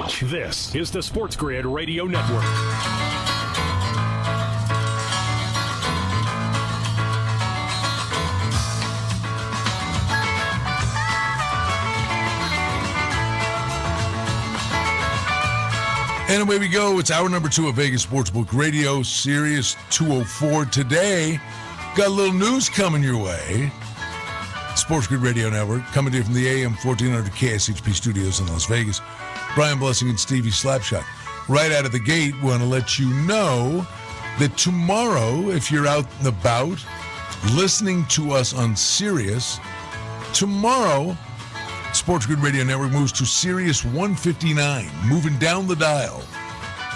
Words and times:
This 0.00 0.74
is 0.74 0.90
the 0.90 1.02
Sports 1.02 1.36
Grid 1.36 1.66
Radio 1.66 2.04
Network. 2.06 2.42
And 16.30 16.42
away 16.42 16.58
we 16.58 16.68
go. 16.68 16.98
It's 16.98 17.10
hour 17.10 17.28
number 17.28 17.50
two 17.50 17.68
of 17.68 17.74
Vegas 17.74 18.06
Sportsbook 18.06 18.56
Radio, 18.56 19.02
Sirius 19.02 19.76
204. 19.90 20.64
Today, 20.66 21.38
got 21.94 22.06
a 22.06 22.10
little 22.10 22.32
news 22.32 22.70
coming 22.70 23.02
your 23.02 23.22
way. 23.22 23.70
Sports 24.76 25.06
Grid 25.08 25.20
Radio 25.20 25.50
Network, 25.50 25.82
coming 25.86 26.12
to 26.12 26.18
you 26.18 26.24
from 26.24 26.34
the 26.34 26.48
AM 26.48 26.72
1400 26.76 27.30
KSHP 27.32 27.92
studios 27.92 28.40
in 28.40 28.46
Las 28.46 28.64
Vegas. 28.64 29.02
Brian 29.54 29.78
Blessing 29.78 30.08
and 30.08 30.18
Stevie 30.18 30.50
Slapshot. 30.50 31.04
Right 31.48 31.72
out 31.72 31.84
of 31.84 31.92
the 31.92 31.98
gate, 31.98 32.34
want 32.42 32.62
to 32.62 32.68
let 32.68 32.98
you 32.98 33.08
know 33.26 33.86
that 34.38 34.56
tomorrow, 34.56 35.50
if 35.50 35.70
you're 35.70 35.86
out 35.86 36.06
and 36.18 36.28
about 36.28 36.78
listening 37.54 38.06
to 38.06 38.32
us 38.32 38.54
on 38.54 38.76
Sirius, 38.76 39.58
tomorrow, 40.32 41.16
Sports 41.92 42.26
Grid 42.26 42.38
Radio 42.38 42.64
Network 42.64 42.92
moves 42.92 43.12
to 43.12 43.26
Sirius 43.26 43.84
159, 43.84 44.88
moving 45.06 45.36
down 45.38 45.66
the 45.66 45.76
dial. 45.76 46.22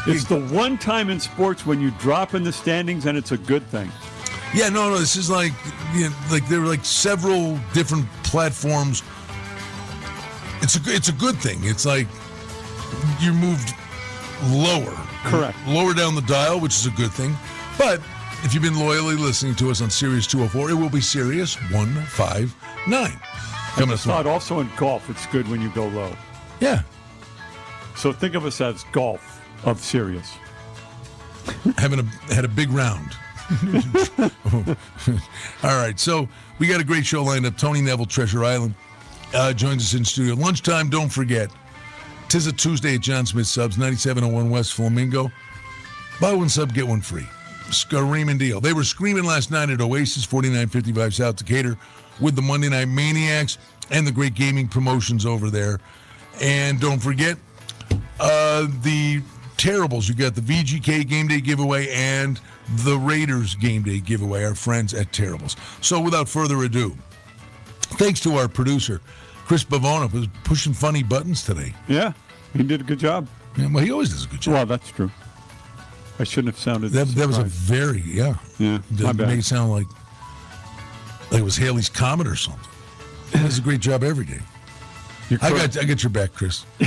It's 0.07 0.25
the 0.25 0.41
one 0.47 0.77
time 0.77 1.09
in 1.09 1.19
sports 1.19 1.65
when 1.65 1.81
you 1.81 1.91
drop 1.93 2.35
in 2.35 2.45
the 2.45 2.53
standings 2.53 3.07
and 3.07 3.17
it's 3.17 3.33
a 3.33 3.39
good 3.39 3.67
thing. 3.69 3.91
Yeah, 4.55 4.69
no, 4.69 4.91
no. 4.91 4.99
This 4.99 5.17
is 5.17 5.31
like, 5.31 5.53
you 5.95 6.09
know, 6.09 6.17
like 6.31 6.47
there 6.49 6.61
are 6.61 6.67
like 6.67 6.85
several 6.85 7.59
different 7.73 8.07
platforms. 8.23 9.03
It's 10.63 10.77
a 10.77 10.81
it's 10.95 11.09
a 11.09 11.13
good 11.13 11.37
thing. 11.37 11.59
It's 11.63 11.85
like 11.85 12.07
you 13.21 13.33
moved 13.33 13.75
lower, 14.51 14.95
Correct. 15.25 15.57
lower 15.67 15.95
down 15.95 16.15
the 16.15 16.23
dial, 16.23 16.61
which 16.61 16.75
is 16.75 16.87
a 16.87 16.91
good 16.91 17.11
thing. 17.13 17.35
But 17.79 18.01
if 18.45 18.53
you've 18.55 18.63
been 18.63 18.79
loyally 18.79 19.17
listening 19.17 19.55
to 19.57 19.71
us 19.71 19.81
on 19.81 19.91
Sirius 19.91 20.27
204, 20.27 20.71
it 20.71 20.75
will 20.75 20.91
be 20.91 21.01
Sirius 21.01 21.55
159. 21.71 23.11
Coming 23.75 23.91
I 23.91 23.93
up 23.95 23.99
thought 24.01 24.27
also 24.27 24.61
in 24.61 24.69
golf, 24.77 25.09
it's 25.11 25.27
good 25.27 25.49
when 25.49 25.61
you 25.61 25.71
go 25.71 25.87
low. 25.89 26.15
Yeah, 26.61 26.83
So 27.97 28.13
think 28.13 28.35
of 28.35 28.45
us 28.45 28.61
as 28.61 28.85
golf 28.93 29.41
of 29.65 29.81
Sirius. 29.81 30.33
having 31.79 31.99
a 32.01 32.05
had 32.35 32.45
a 32.45 32.49
big 32.49 32.71
round. 32.71 33.11
All 35.63 35.77
right, 35.77 35.99
so 35.99 36.29
we 36.59 36.67
got 36.67 36.81
a 36.81 36.85
great 36.85 37.05
show 37.05 37.23
lined 37.25 37.45
up. 37.47 37.57
Tony 37.59 37.81
Neville, 37.83 38.07
Treasure 38.07 38.45
Island, 38.45 38.75
uh, 39.35 39.53
joins 39.53 39.83
us 39.83 39.95
in 39.95 40.05
studio. 40.05 40.35
Lunchtime, 40.35 40.89
don't 40.89 41.11
forget. 41.11 41.51
Tis 42.35 42.49
a 42.49 42.53
Tuesday 42.53 42.97
at 42.97 43.01
John 43.01 43.25
Smith 43.27 43.47
Subs, 43.47 43.79
9701 43.79 44.51
West 44.51 44.75
Flamingo. 44.75 45.31
Buy 46.21 46.35
one 46.35 46.49
sub, 46.49 46.75
get 46.75 46.85
one 46.85 47.01
free. 47.01 47.29
Screaming 47.71 48.39
deal. 48.39 48.61
They 48.61 48.73
were 48.73 48.83
screaming 48.83 49.23
last 49.23 49.53
night 49.53 49.71
at 49.71 49.81
Oasis, 49.81 50.25
4955 50.25 51.15
South 51.15 51.37
Decatur, 51.37 51.79
with 52.19 52.35
the 52.35 52.43
Monday 52.43 52.69
Night 52.69 52.89
Maniacs 52.89 53.59
and 53.91 54.05
the 54.05 54.11
great 54.11 54.35
gaming 54.35 54.67
promotions 54.67 55.25
over 55.25 55.49
there. 55.49 55.79
And 56.43 56.81
don't 56.81 56.99
forget, 56.99 57.37
uh, 58.19 58.67
the 58.83 59.23
Terribles. 59.57 60.09
You 60.09 60.17
got 60.17 60.35
the 60.35 60.41
VGK 60.41 61.09
game 61.09 61.29
day 61.29 61.41
giveaway 61.41 61.87
and 61.91 62.41
the 62.79 62.99
Raiders 62.99 63.55
game 63.55 63.85
day 63.85 64.01
giveaway. 64.01 64.43
Our 64.43 64.57
friends 64.57 64.93
at 64.93 65.13
Terribles. 65.13 65.55
So 65.83 66.01
without 66.01 66.29
further 66.29 66.65
ado, 66.65 66.97
thanks 67.81 68.19
to 68.23 68.39
our 68.39 68.49
producer 68.49 69.01
Chris 69.47 69.63
Bavona 69.63 70.11
who's 70.11 70.27
pushing 70.43 70.73
funny 70.73 71.03
buttons 71.03 71.45
today. 71.45 71.75
Yeah, 71.87 72.13
he 72.55 72.63
did 72.63 72.81
a 72.81 72.85
good 72.85 72.99
job. 72.99 73.29
Yeah, 73.57 73.69
well, 73.71 73.85
he 73.85 73.91
always 73.93 74.11
does 74.11 74.25
a 74.25 74.29
good 74.29 74.41
job. 74.41 74.55
Well, 74.55 74.67
that's 74.67 74.91
true. 74.91 75.11
I 76.19 76.25
shouldn't 76.25 76.55
have 76.55 76.63
sounded 76.63 76.93
that, 76.93 77.09
that 77.09 77.27
was 77.27 77.39
a 77.39 77.45
very 77.45 78.01
yeah. 78.07 78.35
Yeah, 78.59 78.79
my 78.79 78.83
That 78.93 79.17
bad. 79.17 79.29
made 79.29 79.39
it 79.41 79.45
sound 79.45 79.73
like 79.73 79.87
like 81.31 81.41
it 81.41 81.45
was 81.45 81.57
Halley's 81.57 81.89
Comet 81.89 82.27
or 82.29 82.37
something. 82.37 82.69
He 83.33 83.39
does 83.41 83.59
a 83.59 83.63
great 83.63 83.81
job 83.81 84.05
every 84.05 84.25
day. 84.25 84.39
You're 85.29 85.41
I 85.43 85.51
correct. 85.51 85.75
got 85.75 85.83
I 85.83 85.87
got 85.87 86.03
your 86.03 86.11
back, 86.11 86.33
Chris. 86.35 86.65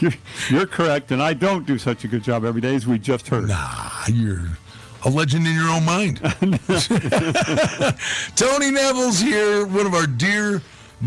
You're, 0.00 0.12
you're 0.48 0.66
correct, 0.66 1.12
and 1.12 1.22
I 1.22 1.34
don't 1.34 1.66
do 1.66 1.78
such 1.78 2.04
a 2.04 2.08
good 2.08 2.22
job 2.24 2.44
every 2.44 2.60
day, 2.62 2.74
as 2.74 2.86
we 2.86 2.98
just 2.98 3.28
heard. 3.28 3.46
Nah, 3.48 3.90
you're 4.08 4.48
a 5.04 5.10
legend 5.10 5.46
in 5.46 5.54
your 5.54 5.68
own 5.68 5.84
mind. 5.84 6.18
Tony 8.36 8.70
Neville's 8.70 9.20
here, 9.20 9.66
one 9.66 9.86
of 9.86 9.94
our 9.94 10.06
dear, 10.06 10.62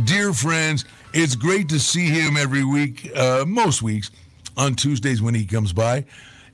dear 0.06 0.34
friends. 0.34 0.86
It's 1.12 1.36
great 1.36 1.70
to 1.70 1.80
see 1.80 2.06
him 2.06 2.38
every 2.38 2.64
week, 2.64 3.12
uh, 3.16 3.44
most 3.48 3.82
weeks, 3.82 4.12
on 4.56 4.76
Tuesdays 4.76 5.22
when 5.24 5.34
he 5.34 5.44
comes 5.44 5.74
by. 5.74 6.06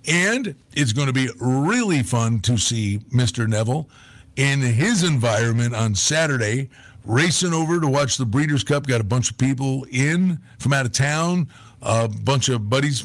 And 0.07 0.55
it's 0.73 0.93
going 0.93 1.07
to 1.07 1.13
be 1.13 1.29
really 1.39 2.03
fun 2.03 2.39
to 2.41 2.57
see 2.57 2.99
Mr. 3.11 3.47
Neville 3.47 3.89
in 4.37 4.61
his 4.61 5.03
environment 5.03 5.75
on 5.75 5.93
Saturday, 5.93 6.69
racing 7.03 7.53
over 7.53 7.81
to 7.81 7.87
watch 7.87 8.15
the 8.15 8.25
Breeders' 8.25 8.63
Cup. 8.63 8.87
Got 8.87 9.01
a 9.01 9.05
bunch 9.05 9.29
of 9.29 9.37
people 9.37 9.85
in 9.91 10.39
from 10.59 10.71
out 10.71 10.85
of 10.85 10.93
town, 10.93 11.49
a 11.81 12.07
bunch 12.07 12.47
of 12.47 12.69
buddies 12.69 13.03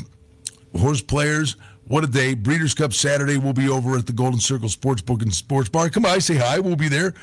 horse 0.78 1.03
players. 1.03 1.56
What 1.88 2.05
a 2.05 2.06
day. 2.06 2.34
Breeders' 2.34 2.75
Cup 2.75 2.93
Saturday. 2.93 3.38
We'll 3.38 3.55
be 3.55 3.69
over 3.69 3.97
at 3.97 4.06
the 4.06 4.12
Golden 4.12 4.38
Circle 4.38 4.69
Sportsbook 4.69 5.22
and 5.22 5.34
Sports 5.34 5.69
Bar. 5.69 5.91
Come 5.91 6.05
by, 6.05 6.21
say 6.21 6.37
hi. 6.37 6.61
We'll 6.61 6.77
be 6.77 6.88
there. 6.88 7.15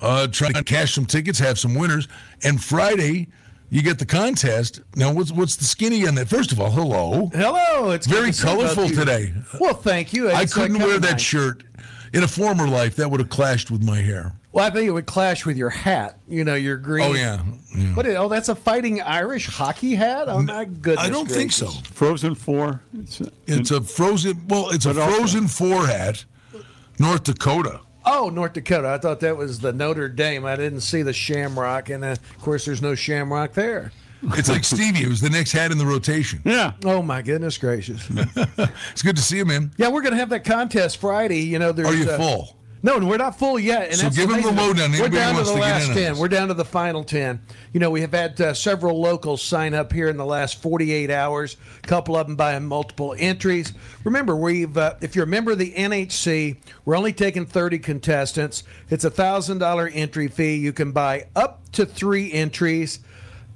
Uh, 0.00 0.26
try 0.26 0.50
to 0.50 0.64
cash 0.64 0.94
some 0.94 1.06
tickets, 1.06 1.38
have 1.38 1.58
some 1.58 1.74
winners. 1.74 2.08
And 2.42 2.62
Friday, 2.62 3.28
you 3.70 3.82
get 3.82 3.98
the 3.98 4.06
contest. 4.06 4.80
Now, 4.94 5.12
what's 5.12 5.32
what's 5.32 5.56
the 5.56 5.64
skinny 5.64 6.06
on 6.06 6.14
that? 6.16 6.28
First 6.28 6.52
of 6.52 6.60
all, 6.60 6.70
hello. 6.70 7.30
Hello, 7.34 7.90
it's 7.90 8.06
Very 8.06 8.32
to 8.32 8.42
colorful 8.42 8.86
you. 8.86 8.94
today. 8.94 9.32
Well, 9.60 9.74
thank 9.74 10.12
you. 10.12 10.30
I 10.30 10.42
It's, 10.42 10.56
uh, 10.56 10.62
couldn't 10.62 10.78
wear 10.78 10.98
that 10.98 11.12
nice. 11.12 11.20
shirt. 11.20 11.62
In 12.12 12.22
a 12.22 12.28
former 12.28 12.66
life, 12.68 12.96
that 12.96 13.10
would 13.10 13.20
have 13.20 13.28
clashed 13.28 13.70
with 13.70 13.82
my 13.82 14.00
hair. 14.00 14.32
Well, 14.52 14.64
I 14.64 14.70
think 14.70 14.86
it 14.86 14.92
would 14.92 15.04
clash 15.06 15.44
with 15.44 15.56
your 15.58 15.68
hat. 15.68 16.18
You 16.28 16.44
know, 16.44 16.54
your 16.54 16.78
green. 16.78 17.04
Oh, 17.04 17.12
yeah. 17.12 17.42
yeah. 17.76 17.94
What? 17.94 18.06
is- 18.06 18.16
Oh, 18.16 18.28
that's 18.28 18.48
a 18.48 18.54
fighting 18.54 19.02
Irish 19.02 19.48
hockey 19.48 19.94
hat. 19.96 20.28
Oh 20.28 20.40
my 20.40 20.64
goodness! 20.64 21.04
I 21.04 21.10
don't 21.10 21.28
think 21.30 21.52
so. 21.52 21.66
Frozen 21.92 22.36
Four. 22.36 22.80
It's, 22.98 23.20
It's 23.46 23.70
a 23.70 23.82
frozen, 23.82 24.46
well, 24.48 24.70
it's 24.70 24.86
a 24.86 24.94
But 24.94 25.00
also- 25.02 25.16
frozen 25.18 25.48
four 25.48 25.86
hat, 25.88 26.24
North 26.98 27.24
Dakota. 27.24 27.80
Oh, 28.06 28.30
North 28.30 28.52
Dakota. 28.52 28.88
I 28.88 28.98
thought 28.98 29.20
that 29.20 29.36
was 29.36 29.58
the 29.58 29.72
Notre 29.72 30.08
Dame. 30.08 30.44
I 30.44 30.54
didn't 30.56 30.80
see 30.82 31.02
the 31.02 31.12
Shamrock, 31.12 31.90
and 31.90 32.04
uh, 32.04 32.08
of 32.12 32.38
course, 32.40 32.64
there's 32.64 32.80
no 32.82 32.94
Shamrock 32.94 33.52
there. 33.54 33.90
It's 34.22 34.48
like 34.48 34.64
Stevie. 34.64 35.02
It 35.02 35.08
was 35.08 35.20
the 35.20 35.28
next 35.30 35.52
hat 35.52 35.70
in 35.72 35.78
the 35.78 35.84
rotation. 35.86 36.40
yeah. 36.44 36.72
Oh 36.84 37.02
my 37.02 37.20
goodness 37.22 37.58
gracious! 37.58 38.08
It's 38.92 39.02
good 39.02 39.16
to 39.16 39.22
see 39.22 39.36
you, 39.36 39.44
man. 39.44 39.72
yeah, 39.76 39.88
we're 39.88 40.00
gonna 40.02 40.16
have 40.16 40.30
that 40.30 40.44
contest 40.44 40.96
Friday. 40.98 41.40
You 41.42 41.58
know, 41.58 41.72
there's. 41.72 41.88
Are 41.88 41.94
you 41.94 42.08
uh, 42.10 42.16
full? 42.16 42.56
No, 42.82 42.98
we're 42.98 43.16
not 43.16 43.38
full 43.38 43.58
yet. 43.58 43.88
And 43.88 43.96
So 43.96 44.10
give 44.10 44.30
'em 44.30 44.42
the 44.42 44.50
lowdown. 44.52 44.92
We're 44.92 45.08
down 45.08 45.34
to 45.36 45.42
the 45.42 45.52
to 45.54 45.58
last 45.60 45.88
in 45.88 45.94
ten. 45.94 46.18
We're 46.18 46.28
down 46.28 46.48
to 46.48 46.54
the 46.54 46.64
final 46.64 47.02
ten. 47.04 47.40
You 47.72 47.80
know, 47.80 47.90
we 47.90 48.02
have 48.02 48.12
had 48.12 48.40
uh, 48.40 48.54
several 48.54 49.00
locals 49.00 49.42
sign 49.42 49.74
up 49.74 49.92
here 49.92 50.08
in 50.08 50.16
the 50.16 50.24
last 50.24 50.62
48 50.62 51.10
hours. 51.10 51.56
A 51.82 51.86
couple 51.86 52.16
of 52.16 52.26
them 52.26 52.36
buying 52.36 52.64
multiple 52.66 53.14
entries. 53.18 53.72
Remember, 54.04 54.36
we've 54.36 54.76
uh, 54.76 54.94
if 55.00 55.16
you're 55.16 55.24
a 55.24 55.28
member 55.28 55.52
of 55.52 55.58
the 55.58 55.72
NHC, 55.72 56.56
we're 56.84 56.96
only 56.96 57.12
taking 57.12 57.46
30 57.46 57.78
contestants. 57.78 58.62
It's 58.90 59.04
a 59.04 59.10
thousand 59.10 59.58
dollar 59.58 59.88
entry 59.88 60.28
fee. 60.28 60.56
You 60.56 60.72
can 60.72 60.92
buy 60.92 61.26
up 61.34 61.62
to 61.72 61.86
three 61.86 62.32
entries, 62.32 63.00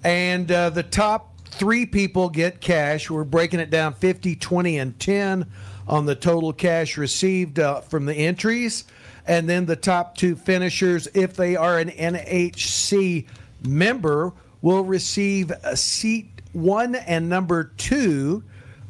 and 0.02 0.50
uh, 0.50 0.70
the 0.70 0.82
top 0.82 1.40
three 1.50 1.84
people 1.86 2.30
get 2.30 2.60
cash. 2.60 3.10
We're 3.10 3.24
breaking 3.24 3.60
it 3.60 3.70
down 3.70 3.94
50, 3.94 4.36
20, 4.36 4.78
and 4.78 4.98
10 4.98 5.46
on 5.86 6.06
the 6.06 6.14
total 6.14 6.52
cash 6.52 6.96
received 6.96 7.58
uh, 7.58 7.80
from 7.80 8.06
the 8.06 8.14
entries. 8.14 8.84
And 9.30 9.48
then 9.48 9.64
the 9.64 9.76
top 9.76 10.16
two 10.16 10.34
finishers, 10.34 11.06
if 11.14 11.34
they 11.34 11.54
are 11.54 11.78
an 11.78 11.88
NHC 11.88 13.26
member, 13.64 14.32
will 14.60 14.82
receive 14.82 15.52
a 15.62 15.76
seat 15.76 16.42
one 16.52 16.96
and 16.96 17.28
number 17.28 17.70
two 17.76 18.42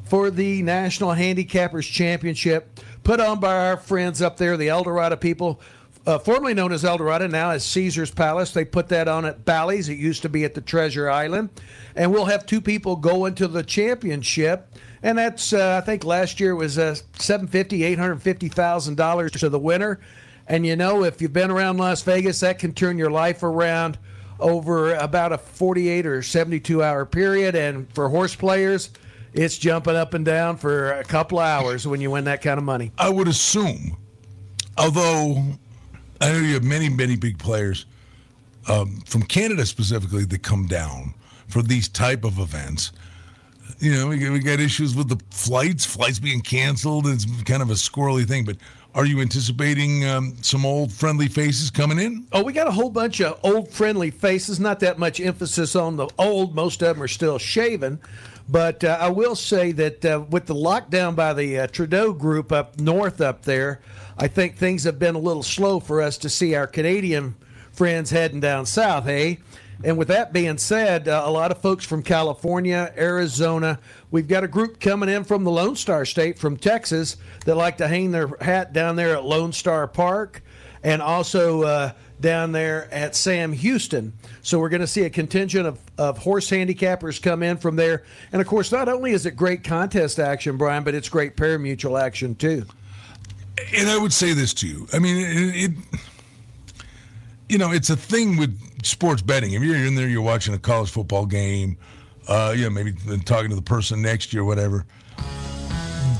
for 0.05 0.31
the 0.31 0.63
National 0.63 1.11
Handicappers 1.11 1.93
Championship 1.93 2.81
put 3.05 3.21
on 3.21 3.39
by 3.39 3.69
our 3.69 3.77
friends 3.77 4.23
up 4.23 4.39
there, 4.39 4.57
the 4.57 4.71
Eldorado 4.71 5.17
people, 5.17 5.61
uh, 6.07 6.19
formerly 6.19 6.55
known 6.55 6.73
as 6.73 6.87
Eldorado, 6.87 7.27
now 7.27 7.51
as 7.51 7.63
Caesar's 7.67 8.11
Palace. 8.11 8.53
They 8.53 8.65
put 8.65 8.89
that 8.89 9.09
on 9.09 9.27
at 9.27 9.45
Bally's. 9.45 9.91
It 9.91 9.99
used 9.99 10.23
to 10.23 10.31
be 10.31 10.45
at 10.45 10.55
the 10.55 10.63
Treasure 10.63 11.11
Island. 11.11 11.51
And 11.95 12.11
we'll 12.11 12.25
have 12.25 12.47
two 12.47 12.63
people 12.63 12.97
go 12.97 13.27
into 13.27 13.47
the 13.47 13.63
championship. 13.63 14.75
And 15.03 15.19
that's, 15.19 15.53
uh, 15.53 15.81
I 15.83 15.85
think 15.85 16.05
last 16.05 16.41
year 16.41 16.57
was 16.57 16.79
uh, 16.79 16.97
$750,000, 17.19 17.97
$850,000 17.99 19.39
to 19.39 19.49
the 19.51 19.59
winner. 19.59 20.01
And 20.51 20.67
you 20.67 20.75
know, 20.75 21.05
if 21.05 21.23
you've 21.23 21.33
been 21.33 21.53
around 21.53 21.79
Las 21.79 22.03
Vegas, 22.03 22.41
that 22.41 22.59
can 22.59 22.75
turn 22.75 22.99
your 22.99 23.09
life 23.09 23.45
around 23.45 23.97
over 24.41 24.95
about 24.95 25.33
a 25.33 25.39
48 25.39 26.07
or 26.07 26.23
72 26.23 26.83
hour 26.83 27.07
period. 27.07 27.55
And 27.55 27.89
for 27.95 28.09
horse 28.09 28.35
players, 28.35 28.91
it's 29.33 29.57
jumping 29.57 29.95
up 29.95 30.13
and 30.13 30.25
down 30.25 30.57
for 30.57 30.95
a 30.95 31.05
couple 31.05 31.39
hours 31.39 31.87
when 31.87 32.01
you 32.01 32.11
win 32.11 32.25
that 32.25 32.43
kind 32.43 32.59
of 32.59 32.65
money. 32.65 32.91
I 32.99 33.09
would 33.11 33.29
assume, 33.29 33.97
although 34.77 35.41
I 36.21 36.33
know 36.33 36.39
you 36.39 36.55
have 36.55 36.65
many, 36.65 36.89
many 36.89 37.15
big 37.15 37.39
players 37.39 37.87
um, 38.69 39.03
from 39.07 39.23
Canada 39.23 39.65
specifically 39.65 40.25
that 40.25 40.43
come 40.43 40.67
down 40.67 41.15
for 41.47 41.63
these 41.63 41.89
type 41.89 42.25
of 42.25 42.41
events. 42.41 42.91
You 43.79 43.93
know, 43.93 44.09
we 44.09 44.29
we 44.29 44.41
got 44.41 44.59
issues 44.59 44.97
with 44.97 45.09
the 45.09 45.21
flights, 45.31 45.87
flights 45.87 46.19
being 46.19 46.41
canceled. 46.41 47.07
It's 47.07 47.25
kind 47.43 47.63
of 47.63 47.71
a 47.71 47.75
squirrely 47.75 48.27
thing. 48.27 48.45
But 48.45 48.57
are 48.95 49.07
you 49.07 49.21
anticipating 49.21 50.05
um, 50.07 50.37
some 50.43 50.67
old 50.67 50.93
friendly 50.93 51.29
faces 51.29 51.71
coming 51.71 51.99
in? 51.99 52.27
Oh, 52.33 52.43
we 52.43 52.53
got 52.53 52.67
a 52.67 52.73
whole 52.73 52.91
bunch 52.91 53.21
of 53.21 53.39
old 53.45 53.71
friendly 53.71 54.11
faces. 54.11 54.59
Not 54.59 54.81
that 54.81 54.99
much 54.99 55.21
emphasis 55.21 55.77
on 55.77 55.97
the 55.97 56.09
old. 56.19 56.55
Most 56.55 56.83
of 56.83 56.97
them 56.97 57.03
are 57.03 57.09
still 57.09 57.39
shaven. 57.39 58.01
But 58.49 58.83
uh, 58.83 58.99
I 59.01 59.11
will 59.11 59.37
say 59.37 59.71
that 59.73 60.05
uh, 60.05 60.25
with 60.29 60.47
the 60.47 60.55
lockdown 60.55 61.15
by 61.15 61.35
the 61.35 61.61
uh, 61.61 61.67
Trudeau 61.69 62.13
group 62.13 62.51
up 62.51 62.81
north 62.81 63.21
up 63.21 63.43
there, 63.43 63.81
I 64.19 64.27
think 64.27 64.57
things 64.57 64.83
have 64.85 64.99
been 64.99 65.15
a 65.15 65.21
little 65.21 65.45
slow 65.45 65.79
for 65.79 66.03
us 66.03 66.19
to 66.19 66.29
see 66.29 66.57
our 66.57 66.67
Canadian 66.67 67.37
friends 67.71 68.11
heading 68.11 68.41
down 68.41 68.67
south, 68.67 69.05
hey? 69.05 69.39
And 69.83 69.97
with 69.97 70.09
that 70.09 70.33
being 70.33 70.59
said, 70.59 71.09
uh, 71.09 71.23
a 71.25 71.31
lot 71.31 71.51
of 71.51 71.63
folks 71.63 71.87
from 71.87 72.03
California, 72.03 72.93
Arizona, 72.99 73.79
we've 74.11 74.29
got 74.29 74.45
a 74.45 74.49
group 74.49 74.81
coming 74.81 75.09
in 75.09 75.25
from 75.25 75.45
the 75.45 75.51
Lone 75.51 75.77
Star 75.77 76.05
State 76.05 76.39
from 76.39 76.57
Texas 76.57 77.17
that 77.45 77.55
like 77.55 77.79
to 77.79 77.89
hang 77.89 78.11
their 78.11 78.29
hat 78.41 78.73
down 78.73 78.97
there 78.97 79.15
at 79.15 79.25
Lone 79.25 79.53
Star 79.53 79.87
Park 79.87 80.43
and 80.83 81.03
also 81.03 81.63
uh, 81.63 81.93
down 82.21 82.53
there 82.53 82.93
at 82.93 83.15
Sam 83.15 83.53
Houston. 83.53 84.13
So 84.43 84.59
we're 84.59 84.69
going 84.69 84.81
to 84.81 84.87
see 84.87 85.03
a 85.03 85.11
contingent 85.11 85.67
of, 85.67 85.79
of 85.99 86.19
horse 86.19 86.51
handicappers 86.51 87.21
come 87.21 87.43
in 87.43 87.57
from 87.57 87.77
there. 87.77 88.05
And 88.33 88.41
of 88.41 88.47
course, 88.47 88.73
not 88.73 88.89
only 88.89 89.13
is 89.13 89.27
it 89.27 89.37
great 89.37 89.65
contest 89.65 90.19
action, 90.19 90.57
Brian, 90.57 90.85
but 90.85 90.95
it's 90.95 91.09
great 91.09 91.37
parimutuel 91.37 92.01
action 92.01 92.35
too. 92.35 92.65
And 93.77 93.89
I 93.91 93.99
would 93.99 94.13
say 94.13 94.33
this 94.33 94.55
to 94.55 94.67
you. 94.67 94.87
I 94.93 94.99
mean, 94.99 95.17
it, 95.19 95.71
it 95.71 96.01
you 97.49 97.59
know, 97.59 97.73
it's 97.73 97.91
a 97.91 97.97
thing 97.97 98.37
with 98.37 98.59
sports 98.85 99.23
betting. 99.23 99.53
If 99.53 99.63
you're 99.63 99.77
in 99.77 99.97
there, 99.97 100.09
you're 100.09 100.23
watching 100.23 100.55
a 100.55 100.59
college 100.59 100.91
football 100.91 101.27
game, 101.27 101.77
uh, 102.29 102.55
know, 102.57 102.71
maybe 102.71 102.93
talking 103.25 103.51
to 103.51 103.57
the 103.57 103.63
person 103.63 104.03
next 104.03 104.33
year, 104.33 104.45
whatever. 104.45 104.85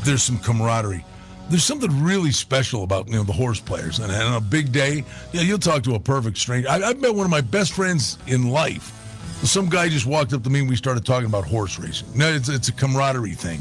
There's 0.05 0.23
some 0.23 0.39
camaraderie. 0.39 1.05
There's 1.49 1.65
something 1.65 2.03
really 2.03 2.31
special 2.31 2.85
about 2.85 3.09
you 3.09 3.15
know 3.15 3.25
the 3.25 3.33
horse 3.33 3.61
players, 3.61 3.99
and, 3.99 4.13
and 4.13 4.23
on 4.23 4.35
a 4.35 4.41
big 4.41 4.73
day, 4.73 5.05
yeah, 5.33 5.43
you'll 5.43 5.59
talk 5.59 5.83
to 5.85 5.95
a 5.95 6.01
perfect 6.01 6.39
stranger. 6.39 6.69
I, 6.69 6.77
I've 6.77 7.01
met 7.01 7.15
one 7.15 7.25
of 7.25 7.31
my 7.31 7.41
best 7.41 7.73
friends 7.73 8.19
in 8.27 8.51
life. 8.51 8.97
Some 9.43 9.69
guy 9.69 9.89
just 9.89 10.07
walked 10.07 10.33
up 10.33 10.45
to 10.45 10.51
me 10.51 10.61
and 10.61 10.69
we 10.69 10.77
started 10.77 11.05
talking 11.05 11.27
about 11.27 11.45
horse 11.47 11.79
racing. 11.79 12.09
No, 12.15 12.29
it's 12.33 12.49
it's 12.49 12.69
a 12.69 12.73
camaraderie 12.73 13.33
thing. 13.33 13.61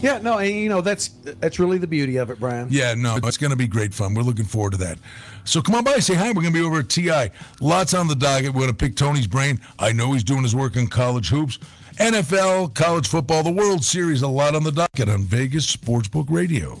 Yeah, 0.00 0.18
no, 0.18 0.38
and 0.38 0.50
you 0.50 0.68
know 0.68 0.80
that's 0.80 1.08
that's 1.40 1.58
really 1.58 1.78
the 1.78 1.86
beauty 1.86 2.16
of 2.16 2.30
it, 2.30 2.40
Brian. 2.40 2.68
Yeah, 2.70 2.94
no, 2.94 3.16
it's 3.22 3.36
going 3.36 3.50
to 3.50 3.56
be 3.56 3.66
great 3.66 3.92
fun. 3.92 4.14
We're 4.14 4.22
looking 4.22 4.44
forward 4.44 4.72
to 4.72 4.78
that. 4.78 4.98
So 5.44 5.60
come 5.60 5.74
on 5.74 5.84
by, 5.84 5.98
say 5.98 6.14
hi. 6.14 6.28
We're 6.28 6.42
going 6.42 6.52
to 6.52 6.58
be 6.60 6.64
over 6.64 6.80
at 6.80 6.88
TI. 6.88 7.30
Lots 7.60 7.94
on 7.94 8.08
the 8.08 8.14
docket. 8.14 8.54
We're 8.54 8.60
going 8.62 8.68
to 8.68 8.74
pick 8.74 8.96
Tony's 8.96 9.26
brain. 9.26 9.60
I 9.78 9.92
know 9.92 10.12
he's 10.12 10.24
doing 10.24 10.42
his 10.42 10.54
work 10.54 10.76
in 10.76 10.86
college 10.86 11.28
hoops, 11.28 11.58
NFL, 11.96 12.74
college 12.74 13.08
football, 13.08 13.42
the 13.42 13.52
World 13.52 13.84
Series. 13.84 14.22
A 14.22 14.28
lot 14.28 14.54
on 14.54 14.62
the 14.62 14.72
docket 14.72 15.08
on 15.08 15.22
Vegas 15.22 15.74
Sportsbook 15.74 16.26
Radio. 16.30 16.80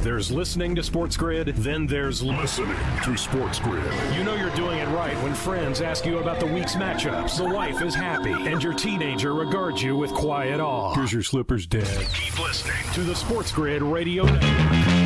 There's 0.00 0.30
listening 0.30 0.76
to 0.76 0.82
Sports 0.82 1.16
Grid, 1.16 1.48
then 1.48 1.86
there's 1.86 2.22
listening 2.22 2.76
to 3.02 3.16
Sports 3.16 3.58
Grid. 3.58 3.92
You 4.14 4.22
know 4.22 4.34
you're 4.36 4.54
doing 4.54 4.78
it 4.78 4.86
right 4.88 5.16
when 5.24 5.34
friends 5.34 5.80
ask 5.80 6.06
you 6.06 6.18
about 6.18 6.38
the 6.38 6.46
week's 6.46 6.76
matchups. 6.76 7.36
The 7.36 7.52
wife 7.52 7.82
is 7.82 7.96
happy, 7.96 8.30
and 8.30 8.62
your 8.62 8.74
teenager 8.74 9.34
regards 9.34 9.82
you 9.82 9.96
with 9.96 10.12
quiet 10.12 10.60
awe. 10.60 10.94
Here's 10.94 11.12
your 11.12 11.24
slippers, 11.24 11.66
Dad. 11.66 12.06
Keep 12.14 12.38
listening 12.38 12.76
to 12.94 13.00
the 13.00 13.14
Sports 13.14 13.50
Grid 13.50 13.82
Radio 13.82 14.24
Network. 14.24 14.97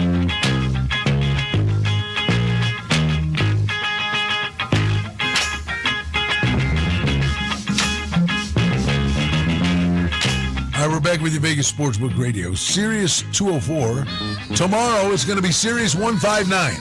Back 11.03 11.21
with 11.21 11.35
you, 11.35 11.41
Vegas 11.41 11.71
Sportsbook 11.71 12.17
Radio. 12.17 12.55
Sirius 12.55 13.25
204. 13.33 14.05
Tomorrow 14.55 15.11
it's 15.11 15.25
going 15.25 15.37
to 15.37 15.43
be 15.43 15.51
Sirius 15.51 15.95
159. 15.95 16.75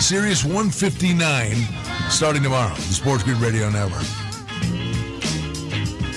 Sirius 0.00 0.44
159 0.44 1.56
starting 2.10 2.42
tomorrow, 2.42 2.74
the 2.74 2.80
Sports 2.80 3.22
Grid 3.22 3.36
Radio 3.36 3.70
Network. 3.70 4.02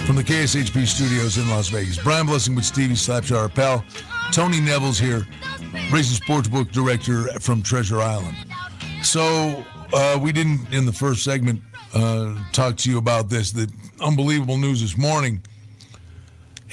From 0.08 0.16
the 0.16 0.24
KSHP 0.24 0.88
studios 0.88 1.38
in 1.38 1.48
Las 1.50 1.70
Vegas. 1.70 2.00
Brian 2.00 2.26
Blessing 2.26 2.56
with 2.56 2.66
Stevie 2.66 2.96
Slapshot, 2.96 3.38
our 3.38 3.50
pal. 3.50 3.86
Tony 4.32 4.60
Neville's 4.60 4.98
here, 4.98 5.28
Racing 5.92 6.26
Sportsbook 6.26 6.72
Director 6.72 7.28
from 7.40 7.62
Treasure 7.62 8.02
Island. 8.02 8.36
So 9.04 9.64
uh, 9.94 10.18
we 10.20 10.32
didn't, 10.32 10.74
in 10.74 10.86
the 10.86 10.94
first 10.94 11.24
segment, 11.24 11.62
uh, 11.94 12.36
talk 12.52 12.78
to 12.78 12.90
you 12.90 12.98
about 12.98 13.30
this. 13.30 13.52
The 13.52 13.72
unbelievable 14.02 14.58
news 14.58 14.82
this 14.82 14.98
morning 14.98 15.44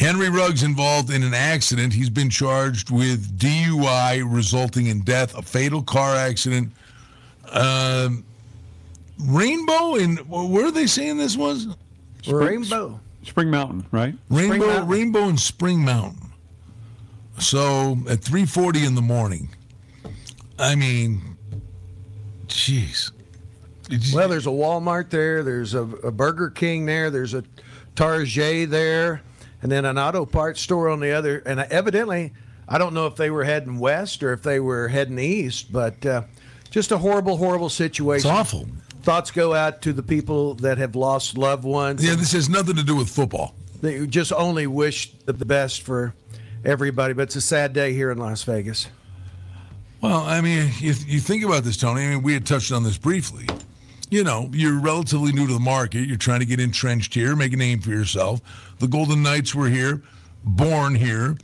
Henry 0.00 0.30
Ruggs 0.30 0.62
involved 0.62 1.10
in 1.10 1.22
an 1.22 1.34
accident. 1.34 1.92
He's 1.92 2.08
been 2.08 2.30
charged 2.30 2.90
with 2.90 3.38
DUI 3.38 4.24
resulting 4.26 4.86
in 4.86 5.02
death, 5.02 5.36
a 5.36 5.42
fatal 5.42 5.82
car 5.82 6.16
accident. 6.16 6.72
Um, 7.50 8.24
Rainbow 9.22 9.96
and 9.96 10.18
where 10.30 10.64
are 10.64 10.70
they 10.70 10.86
saying 10.86 11.18
this 11.18 11.36
was? 11.36 11.66
Rainbow. 12.26 12.98
Spring 13.24 13.50
Mountain, 13.50 13.86
right? 13.90 14.14
Rainbow, 14.30 14.66
Mountain. 14.66 14.88
Rainbow 14.88 15.28
and 15.28 15.38
Spring 15.38 15.84
Mountain. 15.84 16.30
So 17.38 17.98
at 18.08 18.20
3:40 18.20 18.86
in 18.86 18.94
the 18.94 19.02
morning. 19.02 19.50
I 20.58 20.76
mean, 20.76 21.36
jeez. 22.46 23.10
Well, 24.14 24.28
there's 24.30 24.46
a 24.46 24.50
Walmart 24.50 25.10
there. 25.10 25.42
There's 25.42 25.74
a, 25.74 25.82
a 25.82 26.10
Burger 26.10 26.48
King 26.48 26.86
there. 26.86 27.10
There's 27.10 27.34
a 27.34 27.44
Target 27.96 28.70
there, 28.70 29.20
and 29.62 29.70
then 29.70 29.84
an 29.84 29.98
auto 29.98 30.26
parts 30.26 30.60
store 30.60 30.88
on 30.88 31.00
the 31.00 31.12
other. 31.12 31.38
And 31.44 31.60
evidently, 31.60 32.32
I 32.68 32.78
don't 32.78 32.94
know 32.94 33.06
if 33.06 33.16
they 33.16 33.30
were 33.30 33.44
heading 33.44 33.78
west 33.78 34.22
or 34.22 34.32
if 34.32 34.42
they 34.42 34.60
were 34.60 34.88
heading 34.88 35.18
east, 35.18 35.72
but 35.72 36.04
uh, 36.06 36.22
just 36.70 36.92
a 36.92 36.98
horrible, 36.98 37.36
horrible 37.36 37.68
situation. 37.68 38.30
it's 38.30 38.38
awful. 38.38 38.68
Thoughts 39.02 39.30
go 39.30 39.54
out 39.54 39.82
to 39.82 39.92
the 39.92 40.02
people 40.02 40.54
that 40.56 40.78
have 40.78 40.94
lost 40.94 41.38
loved 41.38 41.64
ones. 41.64 42.06
Yeah, 42.06 42.14
this 42.14 42.32
has 42.32 42.48
nothing 42.48 42.76
to 42.76 42.82
do 42.82 42.96
with 42.96 43.08
football. 43.08 43.54
They 43.80 44.06
just 44.06 44.32
only 44.32 44.66
wish 44.66 45.12
the 45.24 45.32
the 45.32 45.46
best 45.46 45.82
for 45.82 46.14
everybody. 46.64 47.14
But 47.14 47.22
it's 47.22 47.36
a 47.36 47.40
sad 47.40 47.72
day 47.72 47.94
here 47.94 48.10
in 48.10 48.18
Las 48.18 48.42
Vegas. 48.42 48.88
Well, 50.02 50.20
I 50.20 50.40
mean, 50.40 50.70
you, 50.78 50.94
you 51.06 51.20
think 51.20 51.44
about 51.44 51.64
this, 51.64 51.76
Tony. 51.76 52.04
I 52.04 52.08
mean, 52.10 52.22
we 52.22 52.32
had 52.32 52.46
touched 52.46 52.72
on 52.72 52.84
this 52.84 52.96
briefly. 52.96 53.46
You 54.10 54.24
know, 54.24 54.50
you're 54.52 54.80
relatively 54.80 55.30
new 55.30 55.46
to 55.46 55.52
the 55.52 55.60
market. 55.60 56.08
You're 56.08 56.16
trying 56.16 56.40
to 56.40 56.46
get 56.46 56.58
entrenched 56.58 57.14
here, 57.14 57.36
make 57.36 57.52
a 57.52 57.56
name 57.56 57.80
for 57.80 57.90
yourself. 57.90 58.40
The 58.80 58.88
Golden 58.88 59.22
Knights 59.22 59.54
were 59.54 59.68
here, 59.68 60.02
born 60.42 60.96
here, 60.96 61.36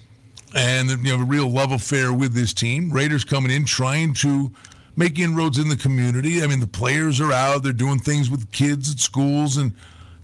and 0.53 0.91
you 1.05 1.13
have 1.13 1.21
a 1.21 1.25
real 1.25 1.49
love 1.49 1.71
affair 1.71 2.13
with 2.13 2.35
this 2.35 2.53
team. 2.53 2.91
Raiders 2.91 3.25
coming 3.25 3.53
in, 3.53 3.67
trying 3.67 4.15
to 4.15 4.51
make 4.97 5.17
inroads 5.21 5.59
in 5.59 5.69
the 5.69 5.77
community. 5.77 6.43
I 6.43 6.49
mean, 6.49 6.59
the 6.59 6.67
players 6.67 7.21
are 7.21 7.31
out; 7.31 7.63
they're 7.63 7.73
doing 7.73 8.01
things 8.01 8.31
with 8.31 8.51
kids 8.51 8.91
at 8.91 8.99
schools, 8.99 9.59
and 9.59 9.73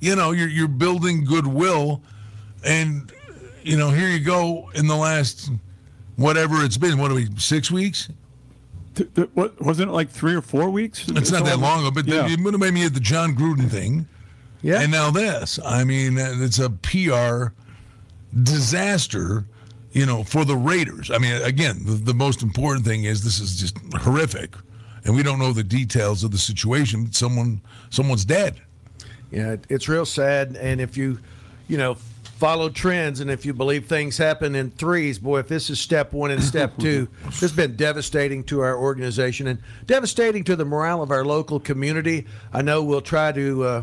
you 0.01 0.17
know, 0.17 0.33
you're 0.33 0.49
you're 0.49 0.67
building 0.67 1.25
goodwill. 1.25 2.03
And 2.65 3.13
you 3.63 3.77
know, 3.77 3.91
here 3.91 4.09
you 4.09 4.19
go 4.19 4.69
in 4.75 4.89
the 4.89 4.97
last 4.97 5.49
whatever 6.17 6.65
it's 6.65 6.77
been. 6.77 6.99
What 6.99 7.13
are 7.13 7.15
we? 7.15 7.29
Six 7.37 7.71
weeks? 7.71 8.09
Th- 8.95 9.13
th- 9.15 9.31
what, 9.35 9.61
wasn't 9.61 9.91
it 9.91 9.93
like 9.93 10.11
three 10.11 10.35
or 10.35 10.43
four 10.43 10.69
weeks? 10.71 11.09
It's 11.09 11.31
not 11.31 11.45
that 11.47 11.59
long 11.59 11.81
ago, 11.81 11.91
but 11.91 12.07
Yeah. 12.07 12.27
you 12.27 12.43
would 12.45 12.53
have 12.55 12.61
made 12.61 12.75
me 12.75 12.85
at 12.85 12.95
the 12.95 13.01
Jon 13.01 13.35
Gruden 13.35 13.71
thing. 13.71 14.07
Yeah. 14.61 14.81
And 14.81 14.93
now 14.93 15.11
this. 15.11 15.59
I 15.65 15.83
mean, 15.85 16.19
uh, 16.19 16.35
it's 16.39 16.59
a 16.59 16.71
PR 16.71 17.53
disaster, 18.43 19.45
you 19.93 20.07
know, 20.07 20.25
for 20.25 20.45
the 20.45 20.57
Raiders. 20.57 21.11
I 21.11 21.19
mean, 21.19 21.41
again, 21.43 21.83
the, 21.85 21.93
the 21.93 22.15
most 22.15 22.43
important 22.43 22.85
thing 22.87 23.05
is 23.05 23.25
this 23.25 23.41
is 23.41 23.57
just 23.59 23.77
horrific. 23.97 24.55
And 25.05 25.17
we 25.17 25.23
don't 25.23 25.39
know 25.39 25.53
the 25.53 25.65
details 25.65 26.23
of 26.23 26.31
the 26.31 26.39
situation. 26.39 27.05
but 27.05 27.15
Someone, 27.15 27.61
someone's 27.91 28.25
dead. 28.25 28.61
Yeah, 29.31 29.57
it's 29.69 29.89
real 29.89 30.07
sad. 30.07 30.57
And 30.61 30.81
if 30.81 30.97
you, 30.97 31.19
you 31.67 31.77
know, 31.77 31.97
follow 32.43 32.69
trends 32.69 33.21
and 33.21 33.31
if 33.31 33.47
you 33.47 33.55
believe 33.55 33.87
things 33.87 34.19
happen 34.19 34.57
in 34.57 34.69
threes, 34.73 35.17
boy, 35.17 35.39
if 35.39 35.47
this 35.47 35.71
is 35.71 35.79
step 35.79 36.13
one 36.13 36.33
and 36.33 36.43
step 36.43 36.77
two, 36.81 37.07
this 37.27 37.41
has 37.41 37.53
been 37.53 37.77
devastating 37.77 38.43
to 38.43 38.59
our 38.59 38.77
organization 38.77 39.47
and 39.47 39.61
devastating 39.87 40.43
to 40.43 40.57
the 40.57 40.65
morale 40.65 41.05
of 41.05 41.13
our 41.13 41.25
local 41.25 41.61
community. 41.61 42.27
I 42.53 42.63
know 42.63 42.83
we'll 42.83 43.01
try 43.01 43.31
to 43.31 43.63
uh, 43.63 43.83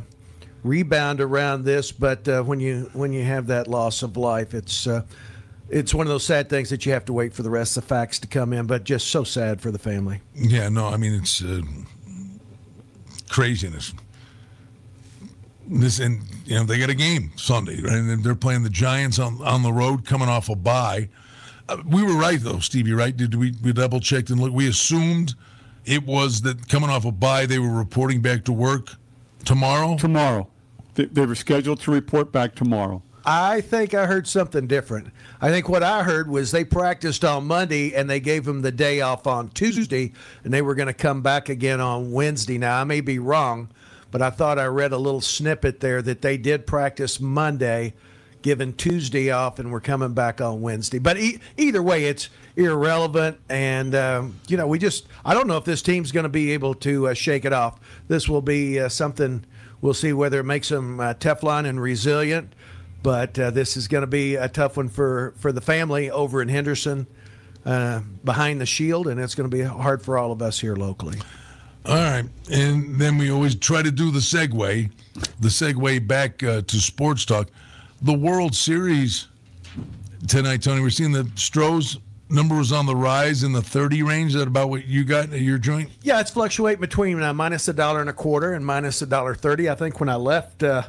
rebound 0.63 1.22
around 1.22 1.63
this. 1.63 1.94
But 1.94 2.28
uh, 2.28 2.44
when 2.44 2.60
you 2.60 2.89
when 2.92 3.13
you 3.13 3.24
have 3.24 3.48
that 3.48 3.70
loss 3.70 4.04
of 4.04 4.18
life, 4.18 4.54
it's 4.54 4.88
uh, 4.88 5.04
it's 5.70 5.94
one 5.94 6.06
of 6.06 6.10
those 6.10 6.25
sad 6.25 6.50
things 6.50 6.70
that 6.72 6.86
you 6.86 6.92
have 6.92 7.06
to 7.06 7.13
wait 7.13 7.34
for 7.34 7.44
the 7.44 7.50
rest 7.50 7.78
of 7.78 7.84
the 7.84 7.88
facts 7.88 8.20
to 8.20 8.28
come 8.28 8.51
in. 8.51 8.66
But 8.66 8.84
just 8.84 9.08
so 9.08 9.24
sad 9.24 9.62
for 9.62 9.72
the 9.72 9.80
family. 9.80 10.20
Yeah, 10.36 10.68
no, 10.68 10.88
I 10.88 10.98
mean 10.98 11.13
it's 11.13 11.42
uh, 11.42 11.62
craziness. 13.30 13.94
This 15.71 15.99
and 15.99 16.23
you 16.45 16.55
know 16.55 16.63
they 16.63 16.79
got 16.79 16.89
a 16.89 16.95
game 16.95 17.31
Sunday, 17.35 17.79
right? 17.81 17.93
And 17.93 18.23
they're 18.23 18.33
playing 18.33 18.63
the 18.63 18.69
Giants 18.69 19.19
on 19.19 19.41
on 19.43 19.61
the 19.61 19.71
road, 19.71 20.05
coming 20.05 20.27
off 20.27 20.49
a 20.49 20.55
bye. 20.55 21.09
Uh, 21.67 21.77
we 21.85 22.01
were 22.01 22.15
right 22.15 22.39
though, 22.39 22.59
Stevie. 22.59 22.93
Right? 22.93 23.15
Did 23.15 23.35
we? 23.35 23.53
We 23.63 23.71
double 23.71 23.99
checked 23.99 24.31
and 24.31 24.39
look. 24.39 24.51
We 24.51 24.67
assumed 24.67 25.35
it 25.85 26.03
was 26.05 26.41
that 26.41 26.67
coming 26.67 26.89
off 26.89 27.05
a 27.05 27.11
bye, 27.11 27.45
they 27.45 27.59
were 27.59 27.71
reporting 27.71 28.21
back 28.21 28.45
to 28.45 28.51
work 28.53 28.95
tomorrow. 29.45 29.97
Tomorrow. 29.97 30.47
They, 30.95 31.05
they 31.05 31.25
were 31.25 31.35
scheduled 31.35 31.79
to 31.81 31.91
report 31.91 32.31
back 32.31 32.55
tomorrow. 32.55 33.03
I 33.25 33.61
think 33.61 33.93
I 33.93 34.05
heard 34.05 34.27
something 34.27 34.65
different. 34.65 35.09
I 35.41 35.49
think 35.49 35.69
what 35.69 35.83
I 35.83 36.03
heard 36.03 36.29
was 36.29 36.51
they 36.51 36.63
practiced 36.63 37.23
on 37.23 37.45
Monday 37.45 37.93
and 37.93 38.09
they 38.09 38.19
gave 38.19 38.45
them 38.45 38.61
the 38.61 38.71
day 38.71 39.01
off 39.01 39.27
on 39.27 39.49
Tuesday, 39.49 40.13
and 40.43 40.53
they 40.53 40.61
were 40.61 40.73
going 40.73 40.88
to 40.88 40.93
come 40.93 41.21
back 41.21 41.49
again 41.49 41.79
on 41.79 42.11
Wednesday. 42.11 42.57
Now 42.57 42.81
I 42.81 42.85
may 42.85 43.01
be 43.01 43.19
wrong, 43.19 43.69
but 44.12 44.22
I 44.22 44.30
thought 44.30 44.60
I 44.60 44.66
read 44.66 44.92
a 44.92 44.98
little 44.98 45.22
snippet 45.22 45.80
there 45.80 46.01
that 46.01 46.22
they 46.22 46.38
did 46.38 46.66
practice 46.68 47.20
Monday, 47.20 47.94
given 48.42 48.74
Tuesday 48.74 49.32
off, 49.32 49.60
and 49.60 49.72
we're 49.72 49.82
coming 49.82 50.13
back 50.13 50.42
on 50.42 50.62
Wednesday. 50.62 51.00
But 51.00 51.18
e- 51.18 51.39
either 51.58 51.84
way, 51.84 52.06
it's 52.06 52.30
irrelevant, 52.56 53.39
and 53.50 53.96
um, 53.96 54.39
you 54.48 54.58
know 54.58 54.68
we 54.68 54.80
just 54.80 55.08
I 55.24 55.34
don't 55.34 55.48
know 55.48 55.58
if 55.58 55.66
this 55.66 55.82
team's 55.82 56.12
going 56.12 56.24
to 56.24 56.30
be 56.30 56.51
able 56.51 56.75
to 56.75 57.10
uh, 57.10 57.13
shake 57.13 57.46
it 57.46 57.54
off. 57.54 57.80
This 58.08 58.28
will 58.28 58.42
be 58.42 58.80
uh, 58.80 58.89
something 58.89 59.46
we'll 59.82 59.94
see 59.94 60.13
whether 60.13 60.39
it 60.39 60.46
makes 60.46 60.70
them 60.70 61.00
uh, 61.00 61.13
Teflon 61.13 61.66
and 61.66 61.82
resilient. 61.82 62.54
But 63.01 63.39
uh, 63.39 63.51
this 63.51 63.78
is 63.78 63.88
going 63.88 64.01
to 64.01 64.08
be 64.08 64.36
a 64.36 64.50
tough 64.50 64.75
one 64.78 64.89
for, 64.89 65.34
for 65.38 65.51
the 65.51 65.62
family 65.62 66.12
over 66.12 66.42
in 66.42 66.50
Henderson 66.50 67.08
uh, 67.66 68.01
behind 68.24 68.60
the 68.60 68.66
shield, 68.66 69.08
and 69.08 69.20
it's 69.20 69.36
going 69.36 69.50
to 69.50 69.56
be 69.56 69.63
hard 69.63 70.01
for 70.01 70.18
all 70.18 70.32
of 70.32 70.42
us 70.42 70.60
here 70.60 70.75
locally. 70.75 71.18
All 71.86 71.95
right, 71.95 72.25
and 72.51 72.95
then 73.00 73.17
we 73.17 73.31
always 73.31 73.55
try 73.55 73.81
to 73.81 73.91
do 73.91 74.12
the 74.12 74.19
segue, 74.19 74.91
the 75.39 75.48
segue 75.48 76.07
back 76.07 76.43
uh, 76.43 76.62
to 76.62 76.79
sports 76.79 77.25
talk. 77.25 77.48
The 78.01 78.13
World 78.13 78.53
Series 78.53 79.27
tonight, 80.27 80.62
Tony. 80.62 80.81
We're 80.81 80.89
seeing 80.89 81.12
the 81.12 81.29
Stros 81.36 81.98
number 82.29 82.55
was 82.55 82.71
on 82.71 82.86
the 82.86 82.95
rise 82.95 83.43
in 83.43 83.53
the 83.53 83.62
30 83.62 84.03
range. 84.03 84.33
Is 84.33 84.39
that 84.39 84.48
about 84.48 84.69
what 84.69 84.86
you 84.86 85.03
got 85.03 85.33
at 85.33 85.41
your 85.41 85.57
joint? 85.57 85.89
Yeah, 86.01 86.19
it's 86.19 86.31
fluctuating 86.31 86.81
between 86.81 87.21
uh, 87.21 87.33
minus 87.33 87.67
a 87.67 87.74
dollar 87.74 88.01
and 88.01 88.09
a 88.09 88.13
quarter 88.13 88.53
and 88.53 88.65
minus 88.65 89.01
a 89.01 89.05
dollar 89.05 89.33
30. 89.33 89.69
I 89.69 89.75
think 89.75 90.00
when 90.00 90.09
I 90.09 90.15
left 90.15 90.63
uh, 90.63 90.83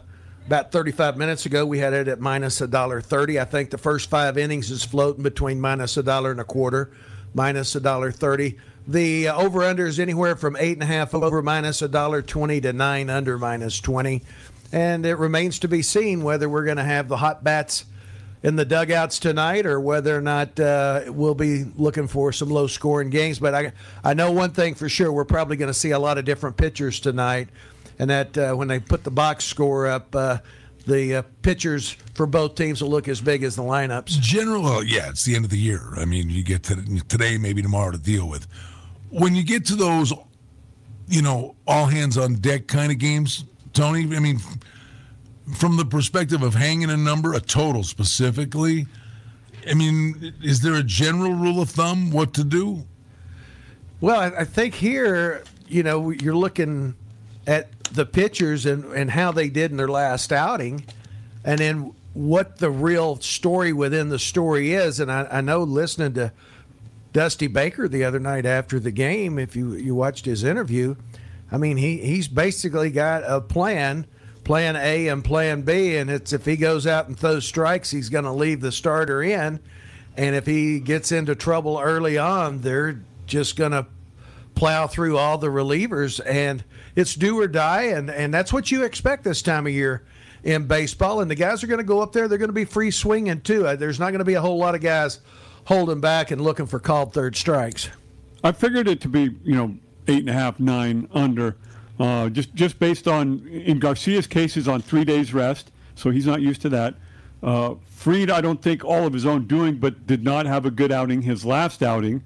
about 0.47 0.71
35 0.73 1.17
minutes 1.17 1.47
ago, 1.47 1.65
we 1.65 1.79
had 1.79 1.93
it 1.93 2.09
at 2.09 2.21
minus 2.21 2.61
a 2.61 2.69
dollar 2.69 3.01
30. 3.01 3.41
I 3.41 3.45
think 3.45 3.71
the 3.71 3.79
first 3.79 4.11
five 4.11 4.37
innings 4.37 4.71
is 4.71 4.85
floating 4.85 5.23
between 5.23 5.61
minus 5.61 5.97
a 5.97 6.03
dollar 6.03 6.31
and 6.31 6.41
a 6.41 6.45
quarter, 6.45 6.91
minus 7.35 7.75
a 7.75 7.81
dollar 7.81 8.13
30. 8.13 8.57
The 8.89 9.29
uh, 9.29 9.37
over 9.37 9.63
under 9.63 9.87
is 9.87 10.01
anywhere 10.01 10.37
from 10.37 10.57
eight 10.59 10.75
and 10.75 10.83
a 10.83 10.87
half 10.87 11.15
over 11.15 11.43
minus 11.43 11.83
a 11.83 11.89
dollar 11.89 12.23
20 12.23 12.61
to 12.63 12.73
nine 12.73 13.11
under 13.11 13.39
minus 13.39 13.81
20. 13.81 14.23
And 14.73 15.05
it 15.05 15.17
remains 15.17 15.59
to 15.61 15.69
be 15.69 15.83
seen 15.83 16.23
whether 16.23 16.49
we're 16.49 16.65
going 16.65 16.77
to 16.77 16.85
have 16.85 17.09
the 17.09 17.17
hot 17.17 17.43
bats 17.43 17.85
in 18.43 18.57
the 18.57 18.65
dugouts 18.65 19.19
tonight 19.19 19.67
or 19.67 19.81
whether 19.81 20.17
or 20.17 20.21
not 20.21 20.59
uh, 20.59 21.03
we'll 21.09 21.35
be 21.35 21.65
looking 21.77 22.09
for 22.09 22.33
some 22.33 22.49
low 22.49 22.67
scoring 22.67 23.11
games. 23.11 23.39
But 23.39 23.55
I, 23.55 23.73
I 24.03 24.15
know 24.15 24.33
one 24.33 24.51
thing 24.53 24.75
for 24.75 24.89
sure 24.89 25.13
we're 25.13 25.25
probably 25.25 25.57
going 25.57 25.69
to 25.69 25.75
see 25.75 25.91
a 25.91 25.99
lot 25.99 26.19
of 26.19 26.25
different 26.25 26.57
pitchers 26.57 27.01
tonight. 27.01 27.49
And 27.99 28.09
that 28.09 28.39
uh, 28.39 28.55
when 28.55 28.69
they 28.69 28.81
put 28.81 29.05
the 29.05 29.11
box 29.11 29.45
score 29.45 29.87
up, 29.87 30.15
uh, 30.15 30.39
the 30.91 31.17
uh, 31.17 31.23
pitchers 31.43 31.91
for 32.15 32.27
both 32.27 32.57
teams 32.57 32.83
will 32.83 32.91
look 32.91 33.09
as 33.09 33.21
big 33.21 33.45
as 33.45 33.57
the 33.57 33.63
lineups. 33.63 34.21
General, 34.21 34.63
well, 34.63 34.83
yeah, 34.83 35.09
it's 35.09 35.25
the 35.25 35.37
end 35.37 35.45
of 35.45 35.51
the 35.51 35.59
year. 35.59 35.95
I 35.97 36.05
mean, 36.05 36.29
you 36.29 36.43
get 36.43 36.65
to 36.65 36.77
today, 37.09 37.39
maybe 37.39 37.63
tomorrow 37.63 37.93
to 37.93 37.99
deal 37.99 38.29
with. 38.29 38.47
When 39.09 39.35
you 39.35 39.45
get 39.45 39.65
to 39.67 39.77
those, 39.77 40.13
you 41.09 41.23
know, 41.23 41.55
all 41.67 41.87
hands 41.87 42.19
on 42.19 42.35
deck 42.35 42.67
kind 42.67 42.91
of 42.91 42.99
games, 42.99 43.45
Tony, 43.73 44.17
I 44.17 44.21
mean, 44.21 44.41
from 45.57 45.77
the 45.77 45.85
perspective 45.85 46.43
of 46.43 46.55
hanging 46.55 46.91
a 46.91 46.97
number, 46.97 47.35
a 47.35 47.41
total 47.41 47.85
specifically, 47.85 48.87
I 49.69 49.75
mean, 49.75 50.35
is 50.43 50.61
there 50.61 50.75
a 50.75 50.83
general 50.83 51.35
rule 51.35 51.61
of 51.61 51.71
thumb 51.71 52.11
what 52.11 52.35
to 52.35 52.45
do? 52.45 52.85
Well, 54.01 54.19
I, 54.19 54.41
I 54.41 54.45
think 54.45 54.75
here, 54.75 55.45
you 55.69 55.83
know, 55.83 56.11
you're 56.11 56.35
looking 56.35 56.95
at 57.47 57.69
the 57.93 58.07
pitchers 58.07 58.67
and, 58.67 58.85
and 58.93 59.11
how 59.11 59.33
they 59.33 59.49
did 59.49 59.71
in 59.71 59.77
their 59.77 59.89
last 59.89 60.33
outing, 60.33 60.85
and 61.45 61.59
then 61.59 61.95
what 62.15 62.59
the 62.59 62.71
real 62.71 63.17
story 63.21 63.73
within 63.73 64.09
the 64.09 64.19
story 64.19 64.73
is. 64.73 65.01
And 65.01 65.11
I, 65.11 65.29
I 65.31 65.41
know 65.41 65.63
listening 65.63 66.15
to 66.15 66.33
Dusty 67.13 67.47
Baker 67.47 67.89
the 67.89 68.05
other 68.05 68.21
night 68.21 68.47
after 68.47 68.81
the 68.81 68.91
game, 68.91 69.39
if 69.39 69.57
you, 69.57 69.75
you 69.75 69.95
watched 69.95 70.25
his 70.25 70.45
interview, 70.45 70.97
I 71.51 71.59
mean, 71.59 71.77
he, 71.77 71.99
he's 71.99 72.29
basically 72.29 72.91
got 72.91 73.23
a 73.27 73.41
plan– 73.41 74.07
plan 74.43 74.75
A 74.75 75.07
and 75.07 75.23
plan 75.23 75.63
B, 75.63 75.97
and 75.97 76.11
it's 76.11 76.33
if 76.33 76.45
he 76.45 76.57
goes 76.57 76.87
out 76.87 77.07
and 77.07 77.17
throws 77.17 77.45
strikes, 77.45 77.91
he's 77.91 78.09
going 78.09 78.25
to 78.25 78.33
leave 78.33 78.61
the 78.61 78.73
starter 78.73 79.23
in, 79.23 79.61
and 80.17 80.35
if 80.35 80.47
he 80.47 80.81
gets 80.81 81.13
into 81.13 81.37
trouble 81.37 81.79
early 81.81 82.19
on, 82.19 82.63
they're 82.63 83.01
just 83.27 83.55
going 83.55 83.71
to 83.71 83.87
plow 84.57 84.89
through 84.89 85.19
all 85.19 85.39
the 85.39 85.49
relievers, 85.49 86.21
and 86.27 86.65
it's 87.01 87.15
do 87.15 87.41
or 87.41 87.49
die, 87.49 87.85
and 87.85 88.11
and 88.11 88.33
that's 88.33 88.53
what 88.53 88.71
you 88.71 88.85
expect 88.85 89.25
this 89.25 89.43
time 89.43 89.67
of 89.67 89.73
year 89.73 90.05
in 90.45 90.67
baseball. 90.67 91.21
And 91.21 91.31
the 91.31 91.35
guys 91.35 91.65
are 91.65 91.67
going 91.67 91.79
to 91.79 91.85
go 91.85 92.01
up 92.01 92.13
there; 92.13 92.29
they're 92.29 92.39
going 92.39 92.51
to 92.51 92.53
be 92.53 92.65
free 92.65 92.91
swinging 92.91 93.41
too. 93.41 93.67
Uh, 93.67 93.75
there's 93.75 93.99
not 93.99 94.11
going 94.11 94.21
to 94.21 94.25
be 94.25 94.35
a 94.35 94.41
whole 94.41 94.59
lot 94.59 94.75
of 94.75 94.81
guys 94.81 95.21
holding 95.65 96.01
back 96.01 96.31
and 96.31 96.41
looking 96.41 96.67
for 96.67 96.79
called 96.79 97.13
third 97.13 97.35
strikes. 97.35 97.89
I 98.45 98.53
figured 98.53 98.87
it 98.87 99.01
to 99.01 99.09
be 99.09 99.35
you 99.43 99.57
know 99.57 99.77
eight 100.07 100.21
and 100.21 100.31
a 100.31 100.35
half, 100.35 100.61
nine 100.61 101.09
under. 101.13 101.57
Uh, 101.99 102.29
just 102.29 102.55
just 102.55 102.79
based 102.79 103.09
on 103.09 103.47
in 103.49 103.81
Garcia's 103.81 104.27
cases 104.27 104.69
on 104.69 104.81
three 104.81 105.05
days 105.05 105.35
rest, 105.35 105.73
so 105.95 106.11
he's 106.11 106.27
not 106.27 106.41
used 106.41 106.63
to 106.63 106.69
that. 106.69 106.95
Uh, 107.43 107.75
Fried, 107.89 108.31
I 108.31 108.41
don't 108.41 108.61
think 108.61 108.85
all 108.85 109.07
of 109.07 109.13
his 109.13 109.25
own 109.27 109.47
doing, 109.47 109.77
but 109.77 110.07
did 110.07 110.23
not 110.23 110.47
have 110.47 110.67
a 110.67 110.71
good 110.71 110.93
outing 110.93 111.23
his 111.23 111.45
last 111.45 111.83
outing, 111.83 112.23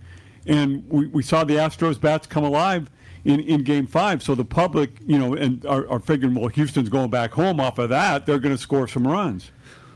and 0.47 0.88
we, 0.88 1.07
we 1.09 1.23
saw 1.23 1.45
the 1.45 1.54
Astros 1.54 2.00
bats 2.00 2.26
come 2.26 2.45
alive 2.45 2.88
in, 3.25 3.40
in 3.40 3.62
Game 3.62 3.87
Five. 3.87 4.23
So 4.23 4.35
the 4.35 4.45
public, 4.45 4.99
you 5.07 5.19
know, 5.19 5.35
and 5.35 5.64
are, 5.66 5.88
are 5.88 6.00
figuring, 6.00 6.35
well, 6.35 6.49
Houston's 6.49 6.88
going 6.88 7.11
back 7.11 7.33
home 7.33 7.61
off 7.61 7.78
of 7.78 7.88
that. 7.90 8.26
They're 8.26 8.38
going 8.38 8.54
to 8.54 8.61
score 8.61 8.87
some 8.88 9.07
runs. 9.07 9.50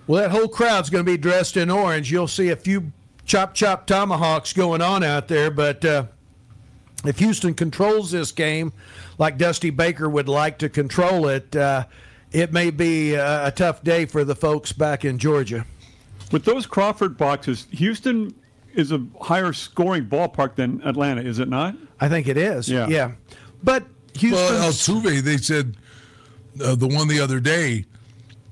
Well, 0.06 0.22
that 0.22 0.30
whole 0.30 0.48
crowd's 0.48 0.90
going 0.90 1.04
to 1.04 1.10
be 1.10 1.18
dressed 1.18 1.56
in 1.56 1.70
orange. 1.70 2.10
You'll 2.10 2.28
see 2.28 2.48
a 2.48 2.56
few 2.56 2.92
chop 3.24 3.54
chop 3.54 3.86
tomahawks 3.86 4.52
going 4.52 4.82
on 4.82 5.02
out 5.02 5.28
there, 5.28 5.50
but. 5.50 5.84
Uh, 5.84 6.04
if 7.04 7.18
Houston 7.20 7.54
controls 7.54 8.10
this 8.10 8.32
game 8.32 8.72
like 9.18 9.38
Dusty 9.38 9.70
Baker 9.70 10.08
would 10.08 10.28
like 10.28 10.58
to 10.58 10.68
control 10.68 11.28
it, 11.28 11.54
uh, 11.54 11.86
it 12.32 12.52
may 12.52 12.70
be 12.70 13.14
a, 13.14 13.46
a, 13.46 13.50
tough 13.50 13.82
day 13.82 14.04
for 14.04 14.24
the 14.24 14.34
folks 14.34 14.72
back 14.72 15.04
in 15.04 15.18
Georgia. 15.18 15.64
With 16.32 16.44
those 16.44 16.66
Crawford 16.66 17.16
boxes, 17.16 17.66
Houston 17.70 18.34
is 18.78 18.92
a 18.92 19.04
higher 19.20 19.52
scoring 19.52 20.06
ballpark 20.06 20.54
than 20.54 20.80
Atlanta, 20.84 21.20
is 21.20 21.40
it 21.40 21.48
not? 21.48 21.74
I 22.00 22.08
think 22.08 22.28
it 22.28 22.36
is. 22.36 22.68
Yeah. 22.68 22.86
Yeah. 22.86 23.12
But 23.62 23.84
Houston. 24.14 24.40
Well, 24.40 24.70
Altuve, 24.70 25.20
they 25.20 25.36
said 25.36 25.76
uh, 26.64 26.76
the 26.76 26.86
one 26.86 27.08
the 27.08 27.20
other 27.20 27.40
day, 27.40 27.84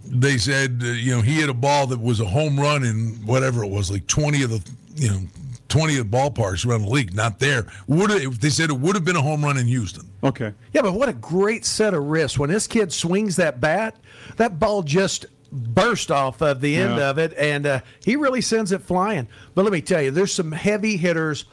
they 0.05 0.37
said, 0.37 0.81
uh, 0.83 0.87
you 0.87 1.15
know, 1.15 1.23
he 1.23 1.37
hit 1.37 1.49
a 1.49 1.55
ball 1.55 1.87
that 1.87 2.01
was 2.01 2.21
a 2.21 2.25
home 2.25 2.59
run 2.59 2.83
in 2.83 3.25
whatever 3.25 3.63
it 3.63 3.69
was, 3.69 3.91
like 3.91 4.07
20 4.09 4.43
of 4.43 4.51
the, 4.51 4.71
you 4.97 5.11
know, 5.11 5.21
20 5.69 5.99
of 5.99 6.11
the 6.11 6.17
ballparks 6.17 6.67
around 6.67 6.83
the 6.83 6.91
league. 6.91 7.15
Not 7.15 7.39
there. 7.39 7.67
Would 7.87 8.11
have, 8.11 8.41
they 8.41 8.51
said 8.51 8.71
it 8.71 8.79
would 8.79 8.97
have 8.97 9.05
been 9.05 9.17
a 9.17 9.23
home 9.23 9.45
run 9.45 9.57
in 9.57 9.67
Houston. 9.67 10.11
Okay. 10.25 10.53
Yeah, 10.73 10.83
but 10.83 10.95
what 10.95 11.09
a 11.09 11.13
great 11.13 11.65
set 11.65 11.95
of 11.95 12.05
wrists. 12.05 12.37
When 12.37 12.51
this 12.51 12.67
kid 12.67 12.93
swings 12.93 13.37
that 13.37 13.61
bat, 13.61 13.97
that 14.39 14.59
ball 14.59 14.83
just 14.83 15.27
burst 15.53 16.11
off 16.11 16.41
of 16.43 16.61
the 16.61 16.77
end 16.77 16.97
Yeah. 16.97 17.11
of 17.11 17.19
it, 17.19 17.33
and 17.39 17.67
uh, 17.67 17.81
he 18.05 18.17
really 18.17 18.41
sends 18.41 18.73
it 18.73 18.83
flying. 18.83 19.29
But 19.55 19.63
let 19.65 19.73
me 19.73 19.81
tell 19.81 20.03
you, 20.03 20.11
there's 20.11 20.33
some 20.33 20.53
heavy 20.53 20.97
hitters 20.97 21.45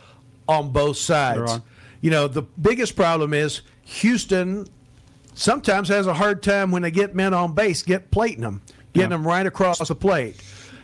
on 0.48 0.72
both 0.72 0.98
sides. 0.98 1.60
You 2.02 2.12
know, 2.12 2.28
the 2.28 2.42
biggest 2.42 2.96
problem 2.96 3.34
is 3.34 3.62
Houston 3.84 4.68
sometimes 5.36 5.88
has 5.90 6.06
a 6.08 6.14
hard 6.14 6.44
time 6.44 6.72
when 6.72 6.82
they 6.82 6.92
get 6.92 7.16
men 7.16 7.34
on 7.34 7.54
base, 7.54 7.82
get 7.84 8.12
plating 8.12 8.42
them, 8.42 8.62
getting 8.94 9.12
Yeah. 9.12 9.18
them 9.18 9.28
right 9.28 9.46
across 9.46 9.80
the 9.88 9.96
plate. 9.96 10.36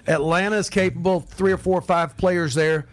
Atlanta 0.07 0.55
is 0.57 0.69
capable 0.69 1.17
of 1.17 1.25
three 1.25 1.51
or 1.51 1.57
four 1.57 1.77
or 1.77 1.81
five 1.81 2.17
players 2.17 2.55
there. 2.55 2.87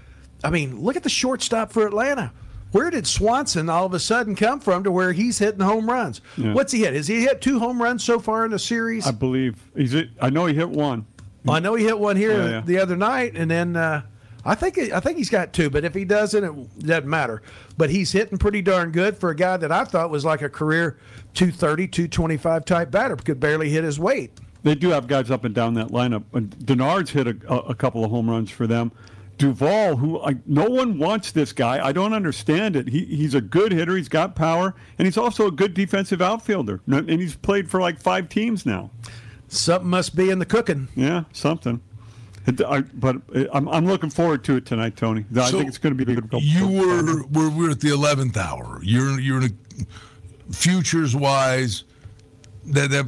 I 0.45 0.51
mean, 0.51 0.81
look 0.81 0.97
at 0.97 1.03
the 1.03 1.09
shortstop 1.09 1.73
for 1.73 1.87
Atlanta. 1.87 2.33
Where 2.73 2.91
did 2.91 3.07
Swanson 3.07 3.69
all 3.71 3.87
of 3.87 3.95
a 3.95 3.99
sudden 4.01 4.35
come 4.35 4.61
from 4.61 4.85
to 4.85 4.91
where 4.91 5.13
he's 5.13 5.39
hitting 5.39 5.61
home 5.61 5.89
runs? 5.89 6.21
Yeah. 6.37 6.53
What's 6.53 6.73
he 6.73 6.81
hit? 6.81 6.95
Has 6.95 7.07
he 7.09 7.21
hit 7.23 7.41
two 7.41 7.59
home 7.59 7.81
runs 7.81 8.03
so 8.05 8.19
far 8.19 8.45
in 8.45 8.51
the 8.51 8.59
series? 8.59 9.07
I 9.07 9.13
believe 9.13 9.57
he's. 9.77 9.95
It, 9.95 10.11
I 10.21 10.31
know 10.31 10.47
he 10.47 10.55
hit 10.55 10.69
one. 10.69 11.07
I 11.49 11.61
know 11.61 11.75
he 11.75 11.85
hit 11.85 11.99
one 11.99 12.17
here 12.17 12.33
Yeah, 12.43 12.51
yeah. 12.51 12.61
the 12.65 12.79
other 12.79 12.97
night, 12.97 13.37
and 13.37 13.49
then 13.49 13.77
uh, 13.77 14.03
I 14.45 14.57
think 14.57 14.79
I 14.79 14.99
think 15.01 15.17
he's 15.17 15.31
got 15.31 15.53
two, 15.53 15.71
but 15.71 15.85
if 15.85 15.95
he 15.95 16.05
doesn't, 16.05 16.43
it 16.45 16.79
doesn't 16.87 17.09
matter. 17.09 17.41
But 17.79 17.89
he's 17.91 18.11
hitting 18.13 18.37
pretty 18.37 18.63
darn 18.63 18.91
good 18.91 19.17
for 19.17 19.31
a 19.31 19.37
guy 19.37 19.57
that 19.57 19.71
I 19.71 19.85
thought 19.85 20.11
was 20.11 20.25
like 20.25 20.43
a 20.43 20.49
career 20.49 20.99
230, 21.35 21.87
225 21.89 22.65
type 22.65 22.91
batter. 22.91 23.15
Could 23.17 23.39
barely 23.41 23.71
hit 23.71 23.85
his 23.85 23.99
weight. 24.01 24.33
They 24.65 24.75
do 24.75 24.89
have 24.91 25.07
guys 25.07 25.31
up 25.31 25.45
and 25.45 25.55
down 25.55 25.75
that 25.75 25.89
lineup. 25.89 26.25
And 26.33 26.51
Denard's 26.67 27.11
hit 27.11 27.29
a, 27.29 27.55
a 27.55 27.75
couple 27.75 28.05
of 28.05 28.11
home 28.11 28.29
runs 28.29 28.51
for 28.51 28.67
them. 28.67 28.91
Duvall, 29.39 29.97
who 29.97 30.21
I, 30.21 30.37
no 30.47 30.65
one 30.65 30.99
wants 30.99 31.33
this 31.33 31.53
guy. 31.53 31.85
I 31.85 31.93
don't 31.93 32.13
understand 32.13 32.75
it. 32.77 32.89
He, 32.89 33.05
he's 33.05 33.35
a 33.35 33.41
good 33.41 33.73
hitter. 33.73 33.97
He's 33.97 34.09
got 34.09 34.35
power, 34.35 34.75
and 34.99 35.07
he's 35.07 35.19
also 35.19 35.47
a 35.47 35.51
good 35.51 35.75
defensive 35.75 36.23
outfielder. 36.23 36.81
And 36.87 37.09
he's 37.11 37.37
played 37.37 37.71
for 37.71 37.81
like 37.81 38.01
five 38.01 38.29
teams 38.29 38.65
now. 38.65 38.91
Something 39.49 39.91
must 39.91 40.17
be 40.17 40.31
in 40.31 40.39
the 40.39 40.47
cooking. 40.47 40.89
Yeah, 40.95 41.25
something. 41.33 41.81
It, 42.47 42.61
I, 42.63 42.81
but 42.81 43.17
uh, 43.35 43.45
I'm, 43.53 43.69
I'm 43.69 43.87
looking 43.87 44.11
forward 44.11 44.45
to 44.45 44.57
it 44.57 44.67
tonight, 44.67 44.97
Tony. 44.97 45.25
I 45.37 45.51
So, 45.51 45.59
think 45.59 45.69
it's 45.69 45.79
going 45.79 45.97
to 45.97 46.05
be 46.05 46.13
a 46.13 46.17
good. 46.21 46.43
You 46.43 46.69
were 46.69 47.25
we're, 47.27 47.51
we're 47.51 47.71
at 47.73 47.81
the 47.81 47.93
eleventh 47.93 48.37
hour. 48.37 48.81
You're 48.83 49.21
you're 49.21 49.43
in 49.43 49.45
a 49.45 50.53
futures 50.53 51.15
wise 51.15 51.85
that 52.67 52.91
that 52.91 53.07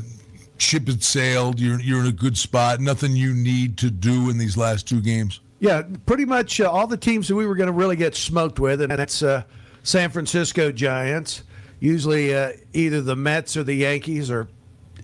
ship 0.58 0.88
had 0.88 1.02
sailed. 1.02 1.60
You're 1.60 1.80
you're 1.80 2.00
in 2.00 2.06
a 2.06 2.12
good 2.12 2.36
spot. 2.36 2.80
Nothing 2.80 3.16
you 3.16 3.32
need 3.32 3.78
to 3.78 3.90
do 3.90 4.28
in 4.28 4.38
these 4.38 4.56
last 4.56 4.88
two 4.88 5.00
games. 5.00 5.40
Yeah, 5.60 5.82
pretty 6.06 6.24
much 6.24 6.60
uh, 6.60 6.70
all 6.70 6.86
the 6.86 6.96
teams 6.96 7.28
that 7.28 7.34
we 7.34 7.46
were 7.46 7.56
going 7.56 7.66
to 7.66 7.72
really 7.72 7.96
get 7.96 8.14
smoked 8.14 8.60
with, 8.60 8.80
and 8.80 8.92
that's 8.92 9.22
uh, 9.22 9.42
San 9.82 10.10
Francisco 10.10 10.70
Giants. 10.70 11.42
Usually 11.80 12.34
uh, 12.34 12.52
either 12.72 13.00
the 13.00 13.16
Mets 13.16 13.56
or 13.56 13.64
the 13.64 13.74
Yankees, 13.74 14.30
or 14.30 14.48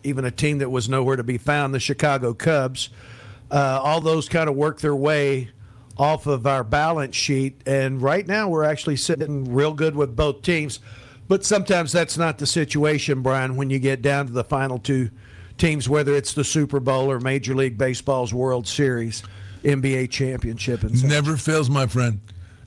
even 0.04 0.24
a 0.24 0.30
team 0.30 0.58
that 0.58 0.70
was 0.70 0.88
nowhere 0.88 1.16
to 1.16 1.24
be 1.24 1.38
found, 1.38 1.74
the 1.74 1.80
Chicago 1.80 2.34
Cubs. 2.34 2.90
Uh, 3.50 3.80
all 3.82 4.00
those 4.00 4.28
kind 4.28 4.48
of 4.48 4.54
work 4.54 4.80
their 4.80 4.94
way 4.94 5.50
off 5.96 6.26
of 6.26 6.46
our 6.46 6.64
balance 6.64 7.16
sheet, 7.16 7.60
and 7.66 8.00
right 8.00 8.26
now 8.26 8.48
we're 8.48 8.64
actually 8.64 8.96
sitting 8.96 9.52
real 9.52 9.72
good 9.72 9.96
with 9.96 10.14
both 10.14 10.42
teams. 10.42 10.80
But 11.26 11.44
sometimes 11.44 11.90
that's 11.90 12.18
not 12.18 12.38
the 12.38 12.46
situation, 12.46 13.22
Brian, 13.22 13.56
when 13.56 13.70
you 13.70 13.78
get 13.78 14.02
down 14.02 14.26
to 14.26 14.32
the 14.32 14.44
final 14.44 14.78
two 14.78 15.10
teams, 15.56 15.88
whether 15.88 16.14
it's 16.14 16.34
the 16.34 16.44
Super 16.44 16.80
Bowl 16.80 17.10
or 17.10 17.18
Major 17.18 17.54
League 17.54 17.78
Baseball's 17.78 18.34
World 18.34 18.68
Series. 18.68 19.22
NBA 19.64 20.10
championship 20.10 20.82
and 20.82 20.98
such. 20.98 21.08
Never 21.08 21.36
fails, 21.36 21.68
my 21.68 21.86
friend. 21.86 22.20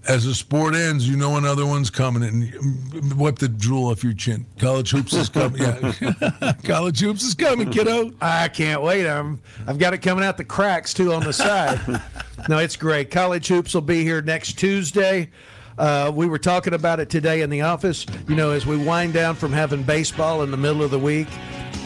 As 0.07 0.23
the 0.23 0.33
sport 0.33 0.73
ends, 0.73 1.07
you 1.07 1.17
know 1.17 1.35
another 1.35 1.65
one's 1.65 1.89
coming, 1.89 2.23
and 2.23 3.13
wipe 3.19 3.39
the 3.39 3.49
drool 3.49 3.91
off 3.91 4.05
your 4.05 4.13
chin. 4.13 4.45
College 4.57 4.91
hoops 4.91 5.13
is 5.13 5.27
coming. 5.27 5.61
Yeah, 5.61 6.53
college 6.63 7.01
hoops 7.01 7.23
is 7.23 7.35
coming, 7.35 7.69
kiddo. 7.69 8.13
I 8.21 8.47
can't 8.47 8.81
wait. 8.81 9.05
I'm, 9.05 9.41
I've 9.67 9.77
got 9.77 9.93
it 9.93 9.97
coming 9.97 10.23
out 10.23 10.37
the 10.37 10.45
cracks 10.45 10.93
too 10.93 11.11
on 11.11 11.23
the 11.23 11.33
side. 11.33 11.81
no, 12.49 12.57
it's 12.57 12.77
great. 12.77 13.11
College 13.11 13.47
hoops 13.47 13.73
will 13.73 13.81
be 13.81 14.03
here 14.03 14.21
next 14.21 14.53
Tuesday. 14.53 15.29
Uh, 15.77 16.09
we 16.13 16.25
were 16.25 16.39
talking 16.39 16.73
about 16.73 17.01
it 17.01 17.09
today 17.09 17.41
in 17.41 17.49
the 17.49 17.61
office. 17.61 18.05
You 18.29 18.35
know, 18.35 18.51
as 18.51 18.65
we 18.65 18.77
wind 18.77 19.13
down 19.13 19.35
from 19.35 19.51
having 19.51 19.83
baseball 19.83 20.41
in 20.41 20.51
the 20.51 20.57
middle 20.57 20.83
of 20.83 20.91
the 20.91 20.99
week, 20.99 21.27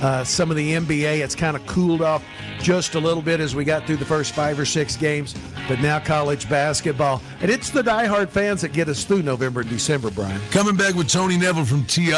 uh, 0.01 0.23
some 0.23 0.49
of 0.51 0.57
the 0.57 0.73
NBA, 0.73 1.19
it's 1.19 1.35
kind 1.35 1.55
of 1.55 1.65
cooled 1.67 2.01
off 2.01 2.23
just 2.59 2.95
a 2.95 2.99
little 2.99 3.21
bit 3.23 3.39
as 3.39 3.55
we 3.55 3.63
got 3.63 3.85
through 3.87 3.97
the 3.97 4.05
first 4.05 4.33
five 4.33 4.59
or 4.59 4.65
six 4.65 4.95
games. 4.95 5.35
But 5.67 5.79
now 5.79 5.99
college 5.99 6.49
basketball, 6.49 7.21
and 7.39 7.49
it's 7.51 7.69
the 7.69 7.81
diehard 7.81 8.29
fans 8.29 8.61
that 8.61 8.73
get 8.73 8.89
us 8.89 9.03
through 9.03 9.21
November 9.21 9.61
and 9.61 9.69
December, 9.69 10.09
Brian. 10.11 10.41
Coming 10.49 10.75
back 10.75 10.95
with 10.95 11.07
Tony 11.07 11.37
Neville 11.37 11.65
from 11.65 11.85
TI 11.85 12.11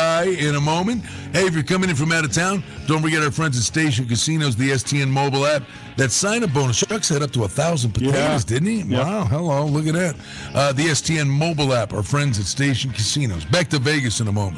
in 0.48 0.56
a 0.56 0.62
moment. 0.62 1.04
Hey, 1.34 1.46
if 1.46 1.54
you're 1.54 1.62
coming 1.64 1.90
in 1.90 1.96
from 1.96 2.12
out 2.14 2.24
of 2.26 2.32
town, 2.32 2.64
don't 2.88 3.02
forget 3.02 3.22
our 3.22 3.32
friends 3.32 3.58
at 3.58 3.64
Station 3.64 4.08
Casinos, 4.08 4.56
the 4.56 4.70
STN 4.72 5.10
mobile 5.10 5.46
app. 5.46 5.64
That 5.98 6.12
sign 6.12 6.44
up 6.44 6.52
bonus. 6.54 6.80
Chuck 6.80 7.04
said 7.04 7.22
up 7.22 7.32
to 7.32 7.44
a 7.44 7.48
thousand 7.48 7.92
potatoes, 7.92 8.14
Yeah. 8.16 8.40
didn't 8.48 8.68
he? 8.68 8.82
Yeah. 8.82 9.04
Wow, 9.04 9.24
hello, 9.26 9.66
look 9.68 9.86
at 9.88 9.94
that. 9.94 10.16
Uh, 10.56 10.74
the 10.74 10.86
STN 10.86 11.28
mobile 11.30 11.74
app, 11.74 11.94
our 11.94 12.02
friends 12.04 12.40
at 12.40 12.46
Station 12.46 12.92
Casinos. 12.92 13.46
Back 13.46 13.70
to 13.70 13.80
Vegas 13.80 14.20
in 14.20 14.28
a 14.28 14.32
moment. 14.32 14.58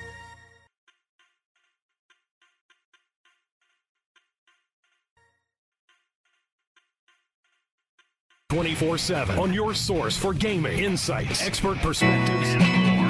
Twenty-four 8.51 8.97
seven 8.97 9.39
on 9.39 9.53
your 9.53 9.73
source 9.73 10.17
for 10.17 10.33
gaming, 10.33 10.77
insights, 10.77 11.41
expert 11.41 11.77
perspectives, 11.77 12.49
and 12.49 12.59
more. 12.59 13.07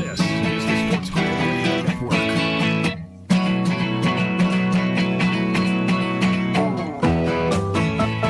This 0.00 0.18
is 0.18 0.64
the 0.64 0.76
Sports 0.88 1.10
Grid 1.10 1.84
Network. 1.84 2.10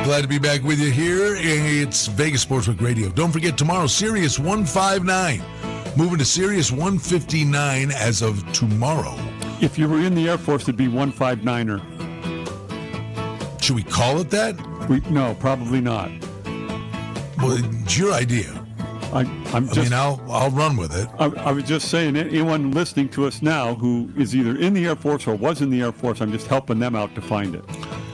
Glad 0.03 0.21
to 0.23 0.27
be 0.27 0.37
back 0.37 0.63
with 0.63 0.81
you 0.81 0.91
here. 0.91 1.37
It's 1.37 2.07
Vegas 2.07 2.43
Sportsbook 2.43 2.81
Radio. 2.81 3.07
Don't 3.07 3.31
forget 3.31 3.57
tomorrow, 3.57 3.87
Sirius 3.87 4.37
159. 4.37 5.41
Moving 5.95 6.17
to 6.17 6.25
Sirius 6.25 6.73
159 6.73 7.91
as 7.91 8.21
of 8.21 8.51
tomorrow. 8.51 9.15
If 9.61 9.79
you 9.79 9.87
were 9.87 10.01
in 10.01 10.13
the 10.13 10.27
Air 10.27 10.37
Force, 10.37 10.63
it'd 10.63 10.75
be 10.75 10.87
159er. 10.87 11.79
Should 13.63 13.77
we 13.77 13.83
call 13.83 14.19
it 14.19 14.29
that? 14.31 14.74
We, 14.89 14.99
no, 15.09 15.35
probably 15.39 15.81
not. 15.81 16.09
Well, 17.39 17.57
it's 17.59 17.97
your 17.97 18.13
idea. 18.13 18.51
I, 19.13 19.21
I'm 19.53 19.69
I 19.69 19.73
just. 19.73 19.77
mean, 19.77 19.93
I'll 19.93 20.21
I'll 20.29 20.49
run 20.51 20.75
with 20.77 20.95
it. 20.95 21.07
I, 21.19 21.25
I 21.25 21.51
was 21.51 21.63
just 21.63 21.89
saying, 21.89 22.15
anyone 22.17 22.71
listening 22.71 23.09
to 23.09 23.25
us 23.25 23.41
now 23.41 23.75
who 23.75 24.09
is 24.17 24.35
either 24.35 24.57
in 24.57 24.73
the 24.73 24.85
Air 24.87 24.95
Force 24.95 25.25
or 25.27 25.35
was 25.35 25.61
in 25.61 25.69
the 25.69 25.81
Air 25.81 25.91
Force, 25.91 26.21
I'm 26.21 26.31
just 26.31 26.47
helping 26.47 26.79
them 26.79 26.95
out 26.95 27.15
to 27.15 27.21
find 27.21 27.55
it. 27.55 27.65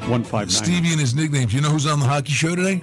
159. 0.08 0.50
Stevie 0.50 0.92
and 0.92 1.00
his 1.00 1.16
nicknames. 1.16 1.54
You 1.54 1.62
know 1.62 1.70
who's 1.70 1.86
on 1.88 2.00
the 2.00 2.06
hockey 2.06 2.34
show 2.34 2.56
today? 2.56 2.82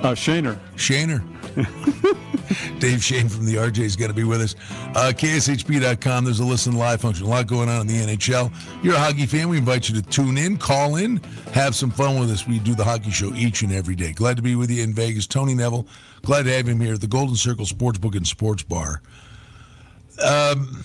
Uh, 0.00 0.14
Shaner. 0.14 0.58
Shaner. 0.76 1.22
Dave 2.78 3.02
Schoen 3.02 3.28
from 3.28 3.44
the 3.44 3.54
RJ 3.54 3.78
is 3.78 3.96
going 3.96 4.10
to 4.10 4.14
be 4.14 4.24
with 4.24 4.40
us. 4.40 4.54
Uh, 4.94 5.12
KSHP.com. 5.14 6.24
There's 6.24 6.40
a 6.40 6.44
listen 6.44 6.76
live 6.76 7.00
function. 7.00 7.26
A 7.26 7.28
lot 7.28 7.46
going 7.46 7.68
on 7.68 7.82
in 7.82 7.86
the 7.86 8.16
NHL. 8.16 8.52
You're 8.82 8.94
a 8.94 8.98
hockey 8.98 9.26
fan. 9.26 9.48
We 9.48 9.58
invite 9.58 9.88
you 9.88 10.00
to 10.00 10.02
tune 10.02 10.38
in, 10.38 10.56
call 10.56 10.96
in, 10.96 11.18
have 11.52 11.74
some 11.74 11.90
fun 11.90 12.18
with 12.18 12.30
us. 12.30 12.46
We 12.46 12.58
do 12.58 12.74
the 12.74 12.84
hockey 12.84 13.10
show 13.10 13.32
each 13.34 13.62
and 13.62 13.72
every 13.72 13.94
day. 13.94 14.12
Glad 14.12 14.36
to 14.36 14.42
be 14.42 14.56
with 14.56 14.70
you 14.70 14.82
in 14.82 14.92
Vegas. 14.94 15.26
Tony 15.26 15.54
Neville. 15.54 15.86
Glad 16.22 16.44
to 16.44 16.52
have 16.52 16.68
him 16.68 16.80
here 16.80 16.94
at 16.94 17.00
the 17.00 17.06
Golden 17.06 17.36
Circle 17.36 17.66
Sportsbook 17.66 18.16
and 18.16 18.26
Sports 18.26 18.62
Bar. 18.62 19.02
Um, 20.24 20.84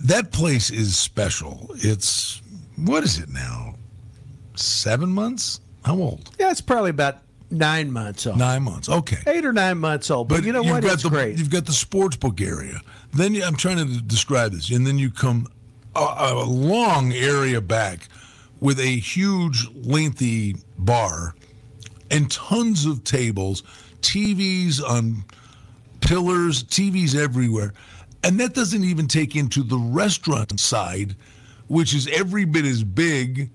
that 0.00 0.32
place 0.32 0.70
is 0.70 0.96
special. 0.96 1.70
It's, 1.76 2.42
what 2.76 3.04
is 3.04 3.18
it 3.18 3.30
now? 3.30 3.74
Seven 4.54 5.10
months? 5.10 5.60
How 5.84 5.96
old? 5.96 6.30
Yeah, 6.38 6.50
it's 6.50 6.60
probably 6.60 6.90
about 6.90 7.18
nine 7.54 7.90
months 7.90 8.26
old. 8.26 8.38
Nine 8.38 8.62
months. 8.62 8.88
Okay. 8.88 9.18
Eight 9.26 9.44
or 9.44 9.52
nine 9.52 9.78
months 9.78 10.10
old. 10.10 10.28
But, 10.28 10.44
you 10.44 10.52
know 10.52 10.62
what? 10.62 10.82
Got 10.82 10.94
It's 10.94 11.02
the, 11.02 11.10
great. 11.10 11.38
You've 11.38 11.50
got 11.50 11.64
the 11.66 11.72
sports 11.72 12.16
book 12.16 12.40
area. 12.40 12.80
Then 13.12 13.34
you, 13.34 13.44
I'm 13.44 13.56
trying 13.56 13.78
to 13.78 14.00
describe 14.02 14.52
this, 14.52 14.70
and 14.70 14.86
then 14.86 14.98
you 14.98 15.10
come 15.10 15.46
a, 15.94 16.00
a 16.18 16.44
long 16.44 17.12
area 17.12 17.60
back 17.60 18.08
with 18.60 18.80
a 18.80 18.96
huge, 18.98 19.68
lengthy 19.74 20.56
bar 20.78 21.34
and 22.10 22.30
tons 22.30 22.86
of 22.86 23.04
tables, 23.04 23.62
TVs 24.00 24.82
on 24.82 25.24
pillars, 26.00 26.64
TVs 26.64 27.14
everywhere. 27.14 27.72
And 28.22 28.38
that 28.40 28.54
doesn't 28.54 28.84
even 28.84 29.06
take 29.06 29.36
into 29.36 29.62
the 29.62 29.76
restaurant 29.76 30.58
side, 30.58 31.16
which 31.68 31.94
is 31.94 32.08
every 32.08 32.44
bit 32.44 32.64
as 32.64 32.84
big. 32.84 33.50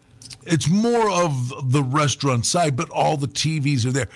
It's 0.51 0.67
more 0.67 1.09
of 1.09 1.71
the 1.71 1.83
restaurant 1.83 2.45
side, 2.45 2.75
but 2.75 2.89
all 2.89 3.17
the 3.17 3.27
TVs 3.27 3.85
are 3.85 3.91
there. 3.91 4.09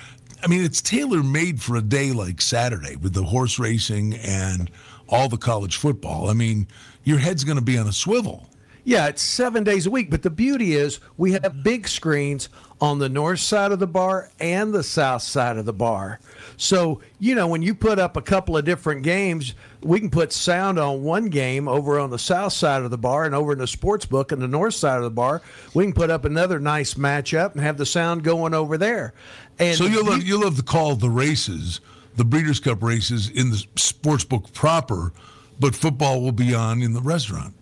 I 0.43 0.48
mean, 0.48 0.63
it's 0.63 0.82
tailor 0.82 1.24
made 1.24 1.62
for 1.62 1.76
a 1.76 1.82
day 1.82 2.12
like 2.12 2.41
Saturday 2.41 2.96
with 2.96 3.13
the 3.13 3.24
horse 3.24 3.60
racing 3.60 4.15
and 4.15 4.69
all 5.08 5.30
the 5.30 5.38
college 5.38 5.78
football. 5.78 6.30
I 6.30 6.34
mean, 6.34 6.67
your 7.04 7.19
head's 7.19 7.43
going 7.43 7.58
to 7.58 7.63
be 7.63 7.78
on 7.78 7.88
a 7.88 7.93
swivel. 7.93 8.50
Yeah, 8.84 9.08
it's 9.08 9.22
seven 9.22 9.63
days 9.63 9.86
a 9.86 9.91
week. 9.91 10.10
But 10.10 10.24
the 10.24 10.30
beauty 10.30 10.74
is 10.74 11.00
we 11.17 11.32
have 11.34 11.63
big 11.63 11.88
screens 11.88 12.50
on 12.82 13.00
the 13.00 13.08
north 13.08 13.39
side 13.39 13.72
of 13.72 13.80
the 13.80 13.88
bar 13.88 14.30
and 14.39 14.74
the 14.74 14.84
south 14.84 15.22
side 15.22 15.58
of 15.58 15.65
the 15.65 15.72
bar. 15.72 16.19
So, 16.58 17.00
you 17.19 17.36
know, 17.36 17.48
when 17.48 17.62
you 17.62 17.74
put 17.76 17.98
up 17.98 18.17
a 18.17 18.22
couple 18.22 18.58
of 18.58 18.65
different 18.65 19.04
games, 19.04 19.54
we 19.84 20.00
can 20.00 20.10
put 20.10 20.32
sound 20.34 20.80
on 20.80 21.04
one 21.04 21.26
game 21.30 21.67
over 21.67 22.00
on 22.00 22.10
the 22.10 22.19
south 22.19 22.54
side 22.54 22.84
of 22.84 22.91
the 22.91 22.98
bar 22.98 23.26
and 23.26 23.36
over 23.36 23.52
in 23.54 23.58
the 23.60 23.67
sports 23.67 24.06
book 24.06 24.32
on 24.32 24.39
the 24.39 24.48
north 24.48 24.74
side 24.76 24.98
of 24.98 25.04
the 25.04 25.10
bar. 25.10 25.41
We 25.74 25.84
can 25.84 25.93
put 25.93 26.10
up 26.10 26.26
another 26.26 26.60
nice 26.60 26.93
matchup 26.96 27.54
and 27.54 27.62
have 27.62 27.78
the 27.78 27.86
sound 27.86 28.24
going 28.24 28.54
over 28.54 28.78
there. 28.78 29.13
And 29.60 29.78
So 29.78 29.86
you'll 29.86 30.06
the- 30.06 30.12
have, 30.13 30.24
you'll 30.24 30.43
have 30.43 30.56
to 30.58 30.63
call 30.63 30.96
the 30.96 31.10
races, 31.10 31.82
the 32.15 32.26
Breeders' 32.26 32.60
Cup 32.60 32.82
races 32.82 33.30
in 33.30 33.50
the 33.52 33.63
sports 33.76 34.24
book 34.24 34.52
proper, 34.54 35.13
but 35.60 35.76
football 35.76 36.22
will 36.22 36.32
be 36.32 36.54
on 36.56 36.82
in 36.82 36.93
the 36.93 37.02
restaurant. 37.02 37.54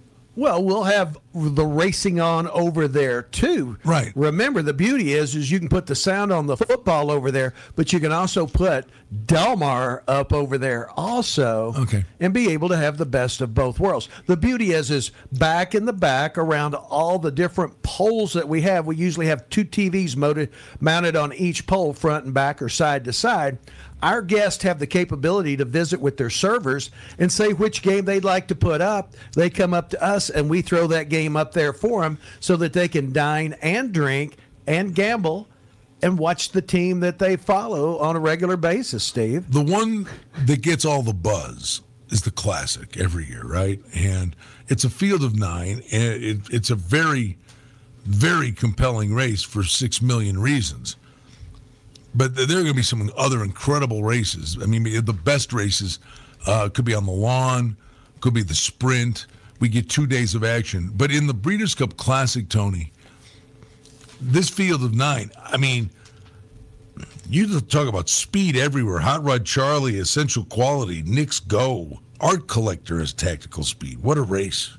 Well, 0.41 0.63
we'll 0.63 0.85
have 0.85 1.19
the 1.35 1.67
racing 1.67 2.19
on 2.19 2.47
over 2.47 2.87
there 2.87 3.21
too. 3.21 3.77
Right. 3.85 4.11
Remember, 4.15 4.63
the 4.63 4.73
beauty 4.73 5.13
is, 5.13 5.35
is 5.35 5.51
you 5.51 5.59
can 5.59 5.69
put 5.69 5.85
the 5.85 5.93
sound 5.93 6.31
on 6.31 6.47
the 6.47 6.57
football 6.57 7.11
over 7.11 7.29
there, 7.29 7.53
but 7.75 7.93
you 7.93 7.99
can 7.99 8.11
also 8.11 8.47
put 8.47 8.87
Delmar 9.27 10.01
up 10.07 10.33
over 10.33 10.57
there 10.57 10.89
also. 10.97 11.75
Okay. 11.77 12.05
And 12.19 12.33
be 12.33 12.49
able 12.49 12.69
to 12.69 12.77
have 12.77 12.97
the 12.97 13.05
best 13.05 13.41
of 13.41 13.53
both 13.53 13.79
worlds. 13.79 14.09
The 14.25 14.35
beauty 14.35 14.71
is, 14.71 14.89
is 14.89 15.11
back 15.31 15.75
in 15.75 15.85
the 15.85 15.93
back 15.93 16.39
around 16.39 16.73
all 16.73 17.19
the 17.19 17.31
different 17.31 17.83
poles 17.83 18.33
that 18.33 18.49
we 18.49 18.61
have. 18.61 18.87
We 18.87 18.95
usually 18.95 19.27
have 19.27 19.47
two 19.49 19.63
TVs 19.63 20.15
mounted 20.15 20.49
mounted 20.79 21.15
on 21.15 21.33
each 21.33 21.67
pole, 21.67 21.93
front 21.93 22.25
and 22.25 22.33
back 22.33 22.63
or 22.63 22.69
side 22.69 23.03
to 23.03 23.13
side 23.13 23.59
our 24.01 24.21
guests 24.21 24.63
have 24.63 24.79
the 24.79 24.87
capability 24.87 25.57
to 25.57 25.65
visit 25.65 25.99
with 25.99 26.17
their 26.17 26.29
servers 26.29 26.91
and 27.19 27.31
say 27.31 27.53
which 27.53 27.81
game 27.81 28.05
they'd 28.05 28.23
like 28.23 28.47
to 28.47 28.55
put 28.55 28.81
up. 28.81 29.13
They 29.33 29.49
come 29.49 29.73
up 29.73 29.89
to 29.91 30.03
us 30.03 30.29
and 30.29 30.49
we 30.49 30.61
throw 30.61 30.87
that 30.87 31.09
game 31.09 31.35
up 31.35 31.53
there 31.53 31.73
for 31.73 32.01
them 32.01 32.17
so 32.39 32.55
that 32.57 32.73
they 32.73 32.87
can 32.87 33.13
dine 33.13 33.55
and 33.61 33.91
drink 33.91 34.37
and 34.67 34.95
gamble 34.95 35.47
and 36.01 36.17
watch 36.17 36.49
the 36.49 36.61
team 36.61 36.99
that 37.01 37.19
they 37.19 37.35
follow 37.35 37.99
on 37.99 38.15
a 38.15 38.19
regular 38.19 38.57
basis, 38.57 39.03
Steve. 39.03 39.51
The 39.51 39.61
one 39.61 40.07
that 40.45 40.61
gets 40.61 40.83
all 40.83 41.03
the 41.03 41.13
buzz 41.13 41.81
is 42.09 42.21
the 42.21 42.31
classic 42.31 42.97
every 42.97 43.25
year, 43.25 43.43
right? 43.43 43.79
And 43.95 44.35
it's 44.67 44.83
a 44.83 44.89
field 44.89 45.23
of 45.23 45.37
nine, 45.37 45.83
and 45.91 46.23
it, 46.23 46.39
it's 46.49 46.69
a 46.69 46.75
very, 46.75 47.37
very 48.03 48.51
compelling 48.51 49.13
race 49.13 49.43
for 49.43 49.63
six 49.63 50.01
million 50.01 50.39
reasons. 50.39 50.95
But 52.13 52.35
there 52.35 52.43
are 52.43 52.63
going 52.63 52.67
to 52.67 52.73
be 52.73 52.83
some 52.83 53.09
other 53.17 53.43
incredible 53.43 54.03
races. 54.03 54.57
I 54.61 54.65
mean, 54.65 54.83
the 54.83 55.13
best 55.13 55.53
races 55.53 55.99
uh, 56.45 56.69
could 56.69 56.85
be 56.85 56.93
on 56.93 57.05
the 57.05 57.11
lawn, 57.11 57.77
could 58.19 58.33
be 58.33 58.43
the 58.43 58.55
sprint. 58.55 59.27
We 59.59 59.69
get 59.69 59.89
two 59.89 60.07
days 60.07 60.35
of 60.35 60.43
action. 60.43 60.91
But 60.93 61.11
in 61.11 61.27
the 61.27 61.33
Breeders' 61.33 61.75
Cup 61.75 61.95
Classic, 61.95 62.49
Tony, 62.49 62.91
this 64.19 64.49
field 64.49 64.83
of 64.83 64.93
nine, 64.93 65.31
I 65.37 65.57
mean, 65.57 65.89
you 67.29 67.61
talk 67.61 67.87
about 67.87 68.09
speed 68.09 68.57
everywhere. 68.57 68.99
Hot 68.99 69.23
Rod 69.23 69.45
Charlie, 69.45 69.99
essential 69.99 70.43
quality. 70.45 71.01
Knicks 71.03 71.39
Go. 71.39 72.01
Art 72.19 72.47
Collector 72.47 72.99
has 72.99 73.13
tactical 73.13 73.63
speed. 73.63 73.99
What 73.99 74.17
a 74.17 74.21
race. 74.21 74.77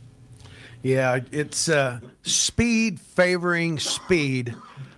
Yeah, 0.83 1.21
it's 1.31 1.69
uh, 1.69 2.01
speed 2.23 3.01
favoring 3.01 3.79
speed. 3.79 4.55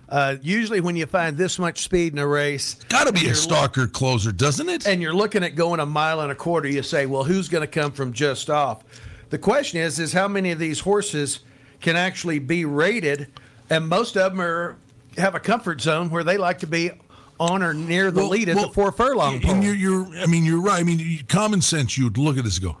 Uh, 0.07 0.35
usually, 0.41 0.81
when 0.81 0.95
you 0.95 1.05
find 1.05 1.35
this 1.37 1.57
much 1.57 1.83
speed 1.83 2.13
in 2.13 2.19
a 2.19 2.27
race, 2.27 2.75
it's 2.75 2.83
got 2.85 3.07
to 3.07 3.13
be 3.13 3.27
a 3.27 3.35
stalker 3.35 3.87
closer, 3.87 4.31
doesn't 4.31 4.69
it? 4.69 4.85
And 4.87 5.01
you're 5.01 5.15
looking 5.15 5.43
at 5.43 5.55
going 5.55 5.79
a 5.79 5.85
mile 5.85 6.21
and 6.21 6.31
a 6.31 6.35
quarter. 6.35 6.67
You 6.67 6.83
say, 6.83 7.05
well, 7.05 7.23
who's 7.23 7.49
going 7.49 7.61
to 7.61 7.67
come 7.67 7.91
from 7.91 8.13
just 8.13 8.49
off? 8.49 8.83
The 9.29 9.39
question 9.39 9.79
is, 9.79 9.99
is 9.99 10.13
how 10.13 10.27
many 10.27 10.51
of 10.51 10.59
these 10.59 10.79
horses 10.79 11.39
can 11.81 11.95
actually 11.95 12.39
be 12.39 12.65
rated? 12.65 13.27
And 13.69 13.87
most 13.87 14.15
of 14.15 14.31
them 14.31 14.41
are 14.41 14.77
have 15.17 15.33
a 15.33 15.39
comfort 15.39 15.81
zone 15.81 16.09
where 16.09 16.23
they 16.23 16.37
like 16.37 16.59
to 16.59 16.67
be 16.67 16.91
on 17.39 17.63
or 17.63 17.73
near 17.73 18.11
the 18.11 18.21
well, 18.21 18.29
lead 18.29 18.49
at 18.49 18.55
well, 18.55 18.67
the 18.67 18.73
four 18.73 18.91
furlong 18.91 19.41
pole. 19.41 19.51
And 19.51 19.63
you're, 19.63 19.75
you're, 19.75 20.05
I 20.17 20.25
mean, 20.25 20.45
you're 20.45 20.61
right. 20.61 20.79
I 20.79 20.83
mean, 20.83 21.23
common 21.27 21.61
sense, 21.61 21.97
you'd 21.97 22.17
look 22.17 22.37
at 22.37 22.43
this 22.43 22.57
and 22.57 22.67
go, 22.67 22.77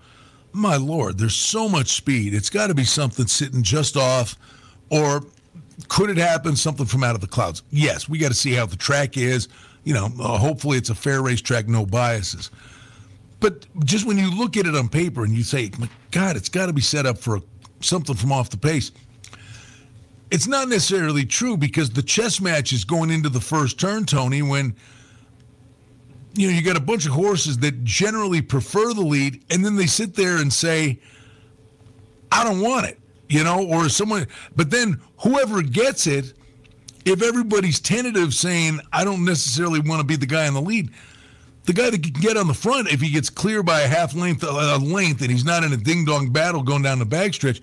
my 0.53 0.77
lord, 0.77 1.17
there's 1.17 1.35
so 1.35 1.67
much 1.67 1.93
speed. 1.93 2.33
It's 2.33 2.49
got 2.49 2.67
to 2.67 2.73
be 2.73 2.85
something 2.85 3.27
sitting 3.27 3.63
just 3.63 3.97
off, 3.97 4.37
or 4.89 5.25
could 5.87 6.09
it 6.09 6.17
happen? 6.17 6.55
Something 6.55 6.85
from 6.85 7.03
out 7.03 7.15
of 7.15 7.21
the 7.21 7.27
clouds? 7.27 7.63
Yes. 7.69 8.07
We 8.07 8.17
got 8.17 8.29
to 8.29 8.33
see 8.33 8.53
how 8.53 8.65
the 8.65 8.75
track 8.75 9.17
is. 9.17 9.47
You 9.83 9.93
know, 9.93 10.09
uh, 10.19 10.37
hopefully 10.37 10.77
it's 10.77 10.89
a 10.89 10.95
fair 10.95 11.21
racetrack, 11.21 11.67
no 11.67 11.85
biases. 11.85 12.49
But 13.39 13.65
just 13.85 14.05
when 14.05 14.17
you 14.17 14.31
look 14.31 14.57
at 14.57 14.65
it 14.65 14.75
on 14.75 14.89
paper 14.89 15.23
and 15.23 15.33
you 15.33 15.43
say, 15.43 15.69
my 15.77 15.89
God, 16.11 16.35
it's 16.35 16.49
got 16.49 16.67
to 16.67 16.73
be 16.73 16.81
set 16.81 17.05
up 17.05 17.17
for 17.17 17.37
a, 17.37 17.41
something 17.81 18.15
from 18.15 18.31
off 18.31 18.49
the 18.49 18.57
pace. 18.57 18.91
It's 20.31 20.47
not 20.47 20.69
necessarily 20.69 21.25
true 21.25 21.55
because 21.55 21.91
the 21.91 22.01
chess 22.01 22.41
match 22.41 22.73
is 22.73 22.83
going 22.83 23.11
into 23.11 23.29
the 23.29 23.39
first 23.39 23.79
turn, 23.79 24.05
Tony, 24.05 24.41
when 24.41 24.75
you 26.33 26.47
know 26.49 26.53
you 26.53 26.63
got 26.63 26.77
a 26.77 26.81
bunch 26.81 27.05
of 27.05 27.11
horses 27.11 27.59
that 27.59 27.83
generally 27.83 28.41
prefer 28.41 28.93
the 28.93 29.01
lead, 29.01 29.43
and 29.51 29.63
then 29.63 29.75
they 29.75 29.85
sit 29.85 30.15
there 30.15 30.37
and 30.37 30.51
say, 30.51 30.99
I 32.31 32.43
don't 32.43 32.59
want 32.59 32.87
it 32.87 32.99
you 33.29 33.43
know, 33.43 33.65
or 33.67 33.89
someone, 33.89 34.27
but 34.55 34.69
then 34.71 35.01
whoever 35.17 35.61
gets 35.61 36.07
it, 36.07 36.33
if 37.05 37.21
everybody's 37.21 37.79
tentative 37.79 38.33
saying, 38.33 38.79
I 38.91 39.03
don't 39.03 39.25
necessarily 39.25 39.79
want 39.79 40.01
to 40.01 40.05
be 40.05 40.15
the 40.15 40.25
guy 40.25 40.47
in 40.47 40.53
the 40.53 40.61
lead, 40.61 40.89
the 41.65 41.73
guy 41.73 41.89
that 41.89 42.03
can 42.03 42.13
get 42.13 42.37
on 42.37 42.47
the 42.47 42.53
front, 42.53 42.91
if 42.91 43.01
he 43.01 43.11
gets 43.11 43.29
clear 43.29 43.63
by 43.63 43.81
a 43.81 43.87
half 43.87 44.13
length, 44.13 44.43
a 44.43 44.77
length, 44.77 45.21
and 45.21 45.31
he's 45.31 45.45
not 45.45 45.63
in 45.63 45.73
a 45.73 45.77
ding 45.77 46.05
dong 46.05 46.29
battle 46.29 46.61
going 46.61 46.83
down 46.83 46.99
the 46.99 47.05
backstretch, 47.05 47.61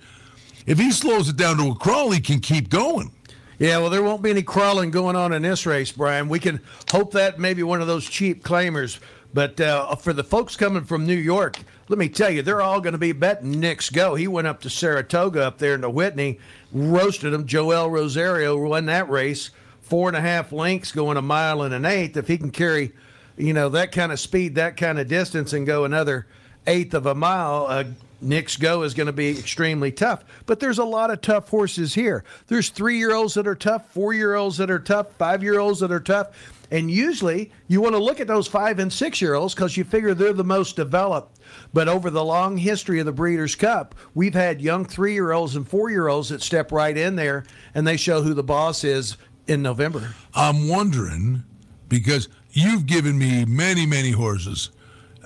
if 0.66 0.78
he 0.78 0.92
slows 0.92 1.28
it 1.28 1.36
down 1.36 1.56
to 1.56 1.70
a 1.70 1.74
crawl, 1.74 2.10
he 2.10 2.20
can 2.20 2.40
keep 2.40 2.68
going. 2.68 3.12
Yeah, 3.58 3.78
well, 3.78 3.90
there 3.90 4.02
won't 4.02 4.22
be 4.22 4.30
any 4.30 4.42
crawling 4.42 4.90
going 4.90 5.14
on 5.14 5.32
in 5.32 5.42
this 5.42 5.66
race, 5.66 5.92
Brian. 5.92 6.28
We 6.28 6.40
can 6.40 6.60
hope 6.90 7.12
that 7.12 7.38
maybe 7.38 7.62
one 7.62 7.80
of 7.80 7.86
those 7.86 8.08
cheap 8.08 8.42
claimers. 8.42 8.98
But 9.34 9.60
uh, 9.60 9.94
for 9.96 10.12
the 10.12 10.24
folks 10.24 10.56
coming 10.56 10.84
from 10.84 11.06
New 11.06 11.16
York, 11.16 11.58
let 11.88 11.98
me 11.98 12.08
tell 12.08 12.30
you, 12.30 12.42
they're 12.42 12.62
all 12.62 12.80
going 12.80 12.92
to 12.92 12.98
be 12.98 13.12
betting 13.12 13.60
Knicks 13.60 13.90
go. 13.90 14.14
He 14.14 14.28
went 14.28 14.46
up 14.46 14.60
to 14.62 14.70
Saratoga 14.70 15.44
up 15.44 15.58
there 15.58 15.74
into 15.74 15.90
Whitney, 15.90 16.38
roasted 16.72 17.34
him. 17.34 17.46
Joel 17.46 17.90
Rosario 17.90 18.56
won 18.56 18.86
that 18.86 19.10
race, 19.10 19.50
four 19.80 20.08
and 20.08 20.16
a 20.16 20.20
half 20.20 20.52
lengths 20.52 20.92
going 20.92 21.16
a 21.16 21.22
mile 21.22 21.62
and 21.62 21.74
an 21.74 21.84
eighth. 21.84 22.16
If 22.16 22.28
he 22.28 22.38
can 22.38 22.50
carry, 22.50 22.92
you 23.36 23.52
know, 23.52 23.68
that 23.70 23.92
kind 23.92 24.12
of 24.12 24.20
speed, 24.20 24.54
that 24.54 24.76
kind 24.76 24.98
of 24.98 25.08
distance, 25.08 25.52
and 25.52 25.66
go 25.66 25.84
another 25.84 26.26
eighth 26.66 26.94
of 26.94 27.06
a 27.06 27.14
mile, 27.14 27.66
uh, 27.68 27.84
Knicks 28.22 28.56
Go 28.56 28.84
is 28.84 28.94
going 28.94 29.08
to 29.08 29.12
be 29.12 29.30
extremely 29.30 29.90
tough. 29.90 30.24
But 30.46 30.60
there's 30.60 30.78
a 30.78 30.84
lot 30.84 31.10
of 31.10 31.20
tough 31.20 31.48
horses 31.48 31.94
here. 31.94 32.24
There's 32.46 32.70
three 32.70 32.96
year 32.96 33.14
olds 33.14 33.34
that 33.34 33.48
are 33.48 33.56
tough, 33.56 33.90
four 33.90 34.14
year 34.14 34.36
olds 34.36 34.58
that 34.58 34.70
are 34.70 34.78
tough, 34.78 35.12
five 35.14 35.42
year 35.42 35.58
olds 35.58 35.80
that 35.80 35.90
are 35.90 36.00
tough. 36.00 36.28
And 36.72 36.90
usually 36.90 37.52
you 37.68 37.82
want 37.82 37.94
to 37.94 38.02
look 38.02 38.18
at 38.18 38.26
those 38.26 38.48
five 38.48 38.78
and 38.78 38.90
six 38.90 39.20
year 39.20 39.34
olds 39.34 39.54
because 39.54 39.76
you 39.76 39.84
figure 39.84 40.14
they're 40.14 40.32
the 40.32 40.42
most 40.42 40.74
developed. 40.74 41.38
But 41.74 41.86
over 41.86 42.08
the 42.08 42.24
long 42.24 42.56
history 42.56 42.98
of 42.98 43.04
the 43.04 43.12
Breeders' 43.12 43.54
Cup, 43.54 43.94
we've 44.14 44.32
had 44.32 44.62
young 44.62 44.86
three 44.86 45.12
year 45.12 45.32
olds 45.32 45.54
and 45.54 45.68
four 45.68 45.90
year 45.90 46.08
olds 46.08 46.30
that 46.30 46.40
step 46.40 46.72
right 46.72 46.96
in 46.96 47.14
there 47.14 47.44
and 47.74 47.86
they 47.86 47.98
show 47.98 48.22
who 48.22 48.32
the 48.32 48.42
boss 48.42 48.84
is 48.84 49.18
in 49.46 49.60
November. 49.60 50.14
I'm 50.34 50.66
wondering 50.66 51.44
because 51.90 52.30
you've 52.52 52.86
given 52.86 53.18
me 53.18 53.44
many, 53.44 53.84
many 53.84 54.12
horses. 54.12 54.70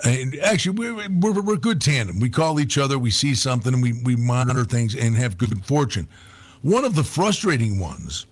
And 0.04 0.34
actually, 0.42 0.76
we're, 0.76 1.08
we're, 1.08 1.40
we're 1.40 1.56
good 1.56 1.80
tandem. 1.80 2.18
We 2.18 2.28
call 2.28 2.58
each 2.58 2.76
other, 2.76 2.98
we 2.98 3.10
see 3.10 3.36
something, 3.36 3.72
and 3.72 3.82
we, 3.82 3.92
we 4.02 4.16
monitor 4.16 4.64
things 4.64 4.96
and 4.96 5.14
have 5.14 5.38
good 5.38 5.64
fortune. 5.64 6.08
One 6.62 6.84
of 6.84 6.96
the 6.96 7.04
frustrating 7.04 7.78
ones, 7.78 8.26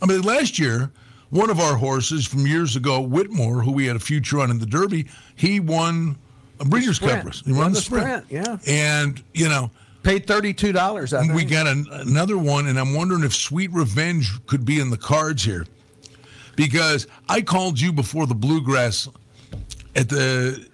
I 0.00 0.06
mean, 0.06 0.22
last 0.22 0.58
year, 0.58 0.90
one 1.36 1.50
of 1.50 1.60
our 1.60 1.76
horses 1.76 2.26
from 2.26 2.46
years 2.46 2.76
ago, 2.76 3.00
Whitmore, 3.00 3.62
who 3.62 3.72
we 3.72 3.86
had 3.86 3.96
a 3.96 4.00
future 4.00 4.40
on 4.40 4.50
in 4.50 4.58
the 4.58 4.66
Derby, 4.66 5.06
he 5.36 5.60
won 5.60 6.16
a 6.60 6.64
Breeders' 6.64 6.98
Cup 6.98 7.24
race. 7.24 7.42
He 7.44 7.52
won 7.52 7.72
the, 7.72 7.78
the 7.78 7.82
sprint. 7.82 8.24
sprint. 8.24 8.26
Yeah. 8.30 8.56
And, 8.66 9.22
you 9.34 9.48
know, 9.48 9.70
paid 10.02 10.26
$32, 10.26 11.12
I 11.12 11.20
think. 11.20 11.34
We 11.34 11.44
got 11.44 11.66
an, 11.66 11.86
another 11.90 12.38
one, 12.38 12.68
and 12.68 12.78
I'm 12.78 12.94
wondering 12.94 13.22
if 13.22 13.34
Sweet 13.34 13.70
Revenge 13.72 14.32
could 14.46 14.64
be 14.64 14.80
in 14.80 14.90
the 14.90 14.96
cards 14.96 15.44
here. 15.44 15.66
Because 16.56 17.06
I 17.28 17.42
called 17.42 17.78
you 17.78 17.92
before 17.92 18.26
the 18.26 18.34
Bluegrass 18.34 19.08
at 19.94 20.08
the 20.08 20.66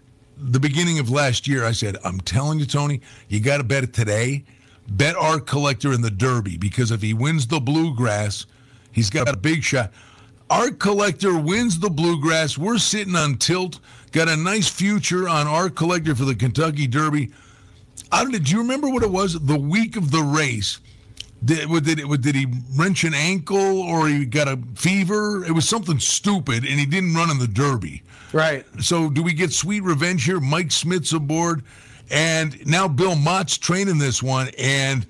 the 0.42 0.60
beginning 0.60 0.98
of 0.98 1.10
last 1.10 1.46
year. 1.46 1.64
I 1.64 1.72
said, 1.72 1.96
I'm 2.04 2.20
telling 2.20 2.58
you, 2.58 2.66
Tony, 2.66 3.00
you 3.28 3.40
got 3.40 3.58
to 3.58 3.64
bet 3.64 3.84
it 3.84 3.92
today. 3.92 4.44
Bet 4.88 5.14
Art 5.16 5.46
Collector 5.46 5.92
in 5.92 6.02
the 6.02 6.10
Derby 6.10 6.56
because 6.56 6.90
if 6.90 7.00
he 7.00 7.14
wins 7.14 7.46
the 7.46 7.60
Bluegrass, 7.60 8.46
he's 8.90 9.10
got 9.10 9.28
a 9.28 9.36
big 9.36 9.62
shot. 9.62 9.92
Art 10.52 10.78
Collector 10.78 11.38
wins 11.38 11.78
the 11.78 11.88
Bluegrass. 11.88 12.58
We're 12.58 12.76
sitting 12.76 13.16
on 13.16 13.36
tilt 13.36 13.80
Got 14.12 14.28
a 14.28 14.36
nice 14.36 14.68
future 14.68 15.26
on 15.26 15.46
Art 15.46 15.74
Collector 15.74 16.14
for 16.14 16.26
the 16.26 16.34
Kentucky 16.34 16.86
Derby. 16.86 17.30
I 18.12 18.22
don't, 18.22 18.32
do 18.32 18.52
you 18.52 18.58
remember 18.58 18.90
what 18.90 19.02
it 19.02 19.10
was 19.10 19.40
the 19.40 19.58
week 19.58 19.96
of 19.96 20.10
the 20.10 20.20
race? 20.20 20.80
Did, 21.42 21.70
did, 21.82 22.20
did 22.20 22.34
he 22.34 22.46
wrench 22.76 23.04
an 23.04 23.14
ankle 23.14 23.80
or 23.80 24.08
he 24.08 24.26
got 24.26 24.48
a 24.48 24.58
fever? 24.74 25.42
It 25.46 25.52
was 25.52 25.66
something 25.66 25.98
stupid, 25.98 26.66
and 26.66 26.78
he 26.78 26.84
didn't 26.84 27.14
run 27.14 27.30
in 27.30 27.38
the 27.38 27.48
Derby. 27.48 28.02
Right. 28.34 28.66
So, 28.80 29.08
do 29.08 29.22
we 29.22 29.32
get 29.32 29.54
sweet 29.54 29.82
revenge 29.82 30.24
here? 30.24 30.38
Mike 30.38 30.70
Smith's 30.70 31.14
aboard, 31.14 31.64
and 32.10 32.64
now 32.66 32.86
Bill 32.86 33.16
Mott's 33.16 33.56
training 33.56 33.96
this 33.96 34.22
one, 34.22 34.50
and 34.58 35.06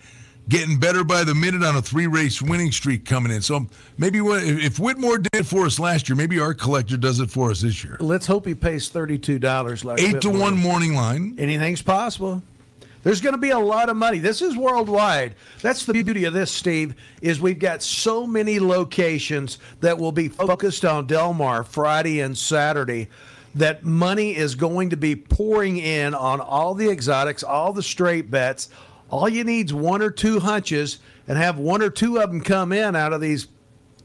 getting 0.49 0.79
better 0.79 1.05
by 1.05 1.25
the 1.25 1.35
minute 1.35 1.63
on 1.63 1.77
a 1.77 1.83
three 1.83 2.07
race 2.07 2.43
winning 2.43 2.73
streak 2.73 3.05
coming 3.05 3.33
in. 3.33 3.43
So 3.43 3.67
maybe 3.99 4.19
if 4.19 4.79
Whitmore 4.79 5.19
did 5.19 5.35
it 5.35 5.47
for 5.47 5.67
us 5.67 5.79
last 5.79 6.09
year, 6.09 6.17
maybe 6.17 6.41
Art 6.41 6.59
Collector 6.59 6.97
does 6.97 7.21
it 7.21 7.31
for 7.31 7.51
us 7.51 7.61
this 7.61 7.85
year. 7.85 7.97
Let's 8.01 8.27
hope 8.27 8.47
he 8.47 8.55
pays 8.55 8.91
$32 8.91 9.85
like 9.85 10.01
Eight 10.01 10.15
Whitmore. 10.15 10.21
to 10.21 10.31
one 10.31 10.57
morning 10.57 10.95
line. 10.95 11.37
Anything's 11.39 11.83
possible. 11.83 12.43
There's 13.03 13.21
going 13.21 13.35
to 13.35 13.41
be 13.41 13.51
a 13.51 13.59
lot 13.59 13.89
of 13.89 13.97
money. 13.97 14.21
This 14.21 14.43
is 14.43 14.57
worldwide. 14.57 15.35
That's 15.61 15.85
the 15.85 15.93
beauty 15.93 16.25
of 16.25 16.35
this, 16.35 16.53
Steve, 16.53 16.95
is 17.21 17.41
we've 17.41 17.59
got 17.59 17.83
so 17.83 18.29
many 18.29 18.61
locations 18.61 19.59
that 19.81 19.99
will 19.99 20.13
be 20.13 20.29
focused 20.29 20.85
on 20.85 21.09
Del 21.09 21.35
Mar 21.35 21.65
Friday 21.65 22.21
and 22.21 22.39
Saturday 22.39 23.09
that 23.57 23.85
money 23.85 24.37
is 24.37 24.55
going 24.55 24.91
to 24.91 24.97
be 24.97 25.17
pouring 25.17 25.79
in 25.79 26.15
on 26.15 26.41
all 26.41 26.75
the 26.75 26.89
exotics, 26.89 27.43
all 27.43 27.73
the 27.73 27.83
straight 27.83 28.31
bets. 28.31 28.69
All 29.13 29.29
you 29.29 29.45
need 29.45 29.67
is 29.67 29.75
one 29.75 30.01
or 30.01 30.11
two 30.11 30.41
hunches 30.41 30.99
and 31.29 31.37
have 31.37 31.59
one 31.59 31.83
or 31.83 31.91
two 31.91 32.19
of 32.19 32.31
them 32.31 32.41
come 32.41 32.73
in 32.73 32.97
out 32.97 33.13
of 33.13 33.21
these 33.21 33.47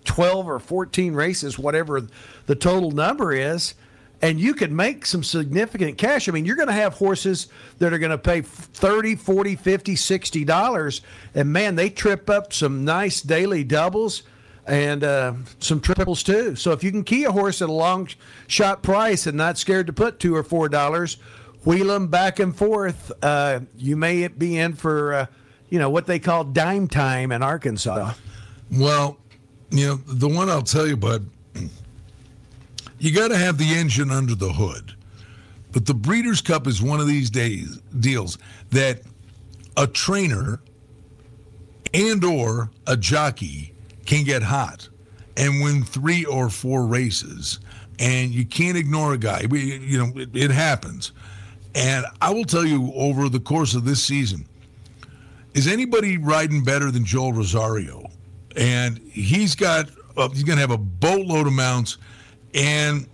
12 0.03 0.47
or 0.47 0.59
14 0.59 1.13
races, 1.13 1.57
whatever 1.57 2.05
the 2.45 2.55
total 2.55 2.91
number 2.91 3.31
is, 3.31 3.73
and 4.21 4.37
you 4.37 4.53
can 4.53 4.75
make 4.75 5.05
some 5.05 5.23
significant 5.23 5.97
cash. 5.97 6.27
I 6.27 6.33
mean, 6.33 6.43
you're 6.43 6.57
going 6.57 6.67
to 6.67 6.73
have 6.73 6.95
horses 6.95 7.47
that 7.77 7.93
are 7.93 7.99
going 7.99 8.11
to 8.11 8.17
pay 8.17 8.41
30, 8.41 9.15
40, 9.15 9.55
50, 9.55 9.95
60 9.95 10.43
dollars 10.43 11.01
and 11.33 11.53
man, 11.53 11.75
they 11.75 11.89
trip 11.89 12.29
up 12.29 12.51
some 12.51 12.83
nice 12.83 13.21
daily 13.21 13.63
doubles 13.63 14.23
and 14.65 15.05
uh, 15.05 15.33
some 15.59 15.79
triples 15.79 16.21
too. 16.21 16.57
So 16.57 16.73
if 16.73 16.83
you 16.83 16.91
can 16.91 17.05
key 17.05 17.23
a 17.23 17.31
horse 17.31 17.61
at 17.61 17.69
a 17.69 17.73
long 17.73 18.09
shot 18.47 18.83
price 18.83 19.25
and 19.25 19.37
not 19.37 19.57
scared 19.57 19.87
to 19.87 19.93
put 19.93 20.19
2 20.19 20.35
or 20.35 20.43
4 20.43 20.67
dollars, 20.67 21.15
wheel 21.67 21.87
them 21.87 22.07
back 22.07 22.39
and 22.39 22.55
forth, 22.55 23.11
uh, 23.21 23.59
you 23.77 23.97
may 23.97 24.27
be 24.29 24.57
in 24.57 24.73
for 24.73 25.13
uh, 25.13 25.25
you 25.69 25.77
know 25.77 25.89
what 25.89 26.07
they 26.07 26.17
call 26.17 26.45
dime 26.45 26.87
time 26.87 27.31
in 27.31 27.43
Arkansas. 27.43 28.13
Well, 28.71 29.17
you 29.69 29.87
know, 29.87 29.95
the 29.95 30.29
one 30.29 30.49
I'll 30.49 30.61
tell 30.61 30.87
you, 30.87 30.95
bud, 30.95 31.29
you 32.99 33.13
got 33.13 33.27
to 33.29 33.37
have 33.37 33.57
the 33.57 33.75
engine 33.75 34.11
under 34.11 34.33
the 34.33 34.53
hood. 34.53 34.93
But 35.73 35.85
the 35.85 35.93
Breeders' 35.93 36.41
Cup 36.41 36.65
is 36.65 36.81
one 36.81 37.01
of 37.01 37.07
these 37.07 37.29
days 37.29 37.77
deals 37.99 38.37
that 38.71 39.01
a 39.75 39.85
trainer 39.85 40.61
and 41.93 42.23
or 42.23 42.69
a 42.87 42.95
jockey 42.95 43.73
can 44.05 44.23
get 44.23 44.41
hot 44.41 44.87
and 45.35 45.61
win 45.61 45.83
three 45.83 46.23
or 46.25 46.49
four 46.49 46.85
races 46.85 47.59
and 47.99 48.31
you 48.31 48.45
can't 48.45 48.77
ignore 48.77 49.13
a 49.13 49.17
guy 49.17 49.45
we, 49.49 49.77
you 49.77 49.97
know 49.97 50.11
it, 50.15 50.29
it 50.35 50.51
happens 50.51 51.11
and 51.77 52.05
i 52.21 52.33
will 52.33 52.43
tell 52.43 52.65
you 52.65 52.91
over 52.93 53.29
the 53.29 53.39
course 53.39 53.73
of 53.73 53.85
this 53.85 54.03
season 54.03 54.45
is 55.57 55.67
anybody 55.67 56.19
riding 56.19 56.63
better 56.63 56.91
than 56.91 57.03
joel 57.03 57.33
rosario? 57.33 58.05
And 58.55 58.99
he's 59.11 59.55
got 59.55 59.89
uh, 60.15 60.29
he's 60.29 60.43
going 60.43 60.57
to 60.57 60.61
have 60.61 60.69
a 60.69 60.77
boatload 60.77 61.47
of 61.47 61.53
mounts. 61.53 61.97
And 62.53 63.07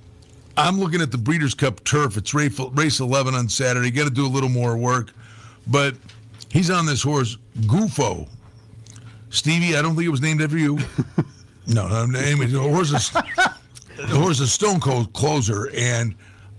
i'm 0.58 0.78
looking 0.78 1.00
at 1.00 1.10
the 1.10 1.18
breeders 1.18 1.54
cup 1.54 1.82
turf. 1.86 2.18
It's 2.18 2.34
race, 2.34 2.60
race 2.74 3.00
11 3.00 3.34
on 3.34 3.48
saturday. 3.48 3.92
Got 3.92 4.06
to 4.06 4.10
do 4.10 4.26
a 4.26 4.28
little 4.28 4.50
more 4.50 4.76
work. 4.76 5.14
But 5.68 5.96
he's 6.50 6.70
on 6.70 6.86
this 6.86 7.02
horse 7.02 7.38
gufo. 7.62 8.28
Stevie 9.30 9.78
i 9.78 9.82
don't 9.82 9.96
think 9.96 10.06
it 10.06 10.10
was 10.10 10.22
named 10.22 10.42
after 10.42 10.58
you. 10.58 10.80
No, 11.66 11.88
no 11.88 12.20
anyway 12.20 12.48
the 12.48 12.60
horse 12.60 12.92
is 12.92 13.10
the 13.12 14.18
horse 14.20 14.42
is 14.42 14.52
stone 14.52 14.82
cold 14.82 15.14
closer 15.14 15.70
and 15.74 16.14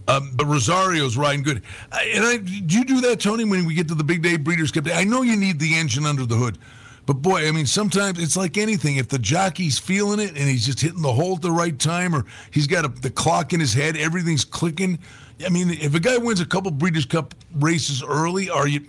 um, 0.09 0.33
but 0.35 0.47
Rosario's 0.47 1.17
riding 1.17 1.43
good. 1.43 1.63
And 1.93 2.25
I, 2.25 2.37
do 2.39 2.79
you 2.79 2.85
do 2.85 3.01
that, 3.03 3.21
Tony, 3.21 3.45
when 3.45 3.65
we 3.65 3.75
get 3.75 3.89
to 3.89 3.95
the 3.95 4.05
big 4.05 4.23
day 4.23 4.37
Breeders' 4.37 4.71
Cup? 4.71 4.85
Day? 4.85 4.93
I 4.93 5.05
know 5.05 5.23
you 5.23 5.37
need 5.37 5.59
the 5.59 5.75
engine 5.75 6.07
under 6.07 6.27
the 6.27 6.37
hood, 6.37 6.59
but 7.07 7.15
boy, 7.15 7.49
I 7.49 7.51
mean, 7.51 7.67
sometimes 7.67 8.19
it's 8.19 8.37
like 8.37 8.57
anything. 8.59 8.97
If 8.97 9.09
the 9.09 9.19
jockey's 9.19 9.79
feeling 9.79 10.21
it 10.21 10.31
and 10.31 10.49
he's 10.49 10.67
just 10.67 10.81
hitting 10.81 11.03
the 11.03 11.13
hole 11.13 11.37
at 11.37 11.43
the 11.43 11.51
right 11.51 11.79
time, 11.79 12.15
or 12.15 12.25
he's 12.51 12.67
got 12.67 12.85
a, 12.85 12.89
the 12.89 13.11
clock 13.11 13.53
in 13.53 13.61
his 13.61 13.75
head, 13.75 13.97
everything's 13.97 14.45
clicking. 14.45 14.99
I 15.45 15.49
mean, 15.49 15.71
if 15.71 15.95
a 15.95 16.01
guy 16.01 16.17
wins 16.17 16.41
a 16.41 16.47
couple 16.47 16.71
Breeders' 16.71 17.07
Cup 17.07 17.35
races 17.57 18.03
early, 18.03 18.51
are 18.51 18.69
you 18.69 18.87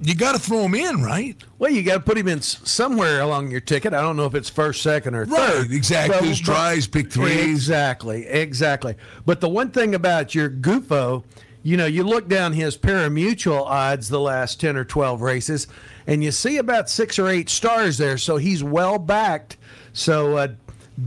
you 0.00 0.14
got 0.14 0.32
to 0.34 0.38
throw 0.40 0.60
him 0.64 0.74
in, 0.74 1.02
right? 1.02 1.36
Well, 1.58 1.70
you 1.70 1.82
got 1.82 1.94
to 1.94 2.00
put 2.00 2.16
him 2.18 2.28
in 2.28 2.40
somewhere 2.40 3.20
along 3.20 3.50
your 3.50 3.60
ticket. 3.60 3.92
I 3.94 4.00
don't 4.00 4.16
know 4.16 4.26
if 4.26 4.34
it's 4.34 4.48
first, 4.50 4.82
second, 4.82 5.14
or 5.14 5.24
Right, 5.24 5.50
third. 5.50 5.72
exactly. 5.72 6.28
His 6.28 6.38
tries, 6.40 6.86
pick 6.86 7.10
threes. 7.10 7.50
Exactly, 7.50 8.26
exactly. 8.26 8.94
But 9.26 9.40
the 9.40 9.48
one 9.48 9.70
thing 9.70 9.94
about 9.94 10.34
your 10.34 10.48
Gufo, 10.50 11.24
you 11.62 11.76
know, 11.76 11.86
you 11.86 12.04
look 12.04 12.28
down 12.28 12.52
his 12.52 12.76
parimutuel 12.76 13.64
odds 13.64 14.08
the 14.08 14.20
last 14.20 14.60
10 14.60 14.76
or 14.76 14.84
12 14.84 15.20
races, 15.20 15.66
and 16.06 16.22
you 16.22 16.30
see 16.30 16.56
about 16.58 16.88
six 16.88 17.18
or 17.18 17.28
eight 17.28 17.48
stars 17.50 17.98
there. 17.98 18.18
So 18.18 18.36
he's 18.36 18.62
well 18.62 18.98
backed. 18.98 19.56
So 19.92 20.36
uh, 20.36 20.48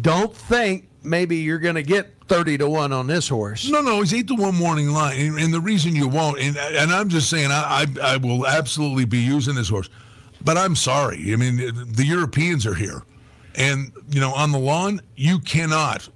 don't 0.01 0.35
think 0.35 0.89
maybe 1.03 1.37
you're 1.37 1.59
going 1.59 1.75
to 1.75 1.83
get 1.83 2.13
30 2.31 2.59
to 2.59 2.69
1 2.69 2.93
on 2.93 3.07
this 3.07 3.27
horse. 3.27 3.69
No, 3.69 3.81
no, 3.81 3.99
he's 3.99 4.13
eight 4.13 4.29
to 4.29 4.35
one 4.35 4.55
morning 4.55 4.91
line, 4.91 5.19
and, 5.19 5.37
and 5.37 5.53
the 5.53 5.59
reason 5.59 5.93
you 5.93 6.07
won't, 6.07 6.39
and 6.39 6.55
and 6.55 6.89
I'm 6.89 7.09
just 7.09 7.29
saying, 7.29 7.51
I, 7.51 7.85
I 8.01 8.13
I 8.13 8.17
will 8.17 8.47
absolutely 8.47 9.03
be 9.03 9.17
using 9.17 9.53
this 9.53 9.67
horse, 9.67 9.89
but 10.41 10.57
I'm 10.57 10.77
sorry. 10.77 11.33
I 11.33 11.35
mean, 11.35 11.57
the 11.57 12.05
Europeans 12.05 12.65
are 12.65 12.73
here, 12.73 13.03
and 13.55 13.91
you 14.09 14.21
know, 14.21 14.31
on 14.33 14.53
the 14.53 14.59
lawn, 14.59 15.01
you 15.17 15.39
cannot. 15.39 16.07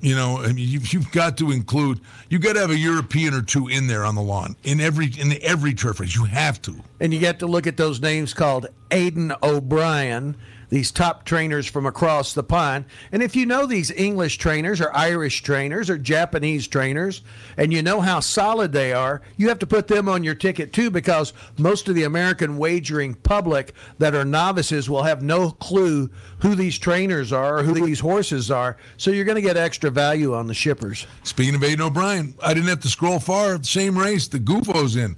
You 0.00 0.14
know, 0.14 0.38
I 0.38 0.52
mean, 0.52 0.68
you've, 0.68 0.92
you've 0.92 1.10
got 1.10 1.36
to 1.38 1.50
include. 1.50 2.00
You 2.30 2.38
got 2.38 2.52
to 2.52 2.60
have 2.60 2.70
a 2.70 2.78
European 2.78 3.34
or 3.34 3.42
two 3.42 3.66
in 3.66 3.88
there 3.88 4.04
on 4.04 4.14
the 4.14 4.22
lawn 4.22 4.54
in 4.62 4.80
every 4.80 5.06
in 5.18 5.36
every 5.42 5.74
turf 5.74 5.98
race. 5.98 6.14
You 6.14 6.26
have 6.26 6.62
to. 6.62 6.76
and 7.00 7.12
you 7.12 7.18
get 7.18 7.40
to 7.40 7.46
look 7.46 7.66
at 7.66 7.76
those 7.76 8.00
names 8.00 8.32
called 8.32 8.68
Aidan 8.92 9.32
O'Brien, 9.42 10.36
these 10.68 10.90
top 10.90 11.24
trainers 11.24 11.66
from 11.66 11.86
across 11.86 12.32
the 12.32 12.42
pond. 12.42 12.84
And 13.12 13.22
if 13.22 13.36
you 13.36 13.46
know 13.46 13.66
these 13.66 13.90
English 13.90 14.38
trainers 14.38 14.80
or 14.80 14.94
Irish 14.96 15.42
trainers 15.42 15.88
or 15.88 15.98
Japanese 15.98 16.66
trainers, 16.66 17.22
and 17.56 17.72
you 17.72 17.82
know 17.82 18.00
how 18.00 18.20
solid 18.20 18.72
they 18.72 18.92
are, 18.92 19.22
you 19.36 19.48
have 19.48 19.58
to 19.60 19.66
put 19.66 19.88
them 19.88 20.08
on 20.08 20.24
your 20.24 20.34
ticket 20.34 20.72
too, 20.72 20.90
because 20.90 21.32
most 21.58 21.88
of 21.88 21.94
the 21.94 22.04
American 22.04 22.58
wagering 22.58 23.14
public 23.14 23.74
that 23.98 24.14
are 24.14 24.24
novices 24.24 24.90
will 24.90 25.02
have 25.02 25.22
no 25.22 25.50
clue 25.50 26.10
who 26.40 26.54
these 26.54 26.78
trainers 26.78 27.32
are 27.32 27.58
or 27.58 27.62
who 27.62 27.74
these 27.74 28.00
horses 28.00 28.50
are. 28.50 28.76
So 28.96 29.10
you're 29.10 29.24
going 29.24 29.36
to 29.36 29.42
get 29.42 29.56
extra 29.56 29.90
value 29.90 30.34
on 30.34 30.46
the 30.46 30.54
shippers. 30.54 31.06
Speaking 31.22 31.54
of 31.54 31.64
Aidan 31.64 31.86
O'Brien, 31.86 32.34
I 32.42 32.54
didn't 32.54 32.68
have 32.68 32.80
to 32.80 32.88
scroll 32.88 33.18
far. 33.18 33.58
The 33.58 33.64
same 33.64 33.98
race, 33.98 34.28
the 34.28 34.38
Gufo's 34.38 34.96
in. 34.96 35.16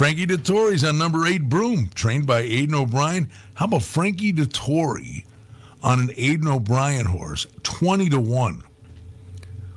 Frankie 0.00 0.24
Dettori's 0.24 0.82
on 0.82 0.96
number 0.96 1.26
eight 1.26 1.50
Broome, 1.50 1.90
trained 1.94 2.26
by 2.26 2.40
Aidan 2.40 2.74
O'Brien. 2.74 3.28
How 3.52 3.66
about 3.66 3.82
Frankie 3.82 4.32
Dettori 4.32 5.26
on 5.82 6.00
an 6.00 6.10
Aidan 6.16 6.48
O'Brien 6.48 7.04
horse, 7.04 7.46
twenty 7.64 8.08
to 8.08 8.18
one? 8.18 8.62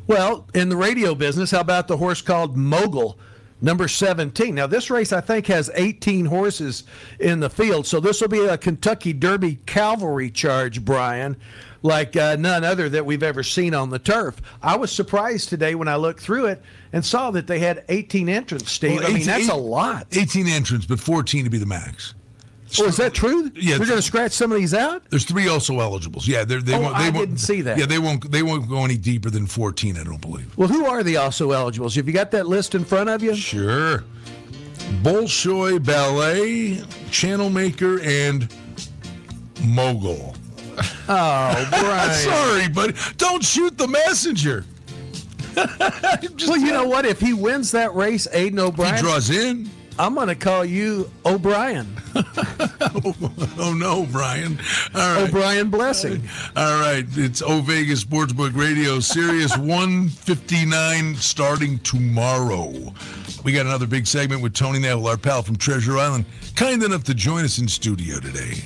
Well, 0.08 0.48
in 0.54 0.70
the 0.70 0.78
radio 0.78 1.14
business, 1.14 1.52
how 1.52 1.60
about 1.60 1.90
the 1.90 1.98
horse 1.98 2.22
called 2.22 2.56
Mogul, 2.56 3.20
number 3.62 3.90
17? 3.90 4.56
Now, 4.56 4.66
this 4.66 4.90
race, 4.90 5.12
I 5.12 5.20
think, 5.20 5.48
has 5.48 5.70
18 5.74 6.28
horses 6.28 6.86
in 7.20 7.42
the 7.42 7.50
field. 7.50 7.86
So 7.86 8.00
this 8.00 8.22
will 8.22 8.30
be 8.30 8.46
a 8.46 8.58
Kentucky 8.58 9.12
Derby 9.12 9.60
cavalry 9.66 10.32
charge, 10.32 10.86
Brian, 10.86 11.36
like 11.84 12.16
uh, 12.16 12.36
none 12.40 12.64
other 12.64 12.90
that 12.90 13.06
we've 13.06 13.22
ever 13.24 13.44
seen 13.44 13.74
on 13.76 13.90
the 13.92 14.00
turf. 14.00 14.42
I 14.62 14.76
was 14.78 14.92
surprised 14.92 15.50
today 15.50 15.76
when 15.76 15.88
I 15.88 15.98
looked 15.98 16.22
through 16.22 16.48
it 16.48 16.62
and 16.92 17.06
saw 17.06 17.30
that 17.32 17.46
they 17.46 17.60
had 17.60 17.84
18 17.90 18.28
entrants, 18.30 18.72
Steve. 18.72 18.96
Well, 19.02 19.04
I 19.06 19.08
mean, 19.10 19.18
18 19.18 19.26
that's 19.28 19.50
a 19.50 19.56
lot. 19.56 20.08
Eighteen 20.14 20.48
entrants, 20.48 20.86
but 20.88 21.00
fourteen 21.00 21.44
to 21.44 21.50
be 21.52 21.58
the 21.60 21.66
max. 21.66 22.16
Oh, 22.80 22.86
is 22.86 22.98
that 22.98 23.14
true? 23.14 23.52
Yeah, 23.54 23.78
They're 23.78 23.86
going 23.86 24.00
to 24.00 24.02
scratch 24.02 24.32
some 24.32 24.52
of 24.52 24.58
these 24.58 24.74
out? 24.74 25.04
There's 25.12 25.26
three 25.26 25.48
also 25.48 25.80
eligibles. 25.80 26.28
Yeah, 26.28 26.44
they're, 26.44 26.60
they 26.60 26.74
Oh, 26.74 26.82
won't. 26.82 26.98
They 26.98 27.04
I 27.04 27.10
won't, 27.12 27.28
didn't 27.30 27.38
see 27.38 27.62
that. 27.62 27.78
Yeah, 27.78 27.86
they 27.86 28.00
won't. 28.00 28.32
They 28.32 28.42
won't 28.42 28.68
go 28.68 28.84
any 28.84 28.98
deeper 28.98 29.30
than 29.30 29.46
fourteen. 29.46 29.96
I 29.98 30.04
don't 30.04 30.22
believe. 30.22 30.58
Well, 30.58 30.68
who 30.70 30.86
are 30.86 31.04
the 31.04 31.18
also 31.18 31.52
eligibles? 31.52 31.94
Have 31.96 32.08
you 32.08 32.14
got 32.14 32.32
that 32.32 32.48
list 32.48 32.74
in 32.74 32.84
front 32.84 33.10
of 33.10 33.22
you? 33.22 33.36
Sure. 33.36 34.04
Bolshoi 35.04 35.84
Ballet, 35.86 36.82
Channel 37.12 37.50
Maker, 37.52 38.00
and 38.02 38.52
Mogul. 39.64 40.36
Oh, 41.10 41.68
Brian. 41.70 42.14
Sorry, 42.14 42.68
but 42.70 42.96
don't 43.18 43.44
shoot 43.44 43.78
the 43.78 43.88
messenger. 43.88 44.66
Well, 45.56 46.58
you 46.58 46.72
know 46.72 46.88
what? 46.88 47.06
If 47.06 47.20
he 47.20 47.34
wins 47.34 47.72
that 47.72 47.94
race, 47.94 48.28
Aidan 48.34 48.58
he 48.58 48.64
O'Brien, 48.64 48.98
draws 49.04 49.30
in. 49.30 49.70
I'm 50.00 50.16
going 50.16 50.28
to 50.28 50.36
call 50.36 50.66
you 50.66 51.10
O'Brien. 51.26 51.96
Oh 53.58 53.74
no, 53.76 54.06
Brian. 54.12 54.60
All 54.94 55.16
right. 55.16 55.28
O'Brien 55.30 55.70
Blessing. 55.70 56.22
All 56.56 56.80
right. 56.80 57.06
It's 57.16 57.42
O 57.42 57.62
Vegas 57.62 58.04
Sportsbook 58.04 58.56
Radio, 58.56 59.00
Sirius 59.00 59.58
159, 59.58 61.16
starting 61.16 61.80
tomorrow. 61.80 62.94
We 63.44 63.52
got 63.54 63.66
another 63.66 63.88
big 63.88 64.06
segment 64.06 64.42
with 64.42 64.54
Tony 64.54 64.80
Neville, 64.80 65.08
our 65.08 65.18
pal 65.18 65.44
from 65.44 65.56
Treasure 65.56 65.98
Island, 65.98 66.26
kind 66.56 66.84
enough 66.84 67.04
to 67.06 67.14
join 67.14 67.46
us 67.46 67.58
in 67.60 67.68
studio 67.68 68.20
today. 68.20 68.62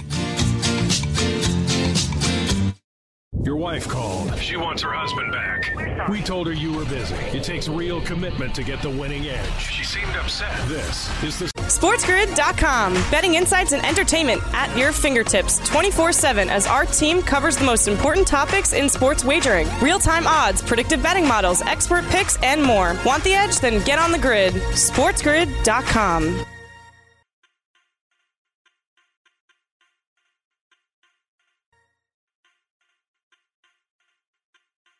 Wife 3.67 3.89
called. 3.89 4.34
She 4.39 4.56
wants 4.56 4.82
her 4.82 4.93
husband 4.93 5.30
back. 5.30 6.08
We 6.08 6.21
told 6.21 6.47
her 6.47 6.53
you 6.53 6.71
were 6.71 6.86
busy. 6.86 7.15
It 7.38 7.43
takes 7.43 7.67
real 7.67 7.99
commitment 7.99 8.56
to 8.56 8.63
get 8.63 8.82
the 8.82 8.89
winning 8.89 9.27
edge. 9.27 9.60
She 9.60 9.84
seemed 9.84 10.15
upset. 10.15 10.56
This 10.69 11.12
is 11.21 11.38
the 11.38 11.47
SportsGrid.com. 11.63 12.93
Betting 13.12 13.36
insights 13.36 13.73
and 13.73 13.86
entertainment 13.86 14.41
at 14.53 14.73
your 14.77 14.93
fingertips 14.93 15.60
24 15.67 16.13
7 16.13 16.49
as 16.49 16.65
our 16.65 16.86
team 16.86 17.21
covers 17.21 17.58
the 17.58 17.65
most 17.65 17.89
important 17.89 18.25
topics 18.25 18.71
in 18.71 18.88
sports 18.88 19.25
wagering 19.25 19.67
real 19.82 19.99
time 19.99 20.25
odds, 20.27 20.62
predictive 20.62 21.03
betting 21.03 21.27
models, 21.27 21.62
expert 21.63 22.06
picks, 22.06 22.41
and 22.41 22.63
more. 22.63 22.95
Want 23.06 23.21
the 23.25 23.34
edge? 23.34 23.60
Then 23.60 23.84
get 23.84 23.99
on 23.99 24.13
the 24.13 24.19
grid. 24.19 24.53
SportsGrid.com. 24.53 26.45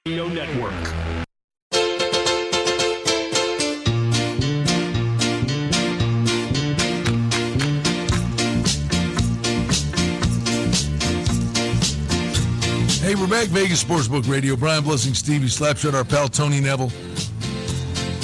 Radio 0.08 0.28
Network. 0.30 0.72
Hey, 13.02 13.16
we're 13.16 13.28
back, 13.28 13.48
Vegas 13.50 13.84
Sportsbook 13.84 14.30
Radio. 14.30 14.56
Brian 14.56 14.86
Blessing, 14.86 15.14
Stevie 15.14 15.48
Slapshot, 15.48 15.94
our 15.94 16.06
pal 16.06 16.30
Tony 16.30 16.62
Neville. 16.62 16.88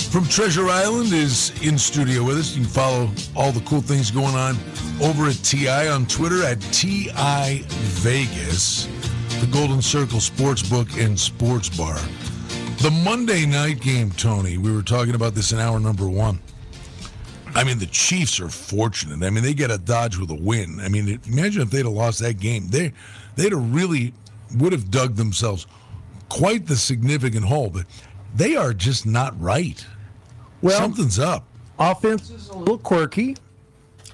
From 0.10 0.26
Treasure 0.30 0.69
Island 0.69 1.12
is 1.12 1.52
in 1.67 1.78
studio 1.78 2.24
with 2.24 2.38
us. 2.38 2.56
You 2.56 2.63
can 2.63 2.72
follow 2.72 3.12
all 3.36 3.52
the 3.52 3.60
cool 3.65 3.82
things 3.82 4.10
going 4.10 4.36
on 4.36 4.56
over 5.02 5.26
at 5.26 5.36
TI 5.43 5.89
on 5.89 6.06
Twitter 6.06 6.46
at 6.46 6.62
TI 6.62 7.65
Vegas 7.67 8.88
the 9.39 9.48
Golden 9.52 9.82
Circle 9.82 10.19
Sportsbook 10.19 11.04
and 11.04 11.19
Sports 11.19 11.69
Bar. 11.69 11.96
The 12.78 12.91
Monday 13.04 13.46
night 13.46 13.82
game, 13.82 14.12
Tony, 14.12 14.58
we 14.58 14.74
were 14.74 14.82
talking 14.82 15.15
about 15.15 15.34
this 15.36 15.52
in 15.52 15.60
hour 15.60 15.80
number 15.80 16.08
one. 16.08 16.39
I 17.56 17.63
mean, 17.63 17.78
the 17.80 17.86
Chiefs 17.86 18.39
are 18.39 18.50
fortunate. 18.50 19.26
I 19.26 19.30
mean, 19.30 19.43
they 19.43 19.54
get 19.54 19.72
a 19.72 19.78
dodge 19.78 20.17
with 20.17 20.32
a 20.32 20.36
win. 20.36 20.80
I 20.82 20.89
mean, 20.89 21.19
imagine 21.28 21.62
if 21.62 21.69
they'd 21.69 21.86
have 21.86 21.93
lost 21.93 22.19
that 22.19 22.39
game. 22.39 22.67
They, 22.69 22.93
they'd 23.36 23.52
have 23.52 23.74
really 23.74 24.13
would 24.58 24.72
have 24.72 24.89
dug 24.91 25.15
themselves 25.15 25.67
quite 26.30 26.65
the 26.65 26.76
significant 26.76 27.46
hole. 27.46 27.69
But 27.69 27.86
they 28.36 28.56
are 28.56 28.74
just 28.74 29.06
not 29.06 29.39
right. 29.39 29.86
Well, 30.62 30.78
Something's 30.78 31.19
up. 31.19 31.46
Offense 31.78 32.30
is 32.30 32.50
a 32.50 32.58
little 32.58 32.78
quirky. 32.78 33.36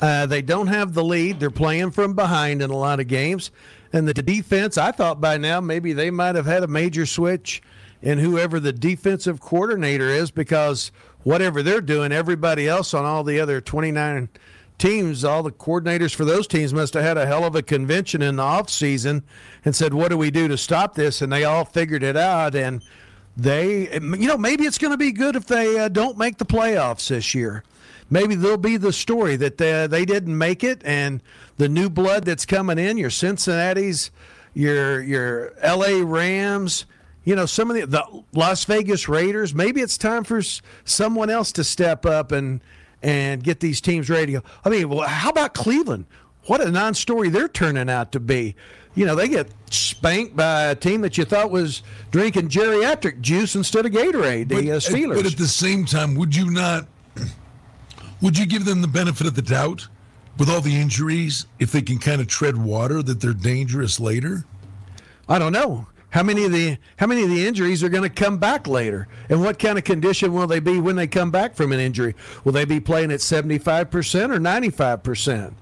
Uh, 0.02 0.26
they 0.26 0.42
don't 0.42 0.68
have 0.68 0.94
the 0.94 1.04
lead. 1.04 1.40
They're 1.40 1.50
playing 1.52 1.92
from 1.92 2.14
behind 2.14 2.62
in 2.62 2.70
a 2.70 2.78
lot 2.78 3.00
of 3.00 3.08
games. 3.08 3.52
And 3.92 4.08
the 4.08 4.14
defense, 4.14 4.78
I 4.78 4.92
thought 4.92 5.20
by 5.20 5.38
now 5.38 5.60
maybe 5.62 5.94
they 5.94 6.12
might 6.12 6.36
have 6.36 6.46
had 6.46 6.64
a 6.64 6.68
major 6.68 7.06
switch 7.06 7.62
in 8.02 8.20
whoever 8.20 8.60
the 8.60 8.72
defensive 8.72 9.42
coordinator 9.42 10.08
is 10.08 10.32
because 10.32 10.92
whatever 11.24 11.64
they're 11.64 11.82
doing, 11.82 12.12
everybody 12.12 12.68
else 12.68 12.94
on 12.94 13.06
all 13.06 13.24
the 13.24 13.40
other 13.40 13.60
29 13.60 14.30
teams, 14.78 15.26
all 15.26 15.44
the 15.44 15.52
coordinators 15.52 16.16
for 16.16 16.24
those 16.24 16.48
teams 16.48 16.74
must 16.74 16.94
have 16.94 17.04
had 17.04 17.18
a 17.18 17.26
hell 17.26 17.44
of 17.44 17.56
a 17.56 17.62
convention 17.62 18.22
in 18.22 18.38
the 18.38 18.44
offseason 18.44 19.24
and 19.66 19.76
said, 19.76 19.94
What 19.94 20.10
do 20.10 20.18
we 20.18 20.32
do 20.32 20.48
to 20.48 20.58
stop 20.58 20.96
this? 20.96 21.22
And 21.22 21.32
they 21.32 21.44
all 21.44 21.66
figured 21.66 22.04
it 22.04 22.16
out. 22.16 22.56
And 22.56 22.82
they, 23.36 23.92
you 23.94 24.28
know, 24.28 24.38
maybe 24.38 24.66
it's 24.66 24.78
going 24.78 24.92
to 24.92 24.98
be 24.98 25.12
good 25.12 25.36
if 25.36 25.46
they 25.46 25.78
uh, 25.80 25.90
don't 25.90 26.18
make 26.18 26.38
the 26.38 26.46
playoffs 26.46 27.10
this 27.10 27.36
year. 27.36 27.64
Maybe 28.10 28.36
they'll 28.36 28.58
be 28.58 28.78
the 28.78 28.94
story 28.94 29.36
that 29.36 29.58
they, 29.58 29.88
they 29.88 30.06
didn't 30.06 30.38
make 30.38 30.64
it, 30.64 30.82
and 30.84 31.22
the 31.58 31.70
new 31.70 31.90
blood 31.90 32.26
that's 32.26 32.46
coming 32.46 32.80
in, 32.80 32.98
your 32.98 33.10
Cincinnati's, 33.10 34.12
your 34.54 35.02
your 35.02 35.54
L.A. 35.62 36.04
Rams, 36.04 36.86
you 37.24 37.36
know, 37.36 37.46
some 37.46 37.70
of 37.70 37.78
the, 37.78 37.86
the 37.86 38.24
Las 38.34 38.66
Vegas 38.66 39.08
Raiders. 39.08 39.54
Maybe 39.54 39.82
it's 39.82 39.98
time 39.98 40.24
for 40.24 40.42
someone 40.86 41.30
else 41.30 41.52
to 41.54 41.64
step 41.64 42.06
up 42.06 42.32
and 42.32 42.62
and 43.02 43.44
get 43.44 43.60
these 43.60 43.80
teams 43.80 44.10
ready. 44.10 44.38
I 44.66 44.70
mean, 44.70 44.90
well, 44.90 45.08
how 45.08 45.30
about 45.30 45.54
Cleveland? 45.54 46.06
What 46.46 46.62
a 46.62 46.72
non-story 46.72 47.30
they're 47.30 47.48
turning 47.48 47.90
out 47.90 48.12
to 48.14 48.20
be. 48.20 48.56
You 48.96 49.06
know, 49.06 49.16
they 49.16 49.28
get 49.28 49.50
spanked 49.70 50.36
by 50.36 50.64
a 50.64 50.76
team 50.76 51.02
that 51.02 51.18
you 51.18 51.24
thought 51.24 51.52
was 51.52 51.84
drinking 52.12 52.50
geriatric 52.50 53.22
juice 53.22 53.56
instead 53.56 53.86
of 53.86 53.92
Gatorade. 53.92 54.50
The 54.50 54.72
uh, 54.72 54.76
at- 54.78 54.82
Steelers. 54.82 55.16
but 55.16 55.26
at 55.26 55.38
the 55.38 55.48
same 55.48 55.86
time, 55.86 56.16
would 56.16 56.36
you 56.36 56.50
not? 56.50 56.88
Would 58.22 58.38
you 58.38 58.46
give 58.46 58.66
them 58.66 58.82
the 58.82 58.88
benefit 58.88 59.28
of 59.28 59.36
the 59.36 59.42
doubt 59.42 59.88
with 60.38 60.50
all 60.50 60.62
the 60.62 60.80
injuries 60.80 61.46
if 61.58 61.72
they 61.72 61.82
can 61.82 62.00
kind 62.00 62.20
of 62.20 62.28
tread 62.28 62.58
water 62.58 63.02
that 63.02 63.22
they're 63.22 63.34
dangerous 63.34 64.00
later? 64.00 64.46
I 65.28 65.40
don't 65.40 65.54
know. 65.54 65.88
How 66.12 66.24
many 66.24 66.44
of 66.44 66.52
the 66.52 66.78
how 66.98 67.06
many 67.06 67.24
of 67.24 67.30
the 67.30 67.46
injuries 67.46 67.84
are 67.84 67.90
going 67.90 68.04
to 68.04 68.10
come 68.10 68.40
back 68.40 68.68
later? 68.68 69.08
And 69.30 69.42
what 69.42 69.60
kind 69.60 69.78
of 69.78 69.84
condition 69.84 70.34
will 70.34 70.48
they 70.48 70.60
be 70.60 70.80
when 70.80 70.96
they 70.96 71.06
come 71.06 71.30
back 71.30 71.56
from 71.56 71.72
an 71.72 71.80
injury? 71.80 72.16
Will 72.44 72.52
they 72.52 72.66
be 72.66 72.80
playing 72.80 73.12
at 73.12 73.20
75% 73.20 73.56
or 74.32 74.40
95%? 74.40 75.54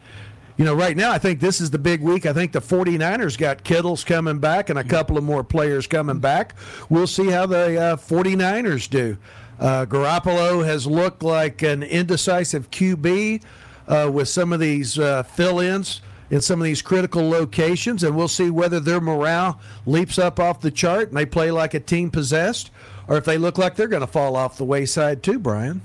You 0.55 0.65
know, 0.65 0.73
right 0.73 0.95
now 0.95 1.11
I 1.11 1.19
think 1.19 1.41
this 1.41 1.59
is 1.59 1.69
the 1.69 1.77
big 1.77 2.01
week. 2.01 2.25
I 2.25 2.31
think 2.31 2.53
the 2.53 2.61
49ers 2.61 3.37
got 3.37 3.63
Kittle's 3.65 4.05
coming 4.05 4.39
back 4.39 4.69
and 4.69 4.79
a 4.79 4.83
couple 4.85 5.17
of 5.17 5.23
more 5.23 5.43
players 5.43 5.85
coming 5.85 6.19
back. 6.19 6.55
We'll 6.89 7.07
see 7.07 7.27
how 7.27 7.45
the 7.45 7.79
uh, 7.79 7.95
49ers 7.97 8.89
do. 8.89 9.17
Uh, 9.59 9.85
Garoppolo 9.85 10.63
has 10.65 10.85
looked 10.85 11.23
like 11.23 11.61
an 11.61 11.83
indecisive 11.83 12.69
QB 12.69 13.41
uh, 13.87 14.09
with 14.13 14.29
some 14.29 14.53
of 14.53 14.59
these 14.59 14.99
uh, 14.99 15.23
fill-ins 15.23 16.01
in 16.29 16.41
some 16.41 16.59
of 16.59 16.65
these 16.65 16.81
critical 16.81 17.29
locations, 17.29 18.03
and 18.03 18.15
we'll 18.15 18.27
see 18.27 18.49
whether 18.49 18.79
their 18.79 18.99
morale 18.99 19.59
leaps 19.85 20.19
up 20.19 20.39
off 20.39 20.59
the 20.59 20.71
chart 20.71 21.07
and 21.07 21.17
they 21.17 21.25
play 21.25 21.51
like 21.51 21.73
a 21.73 21.79
team 21.79 22.11
possessed, 22.11 22.69
or 23.07 23.17
if 23.17 23.25
they 23.25 23.37
look 23.37 23.57
like 23.57 23.75
they're 23.75 23.87
going 23.87 24.01
to 24.01 24.07
fall 24.07 24.35
off 24.35 24.57
the 24.57 24.65
wayside 24.65 25.23
too. 25.23 25.39
Brian. 25.39 25.81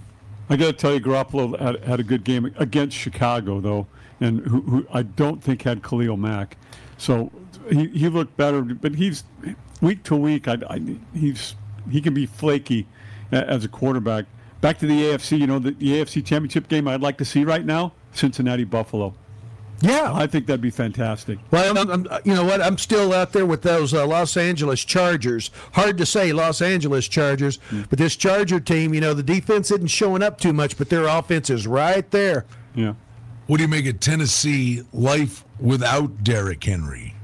I 0.51 0.57
got 0.57 0.67
to 0.67 0.73
tell 0.73 0.93
you, 0.93 1.01
Garoppolo 1.01 1.59
had, 1.59 1.83
had 1.85 2.01
a 2.01 2.03
good 2.03 2.25
game 2.25 2.53
against 2.59 2.97
Chicago, 2.97 3.61
though, 3.61 3.87
and 4.21 4.41
who, 4.41 4.61
who 4.63 4.87
I 4.93 5.03
don't 5.03 5.43
think 5.43 5.63
had 5.63 5.83
Khalil 5.83 6.17
Mack. 6.17 6.57
So 6.99 7.31
he, 7.71 7.87
he 7.89 8.09
looked 8.09 8.37
better, 8.37 8.63
but 8.63 8.95
he's 8.97 9.25
week 9.81 10.03
to 10.05 10.17
week. 10.17 10.49
I, 10.49 10.59
I, 10.69 10.97
he's 11.15 11.55
he 11.91 12.01
can 12.01 12.15
be 12.15 12.27
flaky 12.27 12.87
as 13.33 13.65
a 13.65 13.69
quarterback. 13.69 14.27
Back 14.61 14.79
to 14.79 14.87
the 14.87 14.95
AFC, 14.95 15.39
you 15.39 15.47
know, 15.47 15.59
the, 15.59 15.73
the 15.73 16.01
AFC 16.01 16.25
Championship 16.25 16.69
game 16.69 16.87
I'd 16.87 17.01
like 17.01 17.19
to 17.19 17.25
see 17.25 17.45
right 17.45 17.65
now: 17.65 17.93
Cincinnati 18.13 18.65
Buffalo. 18.65 19.15
Yeah, 19.83 20.13
I 20.15 20.29
think 20.29 20.47
that'd 20.47 20.61
be 20.61 20.71
fantastic. 20.71 21.41
Well, 21.51 21.77
I'm, 21.77 21.91
I'm, 21.91 22.07
you 22.25 22.35
know 22.35 22.45
what? 22.45 22.61
I'm 22.61 22.79
still 22.79 23.13
out 23.13 23.33
there 23.33 23.45
with 23.45 23.63
those 23.63 23.93
uh, 23.93 24.07
Los 24.07 24.37
Angeles 24.37 24.85
Chargers. 24.85 25.51
Hard 25.73 25.99
to 25.99 26.07
say 26.07 26.33
Los 26.33 26.63
Angeles 26.63 27.09
Chargers, 27.09 27.59
but 27.91 27.99
this 27.99 28.15
Charger 28.15 28.61
team, 28.61 28.95
you 28.95 29.01
know, 29.01 29.13
the 29.13 29.25
defense 29.25 29.73
isn't 29.73 29.89
showing 29.89 30.23
up 30.23 30.39
too 30.39 30.53
much, 30.53 30.79
but 30.79 30.89
their 30.89 31.09
offense 31.09 31.51
is 31.51 31.67
right 31.67 32.09
there. 32.13 32.47
Yeah. 32.77 32.95
What 33.49 33.57
do 33.57 33.65
you 33.65 33.69
make 33.69 33.87
of 33.87 33.99
Tennessee 33.99 34.83
life 34.93 35.45
without 35.59 36.23
Derrick 36.23 36.63
Henry? 36.63 37.17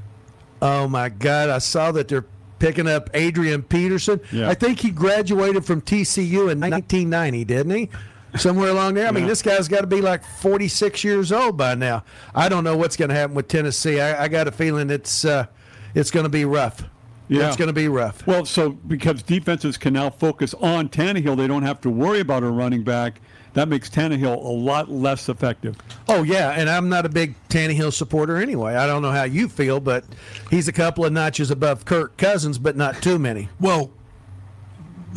Oh 0.60 0.88
my 0.88 1.08
God! 1.08 1.50
I 1.50 1.58
saw 1.58 1.92
that 1.92 2.08
they're 2.08 2.26
picking 2.58 2.86
up 2.88 3.10
Adrian 3.14 3.62
Peterson. 3.62 4.20
Yeah. 4.32 4.48
I 4.48 4.54
think 4.54 4.80
he 4.80 4.90
graduated 4.90 5.64
from 5.64 5.80
TCU 5.80 6.50
in 6.50 6.60
1990, 6.60 7.44
didn't 7.44 7.74
he? 7.74 7.90
Somewhere 8.36 8.70
along 8.70 8.94
there. 8.94 9.08
I 9.08 9.10
mean, 9.10 9.24
Yeah. 9.24 9.28
this 9.30 9.42
guy's 9.42 9.68
got 9.68 9.80
to 9.80 9.86
be 9.86 10.00
like 10.02 10.22
46 10.24 11.02
years 11.02 11.32
old 11.32 11.56
by 11.56 11.74
now. 11.74 12.04
I 12.34 12.48
don't 12.48 12.62
know 12.64 12.76
what's 12.76 12.96
going 12.96 13.08
to 13.08 13.14
happen 13.14 13.34
with 13.34 13.48
Tennessee. 13.48 14.00
I, 14.00 14.24
I 14.24 14.28
got 14.28 14.46
a 14.46 14.52
feeling 14.52 14.90
it's 14.90 15.24
uh, 15.24 15.46
it's 15.94 16.10
going 16.10 16.24
to 16.24 16.30
be 16.30 16.44
rough. 16.44 16.84
Yeah. 17.28 17.48
It's 17.48 17.56
going 17.56 17.68
to 17.68 17.74
be 17.74 17.88
rough. 17.88 18.26
Well, 18.26 18.44
so 18.46 18.70
because 18.70 19.22
defenses 19.22 19.76
can 19.76 19.92
now 19.94 20.08
focus 20.10 20.54
on 20.54 20.88
Tannehill, 20.88 21.36
they 21.36 21.46
don't 21.46 21.62
have 21.62 21.80
to 21.82 21.90
worry 21.90 22.20
about 22.20 22.42
a 22.42 22.50
running 22.50 22.84
back. 22.84 23.20
That 23.58 23.68
makes 23.68 23.90
Tannehill 23.90 24.36
a 24.36 24.48
lot 24.48 24.88
less 24.88 25.28
effective. 25.28 25.74
Oh 26.08 26.22
yeah, 26.22 26.50
and 26.52 26.70
I'm 26.70 26.88
not 26.88 27.04
a 27.04 27.08
big 27.08 27.34
Tannehill 27.48 27.92
supporter 27.92 28.36
anyway. 28.36 28.76
I 28.76 28.86
don't 28.86 29.02
know 29.02 29.10
how 29.10 29.24
you 29.24 29.48
feel, 29.48 29.80
but 29.80 30.04
he's 30.48 30.68
a 30.68 30.72
couple 30.72 31.04
of 31.04 31.12
notches 31.12 31.50
above 31.50 31.84
Kirk 31.84 32.16
Cousins, 32.16 32.56
but 32.56 32.76
not 32.76 33.02
too 33.02 33.18
many. 33.18 33.48
Well, 33.58 33.90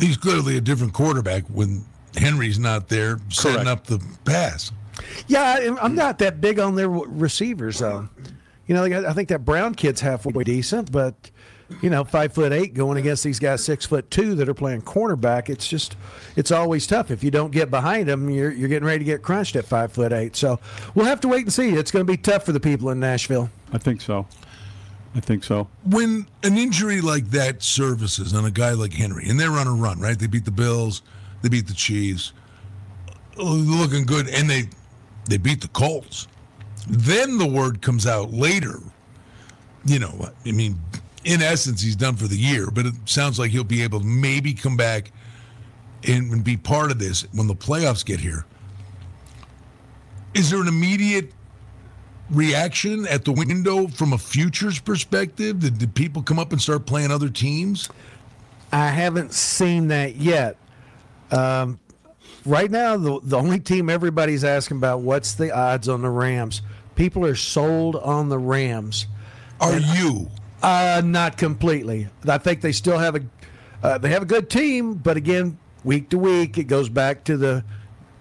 he's 0.00 0.16
clearly 0.16 0.56
a 0.56 0.60
different 0.60 0.92
quarterback 0.92 1.44
when 1.44 1.84
Henry's 2.16 2.58
not 2.58 2.88
there 2.88 3.20
setting 3.28 3.62
Correct. 3.64 3.68
up 3.68 3.86
the 3.86 4.04
pass. 4.24 4.72
Yeah, 5.28 5.42
I- 5.42 5.76
I'm 5.80 5.94
not 5.94 6.18
that 6.18 6.40
big 6.40 6.58
on 6.58 6.74
their 6.74 6.88
receivers 6.88 7.78
though. 7.78 8.08
You 8.66 8.74
know, 8.74 8.84
I 9.08 9.12
think 9.12 9.28
that 9.28 9.44
Brown 9.44 9.76
kid's 9.76 10.00
halfway 10.00 10.42
decent, 10.42 10.90
but 10.90 11.30
you 11.80 11.90
know, 11.90 12.04
five 12.04 12.32
foot 12.32 12.52
eight 12.52 12.74
going 12.74 12.98
against 12.98 13.24
these 13.24 13.38
guys 13.38 13.64
six 13.64 13.86
foot 13.86 14.10
two 14.10 14.34
that 14.34 14.48
are 14.48 14.54
playing 14.54 14.82
cornerback. 14.82 15.48
It's 15.48 15.66
just, 15.66 15.96
it's 16.36 16.50
always 16.50 16.86
tough. 16.86 17.10
If 17.10 17.24
you 17.24 17.30
don't 17.30 17.50
get 17.50 17.70
behind 17.70 18.08
them, 18.08 18.28
you're 18.28 18.50
you're 18.50 18.68
getting 18.68 18.86
ready 18.86 19.00
to 19.00 19.04
get 19.04 19.22
crunched 19.22 19.56
at 19.56 19.64
five 19.64 19.92
foot 19.92 20.12
eight. 20.12 20.36
So 20.36 20.60
we'll 20.94 21.06
have 21.06 21.20
to 21.22 21.28
wait 21.28 21.42
and 21.42 21.52
see. 21.52 21.70
It's 21.70 21.90
going 21.90 22.06
to 22.06 22.10
be 22.10 22.16
tough 22.16 22.44
for 22.44 22.52
the 22.52 22.60
people 22.60 22.90
in 22.90 23.00
Nashville. 23.00 23.50
I 23.72 23.78
think 23.78 24.00
so. 24.00 24.26
I 25.14 25.20
think 25.20 25.44
so. 25.44 25.68
When 25.84 26.26
an 26.42 26.56
injury 26.56 27.00
like 27.00 27.26
that 27.30 27.62
surfaces 27.62 28.32
on 28.34 28.44
a 28.46 28.50
guy 28.50 28.72
like 28.72 28.94
Henry, 28.94 29.28
and 29.28 29.38
they're 29.38 29.52
on 29.52 29.66
a 29.66 29.72
run, 29.72 30.00
right? 30.00 30.18
They 30.18 30.26
beat 30.26 30.46
the 30.46 30.50
Bills, 30.50 31.02
they 31.42 31.48
beat 31.50 31.66
the 31.66 31.74
Chiefs, 31.74 32.32
looking 33.36 34.04
good, 34.04 34.28
and 34.28 34.48
they 34.48 34.68
they 35.28 35.36
beat 35.36 35.60
the 35.60 35.68
Colts. 35.68 36.28
Then 36.88 37.38
the 37.38 37.46
word 37.46 37.82
comes 37.82 38.06
out 38.06 38.32
later. 38.32 38.80
You 39.84 39.98
know, 39.98 40.30
I 40.46 40.52
mean, 40.52 40.80
in 41.24 41.42
essence, 41.42 41.80
he's 41.80 41.96
done 41.96 42.16
for 42.16 42.26
the 42.26 42.36
year, 42.36 42.70
but 42.70 42.86
it 42.86 42.94
sounds 43.04 43.38
like 43.38 43.50
he'll 43.50 43.64
be 43.64 43.82
able 43.82 44.00
to 44.00 44.06
maybe 44.06 44.52
come 44.54 44.76
back 44.76 45.12
and, 46.06 46.32
and 46.32 46.44
be 46.44 46.56
part 46.56 46.90
of 46.90 46.98
this 46.98 47.22
when 47.32 47.46
the 47.46 47.54
playoffs 47.54 48.04
get 48.04 48.20
here. 48.20 48.44
Is 50.34 50.50
there 50.50 50.60
an 50.60 50.68
immediate 50.68 51.32
reaction 52.30 53.06
at 53.06 53.24
the 53.24 53.32
window 53.32 53.86
from 53.88 54.12
a 54.12 54.18
futures 54.18 54.78
perspective? 54.78 55.60
Did, 55.60 55.78
did 55.78 55.94
people 55.94 56.22
come 56.22 56.38
up 56.38 56.52
and 56.52 56.60
start 56.60 56.86
playing 56.86 57.10
other 57.10 57.28
teams? 57.28 57.88
I 58.72 58.88
haven't 58.88 59.32
seen 59.32 59.88
that 59.88 60.16
yet. 60.16 60.56
Um, 61.30 61.78
right 62.46 62.70
now, 62.70 62.96
the 62.96 63.20
the 63.22 63.36
only 63.38 63.60
team 63.60 63.90
everybody's 63.90 64.44
asking 64.44 64.78
about 64.78 65.00
what's 65.00 65.34
the 65.34 65.54
odds 65.54 65.88
on 65.88 66.00
the 66.02 66.08
Rams. 66.08 66.62
People 66.94 67.24
are 67.26 67.34
sold 67.34 67.96
on 67.96 68.28
the 68.28 68.38
Rams. 68.38 69.06
Are 69.60 69.78
you? 69.78 70.30
Uh, 70.62 71.02
not 71.04 71.36
completely. 71.36 72.08
I 72.28 72.38
think 72.38 72.60
they 72.60 72.72
still 72.72 72.98
have 72.98 73.16
a 73.16 73.20
uh, 73.82 73.98
they 73.98 74.10
have 74.10 74.22
a 74.22 74.26
good 74.26 74.48
team, 74.48 74.94
but 74.94 75.16
again, 75.16 75.58
week 75.82 76.08
to 76.10 76.18
week, 76.18 76.56
it 76.56 76.64
goes 76.64 76.88
back 76.88 77.24
to 77.24 77.36
the 77.36 77.64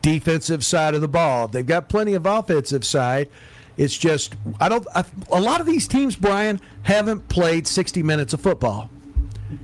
defensive 0.02 0.66
side 0.66 0.96
of 0.96 1.02
the 1.02 1.08
ball. 1.08 1.48
They've 1.48 1.66
got 1.66 1.88
plenty 1.88 2.16
of 2.16 2.26
offensive 2.26 2.84
side. 2.84 3.30
It's 3.78 3.96
just 3.98 4.36
I 4.60 4.70
don't. 4.70 4.86
I, 4.96 5.06
a 5.32 5.40
lot 5.40 5.62
of 5.62 5.68
these 5.68 5.88
teams, 5.88 6.16
Brian, 6.16 6.60
haven't 6.84 7.28
played 7.30 7.68
60 7.68 8.02
minutes 8.04 8.34
of 8.34 8.42
football, 8.42 8.90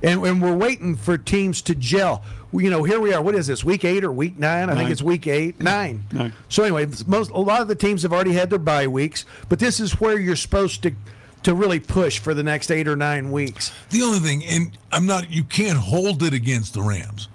and, 0.04 0.24
and 0.24 0.42
we're 0.42 0.56
waiting 0.56 0.96
for 0.96 1.18
teams 1.18 1.62
to 1.64 1.76
gel. 1.76 2.24
We- 2.52 2.64
You 2.66 2.70
know, 2.70 2.84
here 2.84 3.00
we 3.00 3.14
are. 3.14 3.22
What 3.22 3.36
is 3.36 3.48
this? 3.48 3.64
Week 3.64 3.84
eight 3.84 4.04
or 4.04 4.12
week 4.12 4.38
nine? 4.40 4.70
I 4.70 4.76
think 4.76 4.90
it's 4.92 5.02
week 5.02 5.28
eight, 5.28 5.60
nine. 5.60 6.06
Nine. 6.14 6.34
So 6.48 6.64
anyway, 6.64 6.88
most 7.08 7.32
a 7.32 7.40
lot 7.40 7.62
of 7.62 7.68
the 7.68 7.76
teams 7.76 8.04
have 8.04 8.14
already 8.14 8.34
had 8.34 8.50
their 8.50 8.60
bye 8.60 8.88
weeks, 8.88 9.26
but 9.50 9.60
this 9.60 9.80
is 9.80 10.00
where 10.00 10.18
you're 10.20 10.36
supposed 10.38 10.84
to 10.84 10.92
to 11.44 11.54
really 11.54 11.80
push 11.80 12.20
for 12.20 12.34
the 12.34 12.44
next 12.44 12.72
eight 12.72 12.88
or 12.88 12.96
nine 12.96 13.32
weeks. 13.32 13.72
The 13.90 14.02
only 14.02 14.20
thing, 14.20 14.44
and 14.46 14.78
I'm 14.92 15.06
not, 15.06 15.32
you 15.32 15.44
can't 15.44 15.78
hold 15.78 16.24
it 16.24 16.34
against 16.34 16.74
the 16.74 16.82
Rams, 16.82 17.30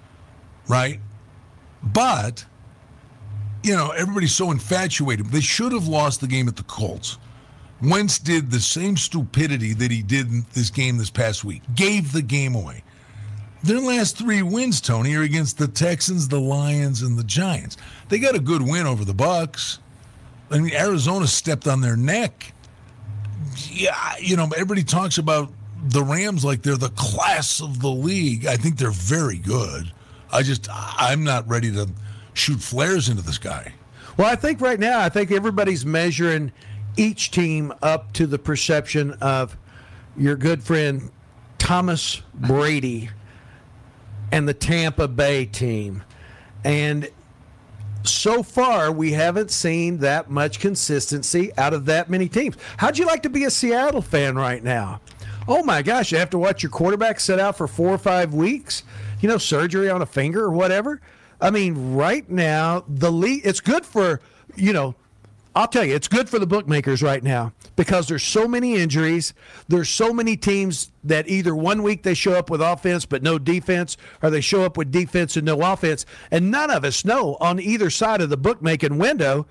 right? 0.67 0.99
But, 1.81 2.45
you 3.63 3.75
know, 3.75 3.91
everybody's 3.91 4.35
so 4.35 4.51
infatuated. 4.51 5.27
They 5.27 5.41
should 5.41 5.71
have 5.71 5.87
lost 5.87 6.21
the 6.21 6.27
game 6.27 6.47
at 6.47 6.55
the 6.55 6.63
Colts. 6.63 7.17
Wentz 7.81 8.17
did 8.17 8.49
the 8.49 8.59
same 8.59 8.95
stupidity 8.95 9.73
that 9.73 9.91
he 9.91 10.01
did 10.01 10.27
in 10.29 10.45
this 10.53 10.69
game 10.69 10.97
this 10.97 11.09
past 11.09 11.43
week, 11.43 11.61
gave 11.75 12.13
the 12.13 12.21
game 12.21 12.55
away. 12.55 12.83
Their 13.63 13.79
last 13.79 14.17
three 14.17 14.41
wins, 14.41 14.79
Tony, 14.79 15.15
are 15.15 15.21
against 15.21 15.57
the 15.57 15.67
Texans, 15.67 16.27
the 16.27 16.39
Lions, 16.39 17.01
and 17.01 17.17
the 17.17 17.23
Giants. 17.23 17.77
They 18.09 18.19
got 18.19 18.35
a 18.35 18.39
good 18.39 18.61
win 18.61 18.85
over 18.85 19.03
the 19.03 19.13
Bucs. 19.13 19.79
I 20.51 20.59
mean, 20.59 20.73
Arizona 20.73 21.27
stepped 21.27 21.67
on 21.67 21.81
their 21.81 21.95
neck 21.97 22.52
yeah, 23.69 24.15
you 24.19 24.35
know, 24.35 24.45
everybody 24.45 24.83
talks 24.83 25.17
about 25.17 25.51
the 25.85 26.03
Rams 26.03 26.45
like 26.45 26.61
they're 26.61 26.77
the 26.77 26.89
class 26.89 27.61
of 27.61 27.81
the 27.81 27.89
league. 27.89 28.45
I 28.45 28.55
think 28.55 28.77
they're 28.77 28.91
very 28.91 29.37
good. 29.37 29.91
I 30.31 30.41
just, 30.41 30.67
I'm 30.71 31.23
not 31.23 31.47
ready 31.47 31.71
to 31.73 31.89
shoot 32.33 32.59
flares 32.59 33.09
into 33.09 33.21
the 33.21 33.33
sky. 33.33 33.73
Well, 34.17 34.27
I 34.27 34.35
think 34.35 34.61
right 34.61 34.79
now, 34.79 34.99
I 34.99 35.09
think 35.09 35.31
everybody's 35.31 35.85
measuring 35.85 36.51
each 36.97 37.31
team 37.31 37.73
up 37.81 38.13
to 38.13 38.27
the 38.27 38.39
perception 38.39 39.13
of 39.13 39.57
your 40.15 40.35
good 40.35 40.63
friend 40.63 41.11
Thomas 41.57 42.21
Brady 42.33 43.09
and 44.31 44.47
the 44.47 44.53
Tampa 44.53 45.07
Bay 45.07 45.45
team. 45.45 46.03
And 46.63 47.09
so 48.03 48.43
far, 48.43 48.91
we 48.91 49.13
haven't 49.13 49.51
seen 49.51 49.97
that 49.99 50.29
much 50.29 50.59
consistency 50.59 51.51
out 51.57 51.73
of 51.73 51.85
that 51.85 52.09
many 52.09 52.27
teams. 52.27 52.57
How'd 52.77 52.97
you 52.97 53.05
like 53.05 53.23
to 53.23 53.29
be 53.29 53.45
a 53.45 53.49
Seattle 53.49 54.01
fan 54.01 54.35
right 54.35 54.63
now? 54.63 55.01
Oh 55.47 55.63
my 55.63 55.81
gosh, 55.81 56.11
you 56.11 56.17
have 56.17 56.29
to 56.31 56.37
watch 56.37 56.63
your 56.63 56.69
quarterback 56.69 57.19
sit 57.19 57.39
out 57.39 57.57
for 57.57 57.67
four 57.67 57.89
or 57.89 57.97
five 57.97 58.33
weeks, 58.33 58.83
you 59.19 59.27
know, 59.27 59.37
surgery 59.37 59.89
on 59.89 60.01
a 60.01 60.05
finger 60.05 60.43
or 60.43 60.51
whatever. 60.51 61.01
I 61.41 61.49
mean, 61.49 61.95
right 61.95 62.29
now, 62.29 62.85
the 62.87 63.11
league, 63.11 63.41
it's 63.43 63.59
good 63.59 63.85
for, 63.85 64.21
you 64.55 64.71
know, 64.71 64.95
I'll 65.55 65.67
tell 65.67 65.85
you, 65.85 65.93
it's 65.95 66.07
good 66.07 66.29
for 66.29 66.39
the 66.39 66.47
bookmakers 66.47 67.03
right 67.03 67.23
now 67.23 67.53
because 67.75 68.07
there's 68.07 68.23
so 68.23 68.47
many 68.47 68.75
injuries. 68.75 69.33
There's 69.67 69.89
so 69.89 70.11
many 70.11 70.35
teams 70.35 70.91
that 71.03 71.27
either 71.29 71.55
one 71.55 71.83
week 71.83 72.01
they 72.01 72.15
show 72.15 72.33
up 72.33 72.49
with 72.49 72.61
offense 72.61 73.05
but 73.05 73.21
no 73.21 73.37
defense, 73.37 73.95
or 74.21 74.29
they 74.31 74.41
show 74.41 74.63
up 74.63 74.77
with 74.77 74.91
defense 74.91 75.37
and 75.37 75.45
no 75.45 75.61
offense. 75.61 76.05
And 76.31 76.49
none 76.49 76.71
of 76.71 76.83
us 76.83 77.05
know 77.05 77.37
on 77.39 77.59
either 77.59 77.91
side 77.91 78.21
of 78.21 78.29
the 78.29 78.37
bookmaking 78.37 78.97
window, 78.97 79.45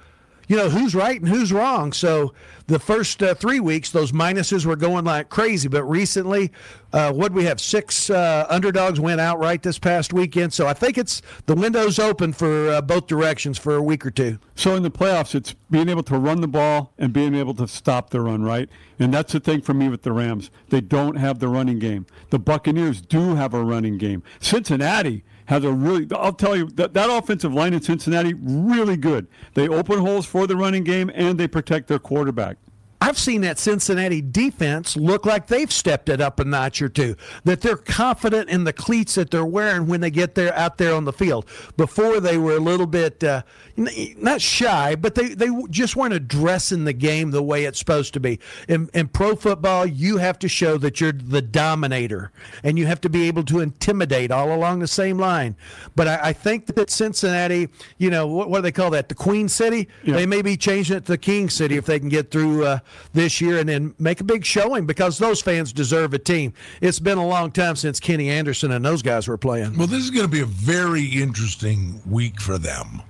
you 0.52 0.58
know, 0.58 0.68
who's 0.68 0.94
right 0.94 1.18
and 1.18 1.30
who's 1.30 1.50
wrong. 1.50 1.94
So 1.94 2.34
the 2.66 2.78
first 2.78 3.22
uh, 3.22 3.34
three 3.34 3.58
weeks, 3.58 3.88
those 3.88 4.12
minuses 4.12 4.66
were 4.66 4.76
going 4.76 5.06
like 5.06 5.30
crazy. 5.30 5.66
But 5.66 5.82
recently, 5.84 6.52
uh, 6.92 7.10
what 7.10 7.32
we 7.32 7.44
have 7.44 7.58
six 7.58 8.10
uh, 8.10 8.44
underdogs 8.50 9.00
went 9.00 9.18
outright 9.18 9.62
this 9.62 9.78
past 9.78 10.12
weekend. 10.12 10.52
So 10.52 10.66
I 10.66 10.74
think 10.74 10.98
it's 10.98 11.22
the 11.46 11.54
window's 11.54 11.98
open 11.98 12.34
for 12.34 12.68
uh, 12.68 12.82
both 12.82 13.06
directions 13.06 13.56
for 13.56 13.76
a 13.76 13.82
week 13.82 14.04
or 14.04 14.10
two. 14.10 14.38
So 14.54 14.74
in 14.74 14.82
the 14.82 14.90
playoffs, 14.90 15.34
it's 15.34 15.54
being 15.70 15.88
able 15.88 16.02
to 16.02 16.18
run 16.18 16.42
the 16.42 16.48
ball 16.48 16.92
and 16.98 17.14
being 17.14 17.34
able 17.34 17.54
to 17.54 17.66
stop 17.66 18.10
the 18.10 18.20
run, 18.20 18.42
right? 18.42 18.68
And 18.98 19.14
that's 19.14 19.32
the 19.32 19.40
thing 19.40 19.62
for 19.62 19.72
me 19.72 19.88
with 19.88 20.02
the 20.02 20.12
Rams. 20.12 20.50
They 20.68 20.82
don't 20.82 21.16
have 21.16 21.38
the 21.38 21.48
running 21.48 21.78
game. 21.78 22.04
The 22.28 22.38
Buccaneers 22.38 23.00
do 23.00 23.36
have 23.36 23.54
a 23.54 23.64
running 23.64 23.96
game. 23.96 24.22
Cincinnati 24.38 25.24
has 25.46 25.64
a 25.64 25.72
really, 25.72 26.06
I'll 26.14 26.32
tell 26.32 26.56
you, 26.56 26.66
that, 26.70 26.94
that 26.94 27.10
offensive 27.10 27.52
line 27.52 27.74
in 27.74 27.82
Cincinnati, 27.82 28.34
really 28.34 28.96
good. 28.96 29.26
They 29.54 29.68
open 29.68 29.98
holes 29.98 30.26
for 30.26 30.46
the 30.46 30.56
running 30.56 30.84
game 30.84 31.10
and 31.14 31.38
they 31.38 31.48
protect 31.48 31.88
their 31.88 31.98
quarterback. 31.98 32.58
I've 33.02 33.18
seen 33.18 33.40
that 33.40 33.58
Cincinnati 33.58 34.22
defense 34.22 34.96
look 34.96 35.26
like 35.26 35.48
they've 35.48 35.72
stepped 35.72 36.08
it 36.08 36.20
up 36.20 36.38
a 36.38 36.44
notch 36.44 36.80
or 36.80 36.88
two. 36.88 37.16
That 37.42 37.60
they're 37.60 37.76
confident 37.76 38.48
in 38.48 38.62
the 38.62 38.72
cleats 38.72 39.16
that 39.16 39.32
they're 39.32 39.44
wearing 39.44 39.88
when 39.88 40.00
they 40.00 40.10
get 40.10 40.36
there 40.36 40.54
out 40.54 40.78
there 40.78 40.94
on 40.94 41.04
the 41.04 41.12
field. 41.12 41.46
Before 41.76 42.20
they 42.20 42.38
were 42.38 42.54
a 42.54 42.60
little 42.60 42.86
bit 42.86 43.24
uh, 43.24 43.42
not 43.76 44.40
shy, 44.40 44.94
but 44.94 45.16
they, 45.16 45.34
they 45.34 45.48
just 45.68 45.96
weren't 45.96 46.14
addressing 46.14 46.84
the 46.84 46.92
game 46.92 47.32
the 47.32 47.42
way 47.42 47.64
it's 47.64 47.80
supposed 47.80 48.14
to 48.14 48.20
be. 48.20 48.38
In, 48.68 48.88
in 48.94 49.08
pro 49.08 49.34
football, 49.34 49.84
you 49.84 50.18
have 50.18 50.38
to 50.38 50.48
show 50.48 50.78
that 50.78 51.00
you're 51.00 51.10
the 51.10 51.42
dominator, 51.42 52.30
and 52.62 52.78
you 52.78 52.86
have 52.86 53.00
to 53.00 53.08
be 53.08 53.26
able 53.26 53.42
to 53.44 53.58
intimidate 53.58 54.30
all 54.30 54.54
along 54.54 54.78
the 54.78 54.86
same 54.86 55.18
line. 55.18 55.56
But 55.96 56.06
I, 56.06 56.20
I 56.28 56.32
think 56.32 56.66
that 56.66 56.88
Cincinnati, 56.88 57.68
you 57.98 58.10
know, 58.10 58.28
what, 58.28 58.48
what 58.48 58.58
do 58.58 58.62
they 58.62 58.72
call 58.72 58.90
that? 58.90 59.08
The 59.08 59.16
Queen 59.16 59.48
City. 59.48 59.88
Yeah. 60.04 60.14
They 60.14 60.26
may 60.26 60.42
be 60.42 60.56
changing 60.56 60.98
it 60.98 61.06
to 61.06 61.12
the 61.12 61.18
King 61.18 61.50
City 61.50 61.76
if 61.76 61.86
they 61.86 61.98
can 61.98 62.08
get 62.08 62.30
through 62.30 62.64
uh, 62.64 62.78
this 63.12 63.40
year 63.40 63.58
and 63.58 63.68
then 63.68 63.94
make 63.98 64.20
a 64.20 64.24
big 64.24 64.44
showing 64.44 64.86
because 64.86 65.18
those 65.18 65.40
fans 65.40 65.72
deserve 65.72 66.14
a 66.14 66.18
team. 66.18 66.52
It's 66.80 66.98
been 66.98 67.18
a 67.18 67.26
long 67.26 67.50
time 67.50 67.76
since 67.76 68.00
Kenny 68.00 68.30
Anderson 68.30 68.72
and 68.72 68.84
those 68.84 69.02
guys 69.02 69.28
were 69.28 69.38
playing. 69.38 69.76
Well, 69.76 69.86
this 69.86 70.02
is 70.02 70.10
going 70.10 70.26
to 70.26 70.30
be 70.30 70.40
a 70.40 70.46
very 70.46 71.04
interesting 71.04 72.00
week 72.06 72.40
for 72.40 72.58
them 72.58 73.02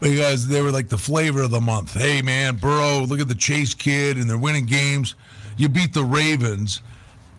because 0.00 0.46
they 0.46 0.62
were 0.62 0.70
like 0.70 0.88
the 0.88 0.98
flavor 0.98 1.42
of 1.42 1.50
the 1.50 1.60
month. 1.60 1.94
Hey, 1.94 2.22
man, 2.22 2.56
Burrow, 2.56 3.00
look 3.00 3.20
at 3.20 3.28
the 3.28 3.34
Chase 3.34 3.74
kid, 3.74 4.16
and 4.16 4.28
they're 4.28 4.38
winning 4.38 4.66
games. 4.66 5.14
You 5.56 5.68
beat 5.68 5.92
the 5.92 6.04
Ravens, 6.04 6.82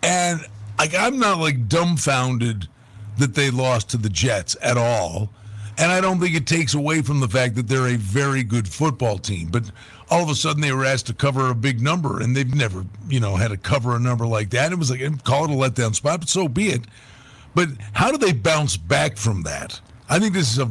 and 0.02 0.40
like 0.78 0.94
I'm 0.94 1.18
not 1.18 1.38
like 1.38 1.68
dumbfounded 1.68 2.68
that 3.18 3.34
they 3.34 3.50
lost 3.50 3.90
to 3.90 3.96
the 3.96 4.08
Jets 4.08 4.56
at 4.62 4.76
all. 4.76 5.30
And 5.78 5.90
I 5.90 6.00
don't 6.02 6.20
think 6.20 6.34
it 6.34 6.46
takes 6.46 6.74
away 6.74 7.00
from 7.00 7.20
the 7.20 7.28
fact 7.28 7.54
that 7.54 7.66
they're 7.66 7.88
a 7.88 7.96
very 7.96 8.42
good 8.42 8.68
football 8.68 9.16
team. 9.16 9.48
But 9.50 9.64
all 10.10 10.22
of 10.22 10.28
a 10.28 10.34
sudden 10.34 10.60
they 10.60 10.72
were 10.72 10.84
asked 10.84 11.06
to 11.06 11.14
cover 11.14 11.48
a 11.48 11.54
big 11.54 11.80
number, 11.80 12.20
and 12.20 12.36
they've 12.36 12.54
never, 12.54 12.84
you 13.08 13.20
know, 13.20 13.36
had 13.36 13.48
to 13.48 13.56
cover 13.56 13.94
a 13.94 14.00
number 14.00 14.26
like 14.26 14.50
that. 14.50 14.72
It 14.72 14.78
was 14.78 14.90
like, 14.90 15.00
eh, 15.00 15.10
call 15.24 15.44
it 15.44 15.50
a 15.50 15.54
letdown 15.54 15.94
spot, 15.94 16.20
but 16.20 16.28
so 16.28 16.48
be 16.48 16.70
it. 16.70 16.82
But 17.54 17.68
how 17.92 18.10
do 18.10 18.18
they 18.18 18.32
bounce 18.32 18.76
back 18.76 19.16
from 19.16 19.42
that? 19.42 19.80
I 20.08 20.18
think 20.18 20.34
this 20.34 20.52
is 20.52 20.58
a, 20.58 20.70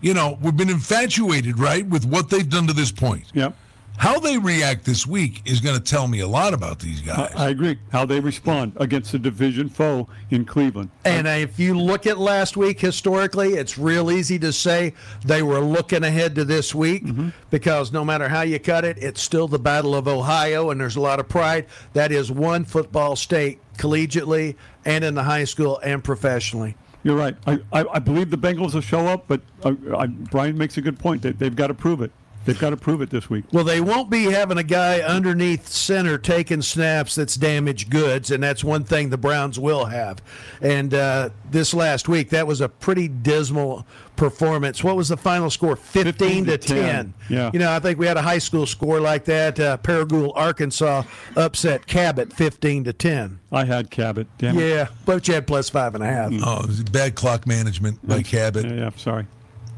you 0.00 0.14
know, 0.14 0.38
we've 0.40 0.56
been 0.56 0.70
infatuated, 0.70 1.58
right, 1.58 1.86
with 1.86 2.04
what 2.04 2.30
they've 2.30 2.48
done 2.48 2.66
to 2.66 2.72
this 2.72 2.90
point. 2.90 3.24
Yep. 3.34 3.54
How 4.00 4.18
they 4.18 4.38
react 4.38 4.86
this 4.86 5.06
week 5.06 5.42
is 5.44 5.60
going 5.60 5.76
to 5.76 5.82
tell 5.82 6.08
me 6.08 6.20
a 6.20 6.26
lot 6.26 6.54
about 6.54 6.78
these 6.78 7.02
guys. 7.02 7.34
I 7.36 7.50
agree. 7.50 7.78
How 7.92 8.06
they 8.06 8.18
respond 8.18 8.72
against 8.76 9.12
a 9.12 9.18
division 9.18 9.68
foe 9.68 10.08
in 10.30 10.46
Cleveland. 10.46 10.88
And 11.04 11.28
if 11.28 11.58
you 11.58 11.78
look 11.78 12.06
at 12.06 12.16
last 12.16 12.56
week 12.56 12.80
historically, 12.80 13.56
it's 13.56 13.76
real 13.76 14.10
easy 14.10 14.38
to 14.38 14.54
say 14.54 14.94
they 15.26 15.42
were 15.42 15.60
looking 15.60 16.02
ahead 16.02 16.34
to 16.36 16.46
this 16.46 16.74
week 16.74 17.04
because 17.50 17.92
no 17.92 18.02
matter 18.02 18.26
how 18.26 18.40
you 18.40 18.58
cut 18.58 18.86
it, 18.86 18.96
it's 18.96 19.20
still 19.20 19.46
the 19.46 19.58
Battle 19.58 19.94
of 19.94 20.08
Ohio, 20.08 20.70
and 20.70 20.80
there's 20.80 20.96
a 20.96 21.00
lot 21.00 21.20
of 21.20 21.28
pride. 21.28 21.66
That 21.92 22.10
is 22.10 22.32
one 22.32 22.64
football 22.64 23.16
state 23.16 23.60
collegiately 23.76 24.56
and 24.86 25.04
in 25.04 25.14
the 25.14 25.24
high 25.24 25.44
school 25.44 25.78
and 25.80 26.02
professionally. 26.02 26.74
You're 27.02 27.16
right. 27.16 27.36
I, 27.46 27.58
I, 27.70 27.84
I 27.92 27.98
believe 27.98 28.30
the 28.30 28.38
Bengals 28.38 28.72
will 28.72 28.80
show 28.80 29.06
up, 29.06 29.24
but 29.28 29.42
uh, 29.62 29.74
I, 29.94 30.06
Brian 30.06 30.56
makes 30.56 30.78
a 30.78 30.80
good 30.80 30.98
point. 30.98 31.20
They, 31.20 31.32
they've 31.32 31.54
got 31.54 31.66
to 31.66 31.74
prove 31.74 32.00
it. 32.00 32.12
They've 32.46 32.58
got 32.58 32.70
to 32.70 32.76
prove 32.76 33.02
it 33.02 33.10
this 33.10 33.28
week. 33.28 33.44
Well, 33.52 33.64
they 33.64 33.80
won't 33.82 34.08
be 34.08 34.24
having 34.24 34.56
a 34.56 34.62
guy 34.62 35.00
underneath 35.00 35.68
center 35.68 36.16
taking 36.16 36.62
snaps 36.62 37.14
that's 37.14 37.36
damaged 37.36 37.90
goods, 37.90 38.30
and 38.30 38.42
that's 38.42 38.64
one 38.64 38.84
thing 38.84 39.10
the 39.10 39.18
Browns 39.18 39.58
will 39.58 39.84
have. 39.84 40.22
And 40.62 40.94
uh, 40.94 41.30
this 41.50 41.74
last 41.74 42.08
week, 42.08 42.30
that 42.30 42.46
was 42.46 42.62
a 42.62 42.68
pretty 42.68 43.08
dismal 43.08 43.86
performance. 44.16 44.82
What 44.82 44.96
was 44.96 45.08
the 45.10 45.18
final 45.18 45.50
score? 45.50 45.76
15, 45.76 46.04
15 46.04 46.44
to 46.46 46.58
to 46.58 46.68
10. 46.68 46.76
10. 46.76 47.14
Yeah. 47.28 47.50
You 47.52 47.58
know, 47.58 47.72
I 47.72 47.78
think 47.78 47.98
we 47.98 48.06
had 48.06 48.16
a 48.16 48.22
high 48.22 48.38
school 48.38 48.66
score 48.66 49.00
like 49.00 49.26
that. 49.26 49.60
Uh, 49.60 49.76
Paragould, 49.76 50.32
Arkansas 50.34 51.02
upset 51.36 51.86
Cabot 51.86 52.32
15 52.32 52.84
to 52.84 52.92
10. 52.94 53.38
I 53.52 53.64
had 53.64 53.90
Cabot. 53.90 54.26
Damn 54.38 54.58
it. 54.58 54.68
Yeah, 54.68 54.88
but 55.04 55.28
you 55.28 55.34
had 55.34 55.46
plus 55.46 55.68
five 55.68 55.94
and 55.94 56.02
a 56.02 56.06
half. 56.06 56.32
oh, 56.42 56.66
bad 56.90 57.14
clock 57.14 57.46
management 57.46 58.06
by 58.06 58.22
Cabot. 58.22 58.64
Yeah, 58.64 58.72
yeah, 58.74 58.90
sorry. 58.96 59.26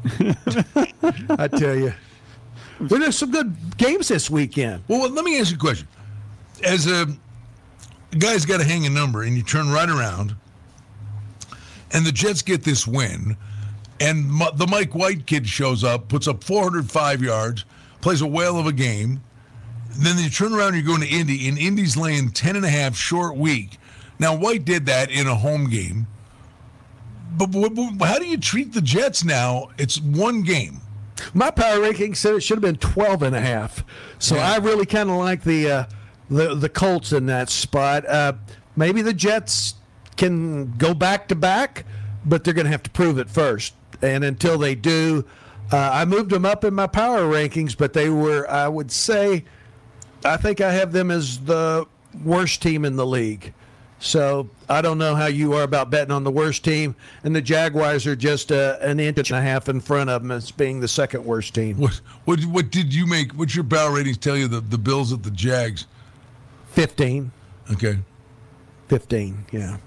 I 1.29 1.47
tell 1.47 1.75
you. 1.75 1.93
Well, 2.79 2.99
there's 2.99 3.17
some 3.17 3.31
good 3.31 3.77
games 3.77 4.07
this 4.07 4.29
weekend. 4.29 4.83
Well, 4.87 5.09
let 5.09 5.23
me 5.23 5.39
ask 5.39 5.51
you 5.51 5.57
a 5.57 5.59
question. 5.59 5.87
As 6.63 6.87
a 6.87 7.07
guy's 8.17 8.45
got 8.45 8.59
to 8.59 8.63
hang 8.63 8.85
a 8.85 8.89
number, 8.89 9.23
and 9.23 9.35
you 9.35 9.43
turn 9.43 9.69
right 9.69 9.89
around, 9.89 10.35
and 11.91 12.05
the 12.05 12.11
Jets 12.11 12.41
get 12.41 12.63
this 12.63 12.87
win, 12.87 13.37
and 13.99 14.39
the 14.55 14.67
Mike 14.67 14.95
White 14.95 15.25
kid 15.25 15.47
shows 15.47 15.83
up, 15.83 16.09
puts 16.09 16.27
up 16.27 16.43
405 16.43 17.21
yards, 17.21 17.65
plays 18.01 18.21
a 18.21 18.27
whale 18.27 18.59
of 18.59 18.67
a 18.67 18.73
game. 18.73 19.21
Then 19.95 20.17
you 20.17 20.29
turn 20.29 20.53
around, 20.53 20.73
you're 20.73 20.83
going 20.83 21.01
to 21.01 21.07
Indy, 21.07 21.47
and 21.47 21.57
Indy's 21.57 21.95
laying 21.95 22.31
10 22.31 22.55
and 22.55 22.65
a 22.65 22.69
half 22.69 22.95
short 22.95 23.37
week. 23.37 23.77
Now, 24.19 24.35
White 24.35 24.65
did 24.65 24.87
that 24.87 25.11
in 25.11 25.27
a 25.27 25.35
home 25.35 25.69
game. 25.69 26.07
But, 27.37 27.47
but, 27.47 27.69
but 27.73 28.07
how 28.07 28.19
do 28.19 28.25
you 28.25 28.37
treat 28.37 28.73
the 28.73 28.81
Jets 28.81 29.23
now? 29.23 29.69
It's 29.77 29.99
one 30.01 30.41
game. 30.43 30.81
My 31.33 31.51
power 31.51 31.81
ranking 31.81 32.15
said 32.15 32.35
it 32.35 32.41
should 32.41 32.57
have 32.57 32.61
been 32.63 32.75
12 32.77 33.23
and 33.23 33.35
a 33.35 33.41
half. 33.41 33.83
So 34.19 34.35
Yeah. 34.35 34.51
I 34.53 34.57
really 34.57 34.85
kind 34.85 35.09
of 35.09 35.17
like 35.17 35.43
the, 35.43 35.69
uh, 35.71 35.85
the 36.29 36.55
the 36.55 36.69
Colts 36.69 37.11
in 37.13 37.25
that 37.27 37.49
spot. 37.49 38.07
Uh, 38.07 38.33
maybe 38.75 39.01
the 39.01 39.13
Jets 39.13 39.75
can 40.17 40.71
go 40.77 40.93
back 40.93 41.27
to 41.27 41.35
back, 41.35 41.85
but 42.25 42.43
they're 42.43 42.53
going 42.53 42.65
to 42.65 42.71
have 42.71 42.83
to 42.83 42.89
prove 42.89 43.17
it 43.19 43.29
first. 43.29 43.73
And 44.01 44.23
until 44.23 44.57
they 44.57 44.75
do, 44.75 45.25
uh, 45.71 45.89
I 45.93 46.05
moved 46.05 46.29
them 46.29 46.45
up 46.45 46.63
in 46.63 46.73
my 46.73 46.87
power 46.87 47.21
rankings, 47.21 47.77
but 47.77 47.93
they 47.93 48.09
were, 48.09 48.49
I 48.49 48.67
would 48.67 48.91
say, 48.91 49.45
I 50.25 50.37
think 50.37 50.61
I 50.61 50.71
have 50.73 50.91
them 50.91 51.11
as 51.11 51.39
the 51.39 51.85
worst 52.23 52.61
team 52.61 52.85
in 52.85 52.95
the 52.95 53.05
league. 53.05 53.53
So 54.03 54.49
I 54.67 54.81
don't 54.81 54.97
know 54.97 55.15
how 55.15 55.27
you 55.27 55.53
are 55.53 55.63
about 55.63 55.89
betting 55.89 56.11
on 56.11 56.25
the 56.25 56.31
worst 56.31 56.65
team, 56.65 56.93
and 57.23 57.33
the 57.33 57.41
Jaguars 57.41 58.05
are 58.05 58.17
just 58.17 58.51
uh, 58.51 58.77
an 58.81 58.99
inch 58.99 59.31
and 59.31 59.39
a 59.39 59.41
half 59.41 59.69
in 59.69 59.79
front 59.79 60.09
of 60.09 60.21
them 60.21 60.31
as 60.31 60.51
being 60.51 60.81
the 60.81 60.89
second 60.89 61.23
worst 61.23 61.55
team. 61.55 61.77
What 61.77 62.01
what 62.25 62.43
what 62.45 62.69
did 62.69 62.93
you 62.93 63.07
make? 63.07 63.31
What's 63.31 63.55
your 63.55 63.63
power 63.63 63.93
ratings 63.93 64.17
tell 64.17 64.35
you? 64.35 64.49
The 64.49 64.59
the 64.59 64.77
Bills 64.77 65.13
at 65.13 65.23
the 65.23 65.31
Jags. 65.31 65.87
15. 66.73 67.31
Okay. 67.71 67.99
15, 68.87 69.45
yeah. 69.51 69.77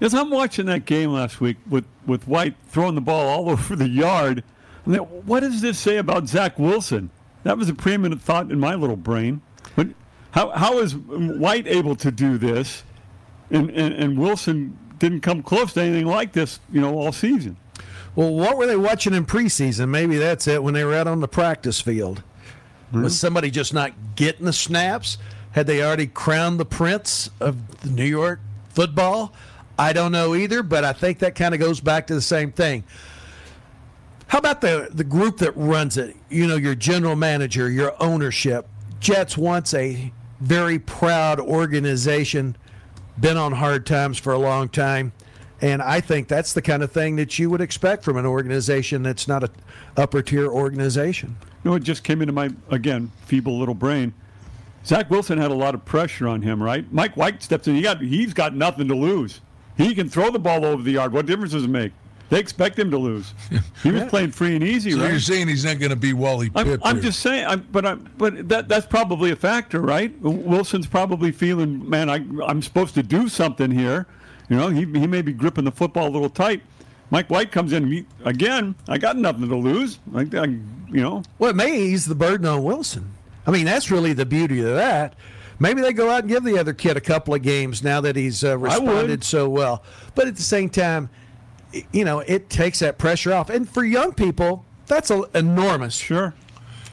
Yes, 0.00 0.14
I'm 0.14 0.30
watching 0.30 0.66
that 0.66 0.86
game 0.86 1.12
last 1.12 1.40
week 1.40 1.56
with, 1.68 1.84
with 2.06 2.26
White 2.26 2.54
throwing 2.66 2.94
the 2.94 3.00
ball 3.00 3.28
all 3.28 3.50
over 3.50 3.76
the 3.76 3.88
yard, 3.88 4.44
I'm 4.86 4.94
what 5.26 5.40
does 5.40 5.60
this 5.60 5.78
say 5.78 5.96
about 5.96 6.28
Zach 6.28 6.58
Wilson? 6.58 7.10
That 7.42 7.58
was 7.58 7.68
a 7.68 7.74
preeminent 7.74 8.22
thought 8.22 8.50
in 8.50 8.58
my 8.58 8.74
little 8.74 8.96
brain. 8.96 9.42
But 9.76 9.88
how, 10.30 10.50
how 10.50 10.78
is 10.78 10.94
White 10.96 11.66
able 11.66 11.96
to 11.96 12.10
do 12.10 12.38
this, 12.38 12.82
and, 13.54 13.70
and, 13.70 13.94
and 13.94 14.18
Wilson 14.18 14.76
didn't 14.98 15.20
come 15.20 15.42
close 15.42 15.72
to 15.74 15.82
anything 15.82 16.06
like 16.06 16.32
this, 16.32 16.60
you 16.72 16.80
know, 16.80 16.98
all 16.98 17.12
season? 17.12 17.56
Well, 18.16 18.32
what 18.32 18.56
were 18.56 18.66
they 18.66 18.76
watching 18.76 19.14
in 19.14 19.26
preseason? 19.26 19.88
Maybe 19.88 20.16
that's 20.16 20.46
it 20.46 20.62
when 20.62 20.74
they 20.74 20.84
were 20.84 20.94
out 20.94 21.06
on 21.06 21.20
the 21.20 21.28
practice 21.28 21.80
field. 21.80 22.22
Hmm? 22.90 23.02
Was 23.02 23.18
somebody 23.18 23.50
just 23.50 23.74
not 23.74 23.92
getting 24.14 24.46
the 24.46 24.52
snaps? 24.52 25.18
Had 25.52 25.66
they 25.66 25.82
already 25.82 26.06
crowned 26.06 26.58
the 26.58 26.64
prince 26.64 27.30
of 27.40 27.80
the 27.80 27.90
New 27.90 28.04
York 28.04 28.40
football? 28.70 29.32
I 29.78 29.92
don't 29.92 30.12
know 30.12 30.34
either, 30.34 30.62
but 30.62 30.84
I 30.84 30.92
think 30.92 31.18
that 31.20 31.34
kind 31.34 31.54
of 31.54 31.60
goes 31.60 31.80
back 31.80 32.06
to 32.08 32.14
the 32.14 32.22
same 32.22 32.52
thing. 32.52 32.84
How 34.28 34.38
about 34.38 34.60
the, 34.60 34.88
the 34.92 35.04
group 35.04 35.38
that 35.38 35.56
runs 35.56 35.96
it? 35.96 36.16
You 36.28 36.46
know, 36.46 36.56
your 36.56 36.74
general 36.74 37.16
manager, 37.16 37.70
your 37.70 37.94
ownership. 38.00 38.68
Jets 39.00 39.36
wants 39.36 39.74
a 39.74 40.12
very 40.40 40.78
proud 40.78 41.40
organization, 41.40 42.56
been 43.18 43.36
on 43.36 43.52
hard 43.52 43.86
times 43.86 44.18
for 44.18 44.32
a 44.32 44.38
long 44.38 44.68
time. 44.68 45.12
And 45.60 45.80
I 45.80 46.00
think 46.00 46.28
that's 46.28 46.52
the 46.52 46.62
kind 46.62 46.82
of 46.82 46.92
thing 46.92 47.16
that 47.16 47.38
you 47.38 47.48
would 47.48 47.60
expect 47.60 48.04
from 48.04 48.16
an 48.16 48.26
organization 48.26 49.02
that's 49.02 49.26
not 49.28 49.44
a 49.44 49.50
upper 49.96 50.20
tier 50.20 50.48
organization. 50.48 51.36
You 51.62 51.70
know, 51.70 51.76
it 51.76 51.82
just 51.82 52.04
came 52.04 52.20
into 52.20 52.32
my, 52.32 52.50
again, 52.70 53.10
feeble 53.24 53.58
little 53.58 53.74
brain. 53.74 54.12
Zach 54.84 55.08
Wilson 55.08 55.38
had 55.38 55.50
a 55.50 55.54
lot 55.54 55.74
of 55.74 55.84
pressure 55.84 56.28
on 56.28 56.42
him, 56.42 56.62
right? 56.62 56.90
Mike 56.92 57.16
White 57.16 57.42
steps 57.42 57.66
in. 57.66 57.76
He 57.76 57.82
got, 57.82 58.02
he's 58.02 58.34
got 58.34 58.54
nothing 58.54 58.88
to 58.88 58.94
lose. 58.94 59.40
He 59.76 59.94
can 59.94 60.08
throw 60.08 60.30
the 60.30 60.38
ball 60.38 60.64
over 60.64 60.82
the 60.82 60.92
yard. 60.92 61.12
What 61.12 61.24
difference 61.26 61.52
does 61.52 61.64
it 61.64 61.70
make? 61.70 61.92
They 62.30 62.40
expect 62.40 62.78
him 62.78 62.90
to 62.90 62.98
lose. 62.98 63.34
He 63.82 63.90
was 63.90 64.04
playing 64.04 64.32
free 64.32 64.54
and 64.54 64.64
easy, 64.64 64.92
right? 64.92 64.96
So 64.96 65.02
right? 65.02 65.10
you're 65.10 65.20
saying 65.20 65.48
he's 65.48 65.64
not 65.64 65.78
going 65.78 65.90
to 65.90 65.96
be 65.96 66.12
Wally 66.12 66.50
I'm, 66.54 66.66
Pipp? 66.66 66.80
I'm 66.82 66.96
here. 66.96 67.04
just 67.04 67.20
saying, 67.20 67.46
I'm, 67.46 67.66
but 67.70 67.84
I'm, 67.84 68.10
but 68.16 68.48
that 68.48 68.66
that's 68.66 68.86
probably 68.86 69.30
a 69.30 69.36
factor, 69.36 69.80
right? 69.80 70.18
Wilson's 70.20 70.86
probably 70.86 71.32
feeling, 71.32 71.88
man, 71.88 72.08
I, 72.08 72.24
I'm 72.44 72.62
supposed 72.62 72.94
to 72.94 73.02
do 73.02 73.28
something 73.28 73.70
here. 73.70 74.06
You 74.48 74.56
know, 74.56 74.68
he, 74.68 74.80
he 74.80 75.06
may 75.06 75.22
be 75.22 75.32
gripping 75.32 75.64
the 75.64 75.72
football 75.72 76.08
a 76.08 76.10
little 76.10 76.30
tight. 76.30 76.62
Mike 77.10 77.28
White 77.30 77.52
comes 77.52 77.72
in 77.72 77.90
he, 77.90 78.06
again. 78.24 78.74
I 78.88 78.98
got 78.98 79.16
nothing 79.16 79.48
to 79.48 79.56
lose. 79.56 79.98
I, 80.14 80.20
I, 80.20 80.44
you 80.44 81.02
know, 81.02 81.22
Well, 81.38 81.50
it 81.50 81.56
may 81.56 81.78
ease 81.78 82.06
the 82.06 82.14
burden 82.14 82.46
on 82.46 82.64
Wilson. 82.64 83.12
I 83.46 83.50
mean, 83.50 83.66
that's 83.66 83.90
really 83.90 84.14
the 84.14 84.26
beauty 84.26 84.60
of 84.60 84.74
that. 84.74 85.14
Maybe 85.58 85.82
they 85.82 85.92
go 85.92 86.10
out 86.10 86.20
and 86.20 86.28
give 86.28 86.42
the 86.42 86.58
other 86.58 86.72
kid 86.72 86.96
a 86.96 87.00
couple 87.00 87.34
of 87.34 87.42
games 87.42 87.82
now 87.84 88.00
that 88.00 88.16
he's 88.16 88.42
uh, 88.42 88.58
responded 88.58 89.22
so 89.22 89.48
well. 89.48 89.84
But 90.14 90.26
at 90.26 90.36
the 90.36 90.42
same 90.42 90.68
time, 90.68 91.08
y- 91.12 91.23
you 91.92 92.04
know, 92.04 92.20
it 92.20 92.50
takes 92.50 92.78
that 92.80 92.98
pressure 92.98 93.32
off. 93.32 93.50
And 93.50 93.68
for 93.68 93.84
young 93.84 94.12
people, 94.12 94.64
that's 94.86 95.10
a, 95.10 95.24
enormous. 95.34 95.94
sure. 95.94 96.34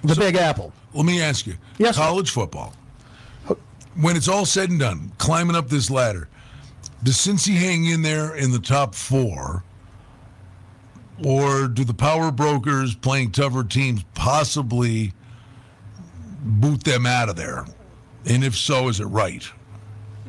The 0.04 0.16
Big 0.16 0.36
Apple. 0.36 0.74
Let 0.94 1.06
me 1.06 1.22
ask 1.22 1.46
you. 1.46 1.56
Yes. 1.78 1.96
College 1.96 2.32
football. 2.32 2.74
When 3.96 4.16
it's 4.16 4.28
all 4.28 4.46
said 4.46 4.70
and 4.70 4.80
done, 4.80 5.12
climbing 5.18 5.56
up 5.56 5.68
this 5.68 5.90
ladder, 5.90 6.30
does 7.04 7.18
Cincy 7.18 7.56
hang 7.56 7.86
in 7.86 8.02
there 8.02 8.36
in 8.36 8.52
the 8.52 8.60
top 8.60 8.96
four? 8.96 9.64
Or 11.24 11.68
do 11.68 11.84
the 11.84 11.94
power 11.94 12.32
brokers 12.32 12.96
playing 12.96 13.32
tougher 13.32 13.64
teams 13.64 14.04
possibly 14.16 15.14
boot 16.42 16.84
them 16.84 17.06
out 17.06 17.30
of 17.30 17.36
there? 17.36 17.66
And 18.26 18.44
if 18.44 18.58
so, 18.58 18.88
is 18.88 19.00
it 19.00 19.06
right? 19.06 19.48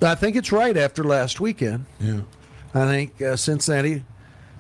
I 0.02 0.14
think 0.14 0.36
it's 0.36 0.52
right 0.52 0.76
after 0.76 1.04
last 1.04 1.40
weekend. 1.40 1.86
Yeah. 2.00 2.22
I 2.74 2.86
think 2.86 3.22
uh, 3.22 3.36
Cincinnati 3.36 4.04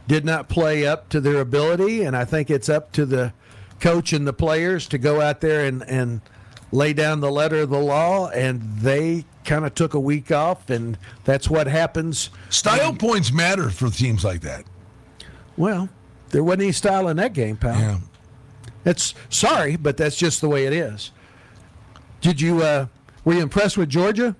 did 0.06 0.24
not 0.24 0.48
play 0.48 0.86
up 0.86 1.08
to 1.10 1.20
their 1.20 1.40
ability, 1.40 2.02
and 2.02 2.16
I 2.16 2.24
think 2.24 2.50
it's 2.50 2.68
up 2.68 2.92
to 2.92 3.06
the 3.06 3.32
coach 3.80 4.12
and 4.12 4.26
the 4.26 4.32
players 4.32 4.86
to 4.88 4.98
go 4.98 5.20
out 5.20 5.40
there 5.40 5.64
and, 5.64 5.82
and 5.88 6.20
lay 6.70 6.92
down 6.92 7.20
the 7.20 7.30
letter 7.30 7.60
of 7.60 7.70
the 7.70 7.80
law. 7.80 8.28
And 8.28 8.62
they 8.78 9.24
kind 9.44 9.64
of 9.64 9.74
took 9.74 9.94
a 9.94 10.00
week 10.00 10.30
off, 10.30 10.70
and 10.70 10.98
that's 11.24 11.48
what 11.48 11.66
happens. 11.66 12.30
Style 12.48 12.94
points 12.94 13.32
matter 13.32 13.70
for 13.70 13.90
teams 13.90 14.24
like 14.24 14.40
that. 14.42 14.64
Well, 15.56 15.88
there 16.30 16.42
wasn't 16.42 16.62
any 16.62 16.72
style 16.72 17.08
in 17.08 17.16
that 17.18 17.32
game, 17.32 17.56
pal. 17.56 17.78
Yeah. 17.78 17.98
It's 18.84 19.14
sorry, 19.28 19.76
but 19.76 19.96
that's 19.96 20.16
just 20.16 20.40
the 20.40 20.48
way 20.48 20.66
it 20.66 20.72
is. 20.72 21.12
Did 22.20 22.40
you 22.40 22.62
uh, 22.62 22.86
were 23.24 23.34
you 23.34 23.40
impressed 23.40 23.76
with 23.76 23.88
Georgia? 23.88 24.34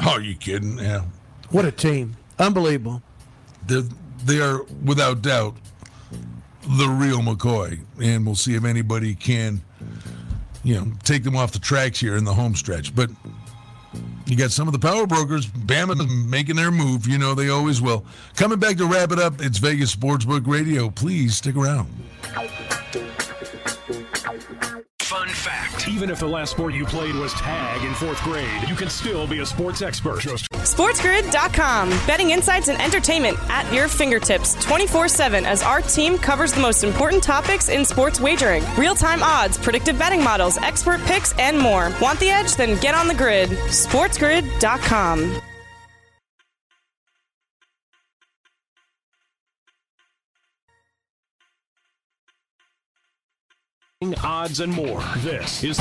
Oh, 0.00 0.10
are 0.10 0.20
you 0.20 0.36
kidding? 0.36 0.78
Yeah. 0.78 1.04
What 1.50 1.64
a 1.64 1.72
team! 1.72 2.16
Unbelievable. 2.38 3.02
They're, 3.66 3.82
they 4.24 4.40
are, 4.40 4.62
without 4.84 5.22
doubt, 5.22 5.56
the 6.78 6.88
real 6.88 7.20
McCoy. 7.20 7.80
And 8.02 8.24
we'll 8.24 8.36
see 8.36 8.54
if 8.54 8.64
anybody 8.64 9.14
can, 9.14 9.62
you 10.62 10.76
know, 10.76 10.92
take 11.02 11.24
them 11.24 11.36
off 11.36 11.52
the 11.52 11.58
tracks 11.58 12.00
here 12.00 12.16
in 12.16 12.24
the 12.24 12.32
home 12.32 12.54
stretch. 12.54 12.94
But 12.94 13.10
you 14.26 14.36
got 14.36 14.50
some 14.50 14.66
of 14.66 14.72
the 14.72 14.78
power 14.78 15.06
brokers, 15.06 15.46
Bama 15.46 16.26
making 16.26 16.56
their 16.56 16.70
move. 16.70 17.06
You 17.06 17.18
know, 17.18 17.34
they 17.34 17.50
always 17.50 17.82
will. 17.82 18.04
Coming 18.36 18.58
back 18.58 18.76
to 18.78 18.86
wrap 18.86 19.12
it 19.12 19.18
up, 19.18 19.40
it's 19.40 19.58
Vegas 19.58 19.94
Sportsbook 19.94 20.46
Radio. 20.46 20.90
Please 20.90 21.36
stick 21.36 21.56
around. 21.56 21.88
Fun 25.04 25.28
fact 25.28 25.86
even 25.86 26.08
if 26.08 26.18
the 26.18 26.26
last 26.26 26.52
sport 26.52 26.72
you 26.72 26.86
played 26.86 27.14
was 27.14 27.34
tag 27.34 27.84
in 27.84 27.92
fourth 27.92 28.22
grade, 28.22 28.66
you 28.66 28.74
can 28.74 28.88
still 28.88 29.26
be 29.26 29.40
a 29.40 29.46
sports 29.46 29.82
expert. 29.82 30.18
Just 30.20 30.50
SportsGrid.com. 30.50 31.90
Betting 32.06 32.30
insights 32.30 32.68
and 32.68 32.80
entertainment 32.80 33.36
at 33.50 33.70
your 33.70 33.86
fingertips 33.86 34.54
24 34.64 35.08
7 35.08 35.44
as 35.44 35.62
our 35.62 35.82
team 35.82 36.16
covers 36.16 36.54
the 36.54 36.60
most 36.60 36.84
important 36.84 37.22
topics 37.22 37.68
in 37.68 37.84
sports 37.84 38.18
wagering 38.18 38.64
real 38.78 38.94
time 38.94 39.22
odds, 39.22 39.58
predictive 39.58 39.98
betting 39.98 40.24
models, 40.24 40.56
expert 40.56 41.02
picks, 41.02 41.38
and 41.38 41.58
more. 41.58 41.92
Want 42.00 42.18
the 42.18 42.30
edge? 42.30 42.54
Then 42.54 42.80
get 42.80 42.94
on 42.94 43.06
the 43.06 43.14
grid. 43.14 43.50
SportsGrid.com. 43.50 45.42
odds 54.22 54.60
and 54.60 54.70
more. 54.72 55.02
This 55.18 55.64
is 55.64 55.78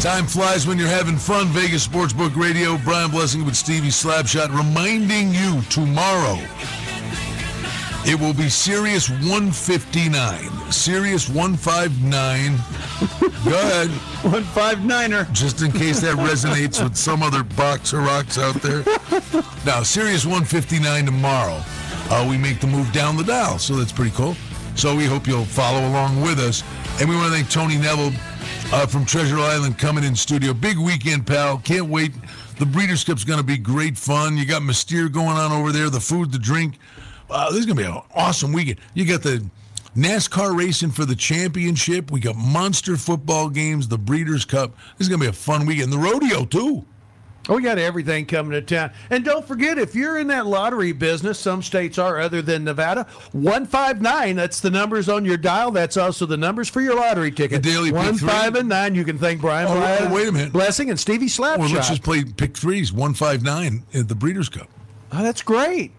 Time 0.00 0.24
flies 0.26 0.66
when 0.66 0.78
you're 0.78 0.88
having 0.88 1.16
fun. 1.18 1.48
Vegas 1.48 1.86
Sportsbook 1.86 2.34
Radio. 2.34 2.78
Brian 2.84 3.10
Blessing 3.10 3.44
with 3.44 3.54
Stevie 3.54 3.88
Slapshot 3.88 4.48
reminding 4.48 5.34
you 5.34 5.60
tomorrow 5.68 6.38
it 8.06 8.18
will 8.18 8.32
be 8.32 8.48
Sirius 8.48 9.10
159. 9.10 10.72
Sirius 10.72 11.28
159. 11.28 12.56
Go 13.44 13.52
ahead. 13.52 13.90
One 14.32 14.44
five 14.44 14.84
niner. 14.84 15.26
Just 15.32 15.60
in 15.60 15.70
case 15.70 16.00
that 16.00 16.16
resonates 16.30 16.82
with 16.82 16.96
some 16.96 17.22
other 17.22 17.42
boxer 17.42 17.98
rocks 17.98 18.38
out 18.38 18.54
there. 18.56 18.82
Now, 19.66 19.82
Sirius 19.82 20.24
159 20.24 21.04
tomorrow. 21.04 21.62
Uh, 22.10 22.26
we 22.28 22.36
make 22.36 22.60
the 22.60 22.66
move 22.66 22.90
down 22.92 23.16
the 23.16 23.22
dial, 23.22 23.56
so 23.56 23.76
that's 23.76 23.92
pretty 23.92 24.10
cool. 24.10 24.34
So 24.74 24.96
we 24.96 25.04
hope 25.04 25.26
you'll 25.28 25.44
follow 25.44 25.88
along 25.88 26.20
with 26.22 26.40
us. 26.40 26.64
And 27.00 27.08
we 27.08 27.14
want 27.14 27.28
to 27.28 27.32
thank 27.32 27.48
Tony 27.48 27.76
Neville 27.76 28.12
uh, 28.72 28.86
from 28.86 29.06
Treasure 29.06 29.38
Island 29.38 29.78
coming 29.78 30.02
in 30.02 30.16
studio. 30.16 30.52
Big 30.52 30.76
weekend, 30.76 31.26
pal. 31.26 31.58
Can't 31.58 31.86
wait. 31.86 32.12
The 32.58 32.66
Breeders' 32.66 33.04
Cup's 33.04 33.24
going 33.24 33.38
to 33.38 33.44
be 33.44 33.58
great 33.58 33.96
fun. 33.96 34.36
You 34.36 34.44
got 34.44 34.62
Mystere 34.62 35.08
going 35.08 35.36
on 35.36 35.52
over 35.52 35.70
there, 35.70 35.88
the 35.88 36.00
food, 36.00 36.32
the 36.32 36.38
drink. 36.38 36.78
Uh, 37.30 37.48
this 37.50 37.60
is 37.60 37.66
going 37.66 37.76
to 37.76 37.82
be 37.84 37.88
an 37.88 38.02
awesome 38.14 38.52
weekend. 38.52 38.80
You 38.92 39.06
got 39.06 39.22
the 39.22 39.44
NASCAR 39.96 40.56
racing 40.56 40.90
for 40.90 41.04
the 41.04 41.14
championship. 41.16 42.10
We 42.10 42.18
got 42.20 42.36
monster 42.36 42.96
football 42.96 43.50
games, 43.50 43.86
the 43.86 43.98
Breeders' 43.98 44.44
Cup. 44.44 44.76
This 44.98 45.06
is 45.06 45.08
going 45.08 45.20
to 45.20 45.26
be 45.26 45.30
a 45.30 45.32
fun 45.32 45.64
weekend. 45.64 45.92
The 45.92 45.98
rodeo, 45.98 46.44
too. 46.44 46.84
Oh, 47.48 47.56
we 47.56 47.62
got 47.62 47.78
everything 47.78 48.26
coming 48.26 48.52
to 48.52 48.60
town. 48.62 48.92
And 49.08 49.24
don't 49.24 49.46
forget, 49.48 49.78
if 49.78 49.94
you're 49.94 50.18
in 50.18 50.26
that 50.28 50.46
lottery 50.46 50.92
business, 50.92 51.38
some 51.38 51.62
states 51.62 51.98
are 51.98 52.20
other 52.20 52.42
than 52.42 52.64
Nevada, 52.64 53.04
159, 53.32 54.36
that's 54.36 54.60
the 54.60 54.70
numbers 54.70 55.08
on 55.08 55.24
your 55.24 55.38
dial. 55.38 55.70
That's 55.70 55.96
also 55.96 56.26
the 56.26 56.36
numbers 56.36 56.68
for 56.68 56.80
your 56.80 56.94
lottery 56.96 57.30
ticket. 57.30 57.62
The 57.62 57.70
daily 57.70 57.90
pick 57.90 57.96
1, 57.98 58.18
three? 58.18 58.28
5, 58.28 58.54
and 58.56 58.68
9. 58.68 58.94
You 58.94 59.04
can 59.04 59.18
thank 59.18 59.40
Brian 59.40 59.68
Oh, 59.68 59.74
Bly- 59.74 59.98
oh, 60.02 60.14
wait 60.14 60.28
a 60.28 60.32
minute. 60.32 60.52
Blessing 60.52 60.90
and 60.90 61.00
Stevie 61.00 61.26
Slapshot. 61.26 61.58
Well, 61.58 61.68
let's 61.70 61.88
just 61.88 62.02
play 62.02 62.24
pick 62.24 62.56
threes, 62.56 62.92
159 62.92 63.84
at 63.94 64.06
the 64.08 64.14
Breeders' 64.14 64.48
Cup. 64.48 64.68
oh, 65.12 65.22
that's 65.22 65.42
great. 65.42 65.92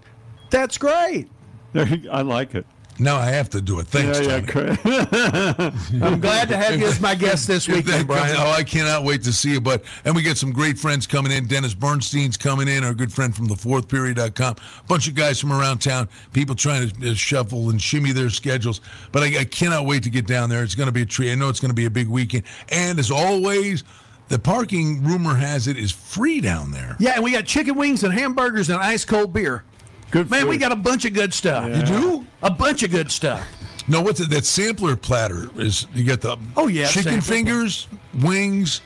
That's 0.52 0.78
great. 0.78 1.28
I 1.76 2.22
like 2.22 2.54
it. 2.56 2.66
Now 3.00 3.18
I 3.18 3.26
have 3.28 3.50
to 3.52 3.62
do 3.62 3.80
it. 3.80 3.88
Thanks, 3.88 4.20
yeah, 4.20 4.42
Tony. 4.42 4.78
yeah. 4.86 5.72
I'm 6.06 6.20
glad 6.20 6.50
to 6.50 6.58
have 6.58 6.80
you 6.80 6.86
as 6.86 7.00
my 7.02 7.16
guest 7.16 7.48
this 7.48 7.68
weekend, 7.68 8.08
Brian. 8.08 8.36
oh, 8.38 8.52
I 8.52 8.64
cannot 8.64 9.04
wait 9.04 9.24
to 9.24 9.34
see 9.34 9.54
you. 9.54 9.62
But 9.62 9.84
and 10.06 10.16
we 10.16 10.22
got 10.22 10.38
some 10.38 10.52
great 10.52 10.78
friends 10.78 11.08
coming 11.08 11.32
in. 11.32 11.48
Dennis 11.48 11.74
Bernstein's 11.74 12.38
coming 12.38 12.68
in, 12.68 12.84
our 12.84 12.94
good 12.94 13.12
friend 13.12 13.36
from 13.36 13.48
the 13.48 13.56
fourth 13.56 13.88
period.com. 13.88 14.56
A 14.80 14.84
bunch 14.88 15.08
of 15.08 15.16
guys 15.16 15.40
from 15.40 15.52
around 15.52 15.80
town, 15.80 16.10
people 16.34 16.54
trying 16.56 16.90
to 16.90 17.12
uh, 17.12 17.14
shuffle 17.14 17.70
and 17.70 17.82
shimmy 17.82 18.12
their 18.12 18.30
schedules. 18.30 18.82
But 19.12 19.24
I, 19.24 19.40
I 19.40 19.46
cannot 19.46 19.86
wait 19.86 20.04
to 20.04 20.10
get 20.10 20.28
down 20.28 20.50
there. 20.50 20.64
It's 20.64 20.76
going 20.76 20.88
to 20.88 20.94
be 20.94 21.02
a 21.02 21.06
treat. 21.06 21.32
I 21.32 21.36
know 21.36 21.50
it's 21.50 21.60
going 21.60 21.72
to 21.72 21.76
be 21.76 21.86
a 21.86 21.90
big 21.92 22.08
weekend. 22.08 22.44
And 22.70 23.00
as 23.00 23.10
always, 23.10 23.84
the 24.28 24.40
parking 24.40 25.04
rumor 25.04 25.36
has 25.36 25.68
it 25.68 25.78
is 25.78 25.92
free 25.92 26.40
down 26.40 26.72
there. 26.72 26.96
Yeah, 27.00 27.16
and 27.16 27.24
we 27.24 27.32
got 27.32 27.46
chicken 27.46 27.76
wings 27.76 28.04
and 28.04 28.14
hamburgers 28.14 28.70
and 28.70 28.80
ice 28.80 29.04
cold 29.06 29.34
beer. 29.34 29.64
Good 30.12 30.30
Man, 30.30 30.48
we 30.48 30.58
got 30.58 30.72
a 30.72 30.76
bunch 30.76 31.06
of 31.06 31.14
good 31.14 31.34
stuff. 31.34 31.74
You 31.76 31.84
do? 31.84 32.26
A 32.44 32.52
bunch 32.52 32.84
of 32.84 32.92
good 32.92 33.10
stuff. 33.12 33.48
No, 33.88 34.02
what's 34.02 34.20
it? 34.20 34.30
That 34.30 34.46
sampler 34.46 34.96
platter 34.96 35.50
is 35.58 35.88
you 35.94 36.04
got 36.04 36.22
the 36.22 36.38
Oh, 36.56 36.68
yeah, 36.68 36.88
chicken 36.88 37.22
sampler 37.22 37.36
fingers, 37.36 37.88
wings, 38.22 38.82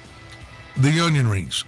the 0.77 0.99
onion 0.99 1.27
rings. 1.27 1.65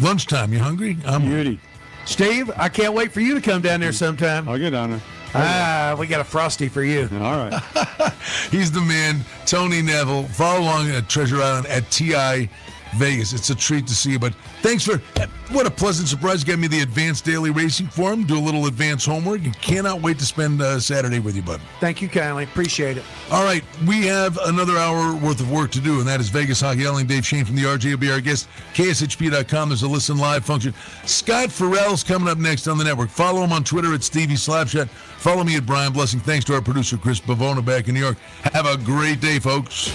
Lunchtime, 0.00 0.52
you 0.52 0.58
hungry? 0.58 0.98
I'm 1.06 1.22
beauty. 1.22 1.58
Steve, 2.04 2.50
I 2.56 2.68
can't 2.68 2.94
wait 2.94 3.12
for 3.12 3.20
you 3.20 3.34
to 3.34 3.40
come 3.40 3.62
down 3.62 3.80
there 3.80 3.92
sometime. 3.92 4.48
I'll 4.48 4.58
get 4.58 4.74
on 4.74 4.92
it. 4.92 5.02
Ah, 5.34 5.96
we 5.98 6.06
got 6.06 6.20
a 6.20 6.24
frosty 6.24 6.68
for 6.68 6.82
you. 6.82 7.08
All 7.14 7.48
right. 7.48 7.62
He's 8.50 8.70
the 8.70 8.80
man, 8.80 9.24
Tony 9.44 9.82
Neville. 9.82 10.24
Follow 10.24 10.60
along 10.60 10.90
at 10.90 11.08
Treasure 11.08 11.42
Island 11.42 11.66
at 11.66 11.90
TI 11.90 12.48
Vegas. 12.96 13.32
It's 13.32 13.50
a 13.50 13.54
treat 13.54 13.86
to 13.86 13.94
see 13.94 14.12
you. 14.12 14.18
But 14.18 14.34
thanks 14.62 14.84
for 14.84 14.98
what 15.52 15.66
a 15.66 15.70
pleasant 15.70 16.08
surprise. 16.08 16.42
You 16.42 16.48
got 16.48 16.58
me 16.58 16.68
the 16.68 16.80
advanced 16.80 17.24
daily 17.24 17.50
racing 17.50 17.86
form. 17.86 18.24
Do 18.24 18.38
a 18.38 18.40
little 18.40 18.66
advanced 18.66 19.06
homework. 19.06 19.44
And 19.44 19.58
cannot 19.60 20.02
wait 20.02 20.18
to 20.18 20.24
spend 20.24 20.60
uh, 20.60 20.80
Saturday 20.80 21.18
with 21.18 21.36
you, 21.36 21.42
bud. 21.42 21.60
Thank 21.80 22.02
you 22.02 22.08
kindly. 22.08 22.44
Appreciate 22.44 22.96
it. 22.96 23.04
All 23.30 23.44
right, 23.44 23.62
we 23.86 24.06
have 24.06 24.38
another 24.44 24.76
hour 24.76 25.14
worth 25.14 25.40
of 25.40 25.50
work 25.50 25.70
to 25.72 25.80
do, 25.80 25.98
and 26.00 26.08
that 26.08 26.20
is 26.20 26.28
Vegas 26.28 26.60
Hockey 26.60 26.80
Yelling. 26.80 27.06
Dave 27.06 27.24
Schoen 27.24 27.44
from 27.44 27.56
the 27.56 27.62
RJ 27.62 27.90
will 27.90 27.98
be 27.98 28.10
our 28.10 28.20
guest. 28.20 28.48
KSHP.com. 28.74 29.68
There's 29.68 29.82
a 29.82 29.88
listen 29.88 30.18
live 30.18 30.44
function. 30.44 30.74
Scott 31.04 31.50
Ferrall's 31.50 32.02
coming 32.02 32.28
up 32.28 32.38
next 32.38 32.66
on 32.66 32.78
the 32.78 32.84
network. 32.84 33.10
Follow 33.10 33.42
him 33.42 33.52
on 33.52 33.64
Twitter 33.64 33.94
at 33.94 34.02
Stevie 34.02 34.34
Slapshot. 34.34 34.88
Follow 34.88 35.44
me 35.44 35.56
at 35.56 35.66
Brian 35.66 35.92
Blessing. 35.92 36.20
Thanks 36.20 36.44
to 36.46 36.54
our 36.54 36.62
producer 36.62 36.96
Chris 36.96 37.20
Bavona 37.20 37.64
back 37.64 37.88
in 37.88 37.94
New 37.94 38.00
York. 38.00 38.18
Have 38.52 38.66
a 38.66 38.76
great 38.76 39.20
day, 39.20 39.38
folks. 39.38 39.92